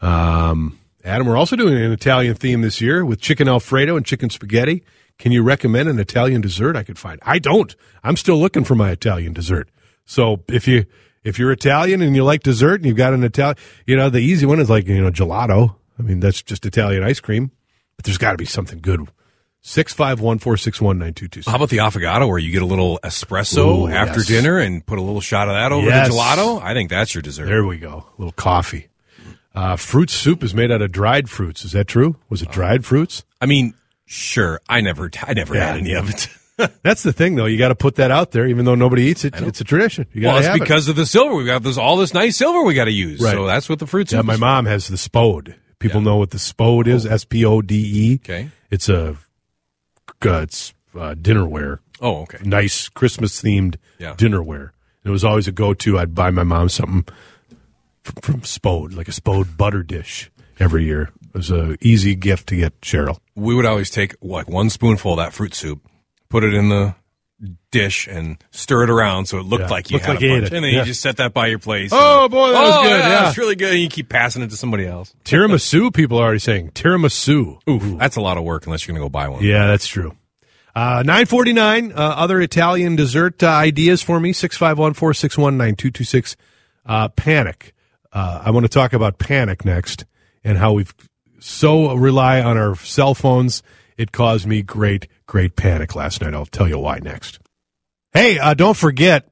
Um, 0.00 0.78
Adam, 1.04 1.26
we're 1.26 1.36
also 1.36 1.56
doing 1.56 1.74
an 1.74 1.92
Italian 1.92 2.34
theme 2.34 2.60
this 2.60 2.80
year 2.80 3.04
with 3.04 3.20
chicken 3.20 3.48
Alfredo 3.48 3.96
and 3.96 4.04
chicken 4.04 4.30
spaghetti. 4.30 4.82
Can 5.18 5.32
you 5.32 5.42
recommend 5.42 5.88
an 5.88 5.98
Italian 5.98 6.40
dessert 6.40 6.76
I 6.76 6.82
could 6.82 6.98
find? 6.98 7.18
I 7.22 7.38
don't. 7.38 7.74
I'm 8.02 8.16
still 8.16 8.38
looking 8.38 8.64
for 8.64 8.74
my 8.74 8.90
Italian 8.90 9.32
dessert. 9.32 9.68
So 10.06 10.42
if 10.48 10.66
you 10.66 10.86
if 11.22 11.38
you're 11.38 11.52
Italian 11.52 12.00
and 12.00 12.16
you 12.16 12.24
like 12.24 12.42
dessert 12.42 12.76
and 12.76 12.86
you've 12.86 12.96
got 12.96 13.12
an 13.12 13.22
Italian, 13.22 13.56
you 13.86 13.96
know, 13.96 14.08
the 14.08 14.20
easy 14.20 14.46
one 14.46 14.60
is 14.60 14.70
like 14.70 14.86
you 14.86 15.02
know 15.02 15.10
gelato. 15.10 15.76
I 15.98 16.02
mean, 16.02 16.20
that's 16.20 16.42
just 16.42 16.64
Italian 16.64 17.04
ice 17.04 17.20
cream. 17.20 17.50
But 17.96 18.06
there's 18.06 18.16
got 18.18 18.32
to 18.32 18.38
be 18.38 18.46
something 18.46 18.80
good. 18.80 19.06
Six 19.60 19.92
five 19.92 20.20
one 20.20 20.38
four 20.38 20.56
six 20.56 20.80
one 20.80 20.98
nine 20.98 21.12
two 21.12 21.28
two 21.28 21.42
How 21.46 21.56
about 21.56 21.68
the 21.68 21.76
affogato 21.78 22.26
where 22.26 22.38
you 22.38 22.50
get 22.50 22.62
a 22.62 22.66
little 22.66 22.98
espresso 23.04 23.82
Ooh, 23.82 23.88
after 23.88 24.20
yes. 24.20 24.26
dinner 24.26 24.58
and 24.58 24.84
put 24.84 24.98
a 24.98 25.02
little 25.02 25.20
shot 25.20 25.48
of 25.48 25.54
that 25.54 25.70
over 25.70 25.86
Yes. 25.86 26.08
the 26.08 26.14
gelato? 26.14 26.62
I 26.62 26.72
think 26.72 26.88
that's 26.88 27.14
your 27.14 27.20
dessert. 27.20 27.44
There 27.44 27.66
we 27.66 27.76
go. 27.76 28.06
A 28.08 28.22
little 28.22 28.32
coffee. 28.32 28.88
Uh, 29.54 29.76
fruit 29.76 30.10
soup 30.10 30.42
is 30.42 30.54
made 30.54 30.70
out 30.70 30.80
of 30.82 30.92
dried 30.92 31.28
fruits. 31.28 31.64
Is 31.64 31.72
that 31.72 31.88
true? 31.88 32.16
Was 32.28 32.40
it 32.42 32.50
dried 32.50 32.84
fruits? 32.84 33.24
I 33.40 33.46
mean, 33.46 33.74
sure. 34.06 34.60
I 34.68 34.80
never, 34.80 35.10
I 35.26 35.34
never 35.34 35.54
Yeah. 35.54 35.66
had 35.72 35.76
any 35.78 35.94
of 35.94 36.08
it. 36.08 36.28
That's 36.82 37.02
the 37.02 37.12
thing, 37.12 37.36
though. 37.36 37.46
You 37.46 37.56
got 37.58 37.68
to 37.68 37.74
put 37.74 37.96
that 37.96 38.10
out 38.10 38.32
there, 38.32 38.46
even 38.46 38.64
though 38.64 38.74
nobody 38.74 39.04
eats 39.04 39.24
it. 39.24 39.34
It's 39.40 39.60
a 39.60 39.64
tradition. 39.64 40.06
You 40.12 40.20
got 40.22 40.28
well, 40.28 40.34
to 40.36 40.38
it's 40.40 40.46
have 40.48 40.56
it. 40.56 40.60
because 40.60 40.88
of 40.88 40.96
the 40.96 41.06
silver. 41.06 41.34
We 41.34 41.46
got 41.46 41.62
this 41.62 41.78
all 41.78 41.96
this 41.96 42.12
nice 42.14 42.36
silver 42.36 42.62
we 42.62 42.74
got 42.74 42.84
to 42.84 42.92
use. 42.92 43.20
Right. 43.20 43.32
So 43.32 43.46
that's 43.46 43.68
what 43.68 43.78
the 43.78 43.86
fruits. 43.86 44.12
Yeah, 44.12 44.22
my 44.22 44.36
mom 44.36 44.66
has 44.66 44.86
the 44.88 44.98
spode. 44.98 45.56
People 45.78 46.02
know 46.02 46.16
what 46.18 46.30
the 46.30 46.38
spode 46.38 46.86
is. 46.86 47.06
S 47.06 47.24
P 47.24 47.44
O 47.46 47.62
D 47.62 47.74
E. 48.12 48.14
Okay. 48.22 48.50
It's 48.70 48.88
a 48.90 49.16
uh, 50.22 50.42
it's 50.42 50.74
uh, 50.94 51.14
dinnerware. 51.14 51.78
Oh, 52.00 52.22
okay. 52.22 52.38
Nice 52.42 52.88
Christmas 52.90 53.40
themed 53.40 53.76
Yeah. 53.98 54.14
dinnerware. 54.14 54.70
It 55.04 55.10
was 55.10 55.24
always 55.24 55.48
a 55.48 55.52
go 55.52 55.72
to. 55.74 55.98
I'd 55.98 56.14
buy 56.14 56.30
my 56.30 56.44
mom 56.44 56.68
something 56.68 57.06
from, 58.02 58.14
from 58.22 58.42
Spode, 58.44 58.92
like 58.94 59.08
a 59.08 59.12
Spode 59.12 59.56
butter 59.56 59.82
dish 59.82 60.30
every 60.58 60.84
year. 60.84 61.10
It 61.28 61.34
was 61.36 61.50
a 61.50 61.76
easy 61.80 62.14
gift 62.14 62.48
to 62.48 62.56
get 62.56 62.80
Cheryl. 62.80 63.18
We 63.34 63.54
would 63.54 63.66
always 63.66 63.90
take 63.90 64.14
like 64.20 64.48
one 64.48 64.70
spoonful 64.70 65.12
of 65.12 65.18
that 65.18 65.32
fruit 65.32 65.54
soup, 65.54 65.86
put 66.28 66.44
it 66.44 66.54
in 66.54 66.68
the 66.70 66.94
dish, 67.70 68.06
and 68.06 68.36
stir 68.50 68.82
it 68.84 68.90
around 68.90 69.24
so 69.26 69.38
it 69.38 69.44
looked 69.44 69.62
Yeah. 69.64 69.70
like 69.70 69.90
you 69.90 69.94
Looked 69.94 70.06
had 70.06 70.14
like 70.16 70.24
a 70.24 70.28
bunch. 70.28 70.42
it. 70.48 70.52
And 70.54 70.64
then 70.64 70.72
Yeah. 70.74 70.80
you 70.80 70.84
just 70.86 71.00
set 71.00 71.16
that 71.18 71.32
by 71.32 71.46
your 71.46 71.58
place. 71.58 71.90
Oh, 71.92 72.24
and- 72.24 72.30
boy, 72.30 72.50
that 72.50 72.62
was 72.62 72.74
Oh, 72.76 72.82
good, 72.82 72.98
yeah. 72.98 73.28
it's 73.28 73.38
really 73.38 73.56
good. 73.56 73.72
And 73.72 73.80
you 73.80 73.88
keep 73.88 74.08
passing 74.10 74.42
it 74.42 74.50
to 74.50 74.56
somebody 74.56 74.86
else. 74.86 75.14
Tiramisu, 75.24 75.94
people 75.94 76.18
are 76.18 76.24
already 76.24 76.38
saying 76.40 76.72
tiramisu. 76.72 77.58
Oof, 77.68 77.98
that's 77.98 78.16
a 78.16 78.20
lot 78.20 78.36
of 78.36 78.44
work 78.44 78.66
unless 78.66 78.86
you're 78.86 78.92
going 78.94 79.02
to 79.02 79.06
go 79.06 79.10
buy 79.10 79.28
one. 79.28 79.42
Yeah, 79.42 79.66
that's 79.68 79.86
true. 79.86 80.16
Uh, 80.74 81.02
949, 81.06 81.92
uh, 81.92 81.94
other 81.96 82.40
Italian 82.40 82.96
dessert 82.96 83.42
uh, 83.42 83.48
ideas 83.48 84.02
for 84.02 84.20
me, 84.20 84.32
651-461-9226. 84.32 86.36
Uh, 86.86 87.08
panic. 87.08 87.74
Uh, 88.12 88.42
I 88.44 88.50
want 88.50 88.64
to 88.64 88.68
talk 88.68 88.92
about 88.92 89.18
panic 89.18 89.64
next 89.64 90.04
and 90.42 90.58
how 90.58 90.72
we've 90.72 90.94
so 91.38 91.94
rely 91.94 92.40
on 92.40 92.56
our 92.56 92.74
cell 92.76 93.14
phones. 93.14 93.62
It 93.96 94.12
caused 94.12 94.46
me 94.46 94.62
great, 94.62 95.06
great 95.26 95.56
panic 95.56 95.94
last 95.94 96.20
night. 96.20 96.34
I'll 96.34 96.46
tell 96.46 96.68
you 96.68 96.78
why 96.78 96.98
next. 96.98 97.38
Hey, 98.12 98.38
uh, 98.38 98.54
don't 98.54 98.76
forget, 98.76 99.28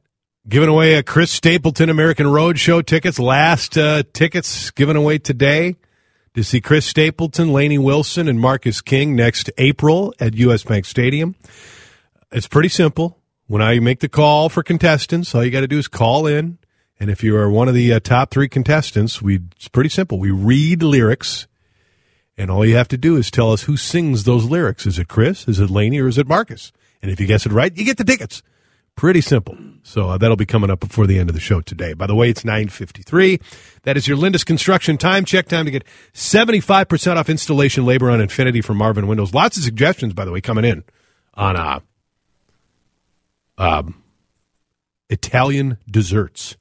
giving 0.48 0.68
away 0.68 0.94
a 0.94 1.02
Chris 1.02 1.32
Stapleton 1.32 1.90
American 1.90 2.26
Roadshow 2.26 2.84
tickets. 2.84 3.18
Last 3.18 3.76
uh, 3.76 4.04
tickets 4.12 4.70
given 4.70 4.96
away 4.96 5.18
today 5.18 5.76
to 6.34 6.44
see 6.44 6.60
Chris 6.60 6.86
Stapleton, 6.86 7.52
Lainey 7.52 7.78
Wilson, 7.78 8.28
and 8.28 8.38
Marcus 8.38 8.80
King 8.80 9.16
next 9.16 9.50
April 9.58 10.14
at 10.20 10.34
U.S. 10.34 10.62
Bank 10.62 10.84
Stadium. 10.84 11.34
It's 12.30 12.46
pretty 12.46 12.68
simple. 12.68 13.18
When 13.46 13.62
I 13.62 13.80
make 13.80 14.00
the 14.00 14.08
call 14.08 14.48
for 14.48 14.62
contestants, 14.62 15.34
all 15.34 15.42
you 15.42 15.50
got 15.50 15.62
to 15.62 15.66
do 15.66 15.78
is 15.78 15.88
call 15.88 16.26
in. 16.26 16.58
And 17.00 17.11
if 17.11 17.22
you 17.22 17.37
are 17.37 17.48
one 17.48 17.68
of 17.68 17.74
the 17.74 17.92
uh, 17.92 18.00
top 18.00 18.30
three 18.30 18.48
contestants, 18.48 19.22
we 19.22 19.40
it's 19.56 19.68
pretty 19.68 19.90
simple. 19.90 20.18
We 20.18 20.30
read 20.30 20.82
lyrics, 20.82 21.46
and 22.37 22.50
all 22.50 22.64
you 22.66 22.76
have 22.76 22.88
to 22.88 22.98
do 22.98 23.16
is 23.16 23.30
tell 23.30 23.52
us 23.52 23.62
who 23.62 23.76
sings 23.76 24.24
those 24.24 24.44
lyrics. 24.46 24.87
Is 24.87 24.98
it 24.98 25.08
Chris? 25.08 25.46
Is 25.46 25.61
it 25.61 25.70
Lainey? 25.70 26.00
Or 26.00 26.08
is 26.08 26.18
it 26.18 26.26
Marcus? 26.26 26.72
And 27.00 27.11
if 27.11 27.20
you 27.20 27.26
guess 27.26 27.46
it 27.46 27.52
right, 27.52 27.76
you 27.76 27.84
get 27.84 27.98
the 27.98 28.04
tickets. 28.04 28.42
Pretty 28.96 29.20
simple. 29.20 29.56
So 29.84 30.08
uh, 30.08 30.18
that'll 30.18 30.37
be 30.37 30.44
coming 30.44 30.70
up 30.70 30.80
before 30.80 31.06
the 31.06 31.20
end 31.20 31.30
of 31.30 31.34
the 31.34 31.40
show 31.40 31.61
today. 31.61 31.92
By 31.92 32.08
the 32.08 32.16
way, 32.16 32.30
it's 32.30 32.44
953. 32.44 33.38
That 33.84 33.96
is 33.96 34.08
your 34.08 34.16
Lindus 34.16 34.44
Construction 34.44 34.98
time 34.98 35.24
check 35.24 35.46
time 35.46 35.66
to 35.66 35.70
get 35.70 35.84
75% 36.14 37.16
off 37.16 37.28
installation 37.28 37.87
labor 37.87 38.11
on 38.11 38.20
Infinity 38.20 38.61
from 38.61 38.76
Marvin 38.76 39.06
Windows. 39.06 39.32
Lots 39.32 39.56
of 39.56 39.62
suggestions, 39.62 40.14
by 40.14 40.24
the 40.24 40.32
way, 40.32 40.40
coming 40.40 40.64
in 40.64 40.82
on 41.34 41.54
uh, 41.54 41.78
um, 43.56 44.02
Italian 45.08 45.78
desserts. 45.88 46.56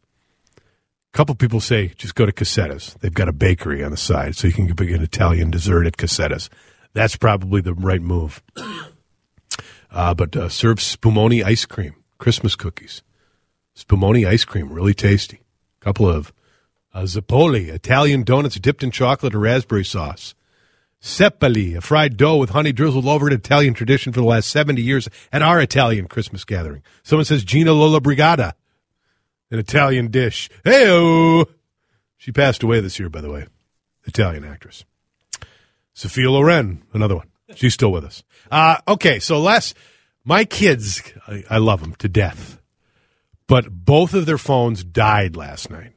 Couple 1.18 1.34
people 1.34 1.60
say 1.60 1.88
just 1.96 2.14
go 2.14 2.28
to 2.28 2.32
Cossetta's. 2.32 2.96
They've 3.02 3.12
got 3.12 3.28
a 3.28 3.34
bakery 3.34 3.84
on 3.84 3.90
the 3.90 3.98
side, 3.98 4.36
so 4.36 4.46
you 4.46 4.54
can 4.54 4.68
get 4.68 4.80
an 4.80 5.02
Italian 5.02 5.50
dessert 5.50 5.88
at 5.88 5.98
Cossetta's. 5.98 6.48
That's 6.94 7.16
probably 7.16 7.60
the 7.60 7.74
right 7.74 8.04
move. 8.04 8.44
Uh, 9.90 10.14
but 10.14 10.36
uh, 10.36 10.48
serve 10.48 10.78
spumoni 10.78 11.44
ice 11.44 11.66
cream, 11.66 11.96
Christmas 12.20 12.56
cookies. 12.56 13.02
Spumoni 13.76 14.28
ice 14.28 14.46
cream, 14.46 14.72
really 14.72 14.94
tasty. 14.94 15.42
A 15.82 15.86
couple 15.86 16.08
of 16.08 16.32
uh, 16.94 17.02
Zeppole, 17.02 17.68
Italian 17.68 18.22
donuts 18.22 18.60
dipped 18.60 18.84
in 18.84 18.92
chocolate 18.92 19.34
or 19.34 19.40
raspberry 19.40 19.86
sauce. 19.86 20.36
Seppali, 21.02 21.76
a 21.76 21.82
fried 21.82 22.16
dough 22.16 22.38
with 22.38 22.52
honey 22.52 22.72
drizzled 22.72 23.08
over 23.08 23.28
it, 23.28 23.34
Italian 23.34 23.74
tradition 23.74 24.14
for 24.14 24.20
the 24.20 24.28
last 24.28 24.52
70 24.52 24.84
years 24.84 25.10
at 25.34 25.42
our 25.42 25.60
Italian 25.60 26.08
Christmas 26.08 26.46
gathering. 26.46 26.84
Someone 27.02 27.26
says 27.26 27.44
Gina 27.44 27.72
Lollobrigida, 27.72 28.54
an 29.52 29.60
Italian 29.60 30.12
dish. 30.12 30.50
hey 30.64 31.46
She 32.18 32.32
passed 32.32 32.64
away 32.64 32.80
this 32.80 33.00
year, 33.00 33.10
by 33.10 33.22
the 33.22 33.32
way. 33.32 33.48
Italian 34.06 34.44
actress. 34.44 34.86
Sophia 35.94 36.30
Loren, 36.30 36.84
another 36.94 37.16
one. 37.16 37.28
She's 37.56 37.74
still 37.74 37.92
with 37.92 38.04
us. 38.04 38.24
Uh, 38.52 38.78
okay, 38.88 39.20
so 39.20 39.40
last, 39.40 39.76
my 40.24 40.46
kids, 40.46 41.02
I, 41.28 41.44
I 41.50 41.58
love 41.58 41.82
them 41.82 41.96
to 41.96 42.10
death, 42.10 42.62
but 43.48 43.72
both 43.72 44.14
of 44.14 44.26
their 44.26 44.38
phones 44.38 44.84
died 44.84 45.36
last 45.36 45.70
night, 45.70 45.94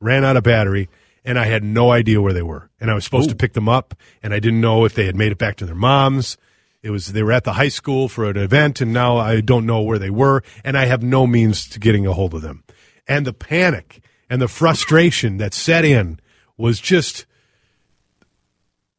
ran 0.00 0.24
out 0.24 0.36
of 0.36 0.44
battery, 0.44 0.88
and 1.24 1.38
I 1.38 1.44
had 1.44 1.64
no 1.64 1.90
idea 1.90 2.20
where 2.20 2.32
they 2.32 2.42
were. 2.42 2.70
And 2.80 2.90
I 2.90 2.94
was 2.94 3.04
supposed 3.04 3.30
to 3.30 3.36
pick 3.36 3.52
them 3.52 3.68
up, 3.68 3.94
and 4.22 4.32
I 4.32 4.38
didn't 4.38 4.60
know 4.60 4.84
if 4.84 4.94
they 4.94 5.06
had 5.06 5.16
made 5.16 5.32
it 5.32 5.38
back 5.38 5.56
to 5.56 5.66
their 5.66 5.74
moms. 5.74 6.36
It 6.82 6.90
was 6.90 7.12
they 7.12 7.22
were 7.22 7.32
at 7.32 7.44
the 7.44 7.52
high 7.52 7.68
school 7.68 8.08
for 8.08 8.28
an 8.28 8.36
event, 8.36 8.80
and 8.80 8.92
now 8.92 9.16
I 9.16 9.40
don't 9.40 9.66
know 9.66 9.82
where 9.82 9.98
they 9.98 10.10
were, 10.10 10.42
and 10.64 10.76
I 10.76 10.86
have 10.86 11.02
no 11.02 11.26
means 11.26 11.68
to 11.70 11.78
getting 11.78 12.06
a 12.06 12.12
hold 12.12 12.34
of 12.34 12.42
them. 12.42 12.64
And 13.06 13.26
the 13.26 13.32
panic 13.32 14.02
and 14.30 14.40
the 14.40 14.48
frustration 14.48 15.38
that 15.38 15.54
set 15.54 15.84
in 15.84 16.20
was 16.56 16.80
just 16.80 17.26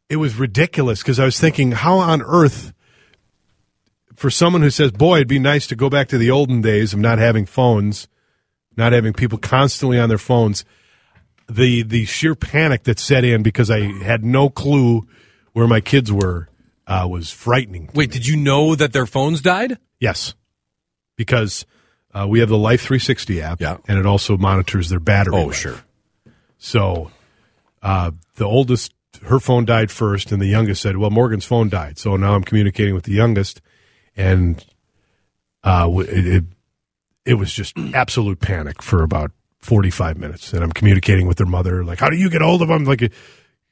it 0.09 0.17
was 0.17 0.35
ridiculous 0.35 1.01
because 1.01 1.19
I 1.19 1.25
was 1.25 1.39
thinking, 1.39 1.71
how 1.71 1.97
on 1.97 2.21
earth, 2.21 2.73
for 4.15 4.29
someone 4.29 4.62
who 4.62 4.69
says, 4.69 4.91
boy, 4.91 5.15
it'd 5.15 5.27
be 5.27 5.39
nice 5.39 5.65
to 5.67 5.75
go 5.75 5.89
back 5.89 6.08
to 6.10 6.19
the 6.19 6.29
olden 6.29 6.62
days 6.62 6.93
of 6.93 6.99
not 6.99 7.17
having 7.17 7.47
phones, 7.47 8.08
not 8.77 8.93
having 8.93 9.13
people 9.13 9.39
constantly 9.39 9.99
on 9.99 10.10
their 10.10 10.19
phones, 10.19 10.65
the 11.49 11.83
the 11.83 12.06
sheer 12.06 12.35
panic 12.35 12.83
that 12.83 12.99
set 12.99 13.23
in 13.23 13.43
because 13.43 13.69
I 13.71 13.81
had 14.04 14.23
no 14.23 14.49
clue 14.49 15.08
where 15.54 15.67
my 15.67 15.81
kids 15.81 16.12
were 16.12 16.47
uh, 16.87 17.08
was 17.10 17.31
frightening. 17.31 17.89
Wait, 17.93 18.12
did 18.12 18.27
you 18.27 18.37
know 18.37 18.75
that 18.75 18.93
their 18.93 19.06
phones 19.06 19.41
died? 19.41 19.77
Yes, 19.99 20.35
because 21.15 21.65
Uh, 22.13 22.27
we 22.27 22.39
have 22.39 22.49
the 22.49 22.57
Life 22.57 22.81
360 22.81 23.41
app, 23.41 23.59
Yeah. 23.61 23.77
and 23.87 23.97
it 23.97 24.05
also 24.05 24.37
monitors 24.37 24.89
their 24.89 24.99
battery. 24.99 25.35
Oh, 25.35 25.45
life. 25.47 25.55
sure. 25.55 25.79
So 26.57 27.11
uh, 27.81 28.11
the 28.35 28.45
oldest, 28.45 28.93
her 29.25 29.39
phone 29.39 29.65
died 29.65 29.89
first, 29.91 30.31
and 30.31 30.41
the 30.41 30.45
youngest 30.47 30.81
said, 30.81 30.97
"Well, 30.97 31.09
Morgan's 31.09 31.45
phone 31.45 31.69
died." 31.69 31.97
So 31.97 32.15
now 32.15 32.35
I'm 32.35 32.43
communicating 32.43 32.93
with 32.93 33.03
the 33.05 33.13
youngest, 33.13 33.61
and 34.15 34.63
uh, 35.63 35.89
it, 35.99 36.27
it 36.27 36.43
it 37.25 37.33
was 37.35 37.53
just 37.53 37.77
absolute 37.93 38.39
panic 38.39 38.81
for 38.81 39.01
about 39.03 39.31
45 39.59 40.17
minutes, 40.17 40.53
and 40.53 40.63
I'm 40.63 40.71
communicating 40.71 41.25
with 41.27 41.37
their 41.37 41.47
mother, 41.47 41.83
like, 41.83 41.99
"How 41.99 42.09
do 42.09 42.15
you 42.17 42.29
get 42.29 42.41
hold 42.41 42.61
of 42.61 42.67
them?" 42.67 42.83
Like, 42.85 43.11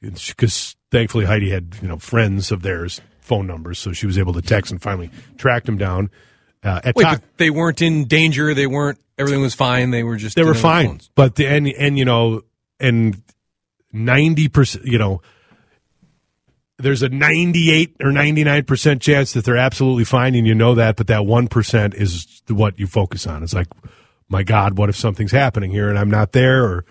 because 0.00 0.76
thankfully 0.90 1.24
Heidi 1.26 1.50
had 1.50 1.76
you 1.80 1.88
know 1.88 1.96
friends 1.98 2.50
of 2.50 2.62
theirs 2.62 3.00
phone 3.20 3.46
numbers, 3.46 3.78
so 3.78 3.92
she 3.92 4.06
was 4.06 4.18
able 4.18 4.32
to 4.34 4.42
text 4.42 4.72
and 4.72 4.82
finally 4.82 5.10
tracked 5.38 5.66
them 5.66 5.78
down. 5.78 6.10
Uh, 6.62 6.80
at 6.84 6.96
Wait, 6.96 7.18
they 7.38 7.50
weren't 7.50 7.82
in 7.82 8.06
danger. 8.06 8.54
They 8.54 8.66
weren't. 8.66 8.98
Everything 9.18 9.42
was 9.42 9.54
fine. 9.54 9.90
They 9.90 10.02
were 10.02 10.16
just. 10.16 10.36
they 10.36 10.44
were 10.44 10.54
fine, 10.54 10.88
phones. 10.88 11.10
but 11.14 11.34
the 11.34 11.46
and 11.46 11.66
and 11.66 11.98
you 11.98 12.04
know 12.04 12.42
and 12.78 13.20
ninety 13.92 14.48
percent, 14.48 14.84
you 14.84 14.98
know, 14.98 15.22
there's 16.78 17.02
a 17.02 17.08
ninety-eight 17.08 17.96
or 18.00 18.12
ninety-nine 18.12 18.64
percent 18.64 19.02
chance 19.02 19.32
that 19.32 19.44
they're 19.44 19.56
absolutely 19.56 20.04
fine, 20.04 20.34
and 20.34 20.46
you 20.46 20.54
know 20.54 20.74
that. 20.74 20.96
But 20.96 21.08
that 21.08 21.26
one 21.26 21.48
percent 21.48 21.94
is 21.94 22.42
what 22.48 22.78
you 22.78 22.86
focus 22.86 23.26
on. 23.26 23.42
It's 23.42 23.54
like, 23.54 23.68
my 24.28 24.42
God, 24.42 24.78
what 24.78 24.88
if 24.88 24.96
something's 24.96 25.32
happening 25.32 25.70
here 25.70 25.88
and 25.88 25.98
I'm 25.98 26.10
not 26.10 26.32
there? 26.32 26.64
Or, 26.64 26.84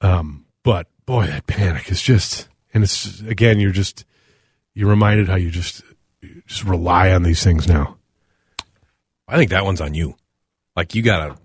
um, 0.00 0.46
but 0.62 0.88
boy, 1.06 1.26
that 1.26 1.46
panic 1.46 1.90
is 1.90 2.02
just, 2.02 2.48
and 2.74 2.84
it's 2.84 3.20
again, 3.20 3.60
you're 3.60 3.72
just 3.72 4.04
you're 4.74 4.90
reminded 4.90 5.28
how 5.28 5.36
you 5.36 5.50
just 5.50 5.82
you 6.20 6.42
just 6.46 6.64
rely 6.64 7.12
on 7.12 7.22
these 7.22 7.42
things 7.42 7.68
now. 7.68 7.96
I 9.28 9.36
think 9.36 9.50
that 9.50 9.64
one's 9.64 9.80
on 9.80 9.94
you. 9.94 10.16
Like 10.76 10.94
you 10.94 11.02
gotta 11.02 11.36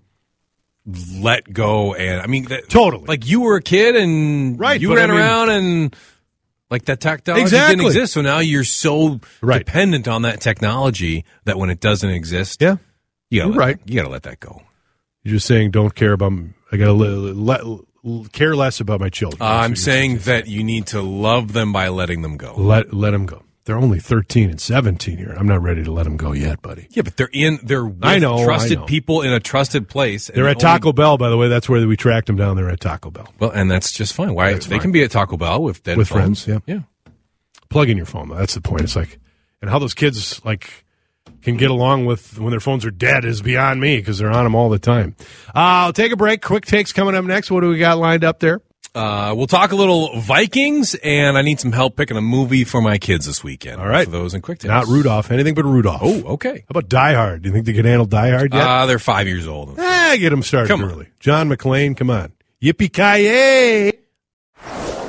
let 1.16 1.52
go, 1.52 1.94
and 1.94 2.20
I 2.22 2.26
mean, 2.26 2.44
that, 2.46 2.68
Totally. 2.68 3.04
Like 3.06 3.26
you 3.26 3.40
were 3.42 3.56
a 3.56 3.62
kid, 3.62 3.94
and 3.96 4.58
Right, 4.58 4.80
you 4.80 4.94
ran 4.94 5.10
I 5.10 5.12
mean- 5.14 5.20
around 5.22 5.50
and. 5.50 5.96
Like 6.70 6.84
that 6.84 7.00
technology 7.00 7.44
Exactly. 7.44 7.76
didn't 7.76 7.86
exist, 7.86 8.12
so 8.12 8.20
now 8.20 8.40
you're 8.40 8.62
so 8.62 9.20
Right. 9.40 9.64
dependent 9.64 10.06
on 10.06 10.20
that 10.22 10.42
technology 10.42 11.24
that 11.46 11.56
when 11.58 11.70
it 11.70 11.80
doesn't 11.80 12.10
exist, 12.10 12.60
Yeah, 12.60 12.76
you 13.30 13.40
gotta 13.40 13.54
right. 13.58 13.78
that- 13.78 13.88
you 13.90 13.96
gotta 13.98 14.10
let 14.12 14.24
that 14.24 14.38
go. 14.38 14.60
you're 15.24 15.36
just 15.36 15.46
saying 15.46 15.70
don't 15.70 15.94
care 15.94 16.12
about. 16.12 16.34
I 16.70 16.76
got 16.76 16.84
to 16.88 16.92
let, 16.92 17.62
let, 18.04 18.32
care 18.32 18.54
less 18.54 18.80
about 18.80 19.00
my 19.00 19.08
children. 19.08 19.40
Uh, 19.40 19.46
I'm 19.46 19.76
saying 19.76 20.18
that 20.26 20.46
you 20.46 20.62
need 20.62 20.88
to 20.88 21.00
love 21.00 21.54
them 21.54 21.72
by 21.72 21.88
letting 21.88 22.20
them 22.20 22.36
go. 22.36 22.52
let 22.58 22.92
let 22.92 23.12
them 23.12 23.24
go. 23.24 23.42
They're 23.68 23.76
only 23.76 24.00
13 24.00 24.48
and 24.48 24.58
17 24.60 25.18
here. 25.18 25.34
I'm 25.36 25.46
not 25.46 25.60
ready 25.62 25.84
to 25.84 25.92
let 25.92 26.04
them 26.04 26.16
go 26.16 26.32
yet, 26.32 26.62
buddy. 26.62 26.86
Yeah, 26.90 27.02
but 27.02 27.18
they're 27.18 27.28
in. 27.32 27.58
They're 27.62 27.84
with 27.84 27.98
I 28.02 28.18
know, 28.18 28.38
I 28.38 28.44
trusted 28.44 28.78
know. 28.78 28.84
people 28.86 29.20
in 29.20 29.30
a 29.32 29.38
trusted 29.40 29.88
place. 29.88 30.28
They're 30.34 30.46
at 30.48 30.56
only- 30.56 30.60
Taco 30.62 30.92
Bell, 30.94 31.18
by 31.18 31.28
the 31.28 31.36
way. 31.36 31.48
That's 31.48 31.68
where 31.68 31.86
we 31.86 31.94
tracked 31.96 32.28
them 32.28 32.36
down. 32.36 32.56
They're 32.56 32.70
at 32.70 32.80
Taco 32.80 33.10
Bell. 33.10 33.30
Well, 33.38 33.50
and 33.50 33.70
that's 33.70 33.92
just 33.92 34.14
fine. 34.14 34.32
Why 34.34 34.52
That's 34.54 34.66
they 34.66 34.76
fine. 34.76 34.80
can 34.80 34.92
be 34.92 35.02
at 35.04 35.10
Taco 35.10 35.36
Bell 35.36 35.62
with 35.62 35.82
dead 35.82 35.98
With 35.98 36.08
phones. 36.08 36.44
friends, 36.44 36.64
yeah. 36.66 36.74
yeah. 36.74 37.12
Plug 37.68 37.90
in 37.90 37.98
your 37.98 38.06
phone. 38.06 38.30
Though. 38.30 38.36
That's 38.36 38.54
the 38.54 38.62
point. 38.62 38.80
It's 38.82 38.96
like, 38.96 39.18
and 39.60 39.70
how 39.70 39.78
those 39.78 39.92
kids 39.94 40.42
like 40.46 40.84
can 41.42 41.58
get 41.58 41.70
along 41.70 42.06
with 42.06 42.38
when 42.40 42.50
their 42.50 42.60
phones 42.60 42.86
are 42.86 42.90
dead 42.90 43.26
is 43.26 43.42
beyond 43.42 43.80
me 43.82 43.98
because 43.98 44.16
they're 44.18 44.30
on 44.32 44.44
them 44.44 44.54
all 44.54 44.70
the 44.70 44.78
time. 44.78 45.14
Uh, 45.48 45.84
I'll 45.84 45.92
take 45.92 46.10
a 46.10 46.16
break. 46.16 46.40
Quick 46.42 46.64
takes 46.64 46.92
coming 46.94 47.14
up 47.14 47.24
next. 47.26 47.50
What 47.50 47.60
do 47.60 47.68
we 47.68 47.78
got 47.78 47.98
lined 47.98 48.24
up 48.24 48.40
there? 48.40 48.62
Uh, 48.98 49.32
we'll 49.34 49.46
talk 49.46 49.70
a 49.70 49.76
little 49.76 50.18
Vikings, 50.20 50.94
and 50.96 51.38
I 51.38 51.42
need 51.42 51.60
some 51.60 51.70
help 51.72 51.96
picking 51.96 52.16
a 52.16 52.20
movie 52.20 52.64
for 52.64 52.82
my 52.82 52.98
kids 52.98 53.26
this 53.26 53.44
weekend. 53.44 53.80
All 53.80 53.86
right. 53.86 54.04
for 54.06 54.10
those 54.10 54.34
in 54.34 54.40
quick 54.42 54.58
takes. 54.58 54.68
Not 54.68 54.86
Rudolph. 54.86 55.30
Anything 55.30 55.54
but 55.54 55.64
Rudolph. 55.64 56.00
Oh, 56.02 56.22
okay. 56.34 56.54
How 56.58 56.64
about 56.70 56.88
Die 56.88 57.14
Hard? 57.14 57.42
Do 57.42 57.48
you 57.48 57.52
think 57.54 57.66
they 57.66 57.72
can 57.72 57.84
handle 57.84 58.06
Die 58.06 58.30
Hard 58.30 58.52
yet? 58.52 58.62
Uh, 58.66 58.86
they're 58.86 58.98
five 58.98 59.28
years 59.28 59.46
old. 59.46 59.76
ah, 59.78 60.16
get 60.18 60.30
them 60.30 60.42
started 60.42 60.68
come 60.68 60.82
on. 60.82 60.90
early. 60.90 61.08
John 61.20 61.48
McClane, 61.48 61.96
come 61.96 62.10
on. 62.10 62.32
Yippee 62.60 62.92
ki 62.92 63.98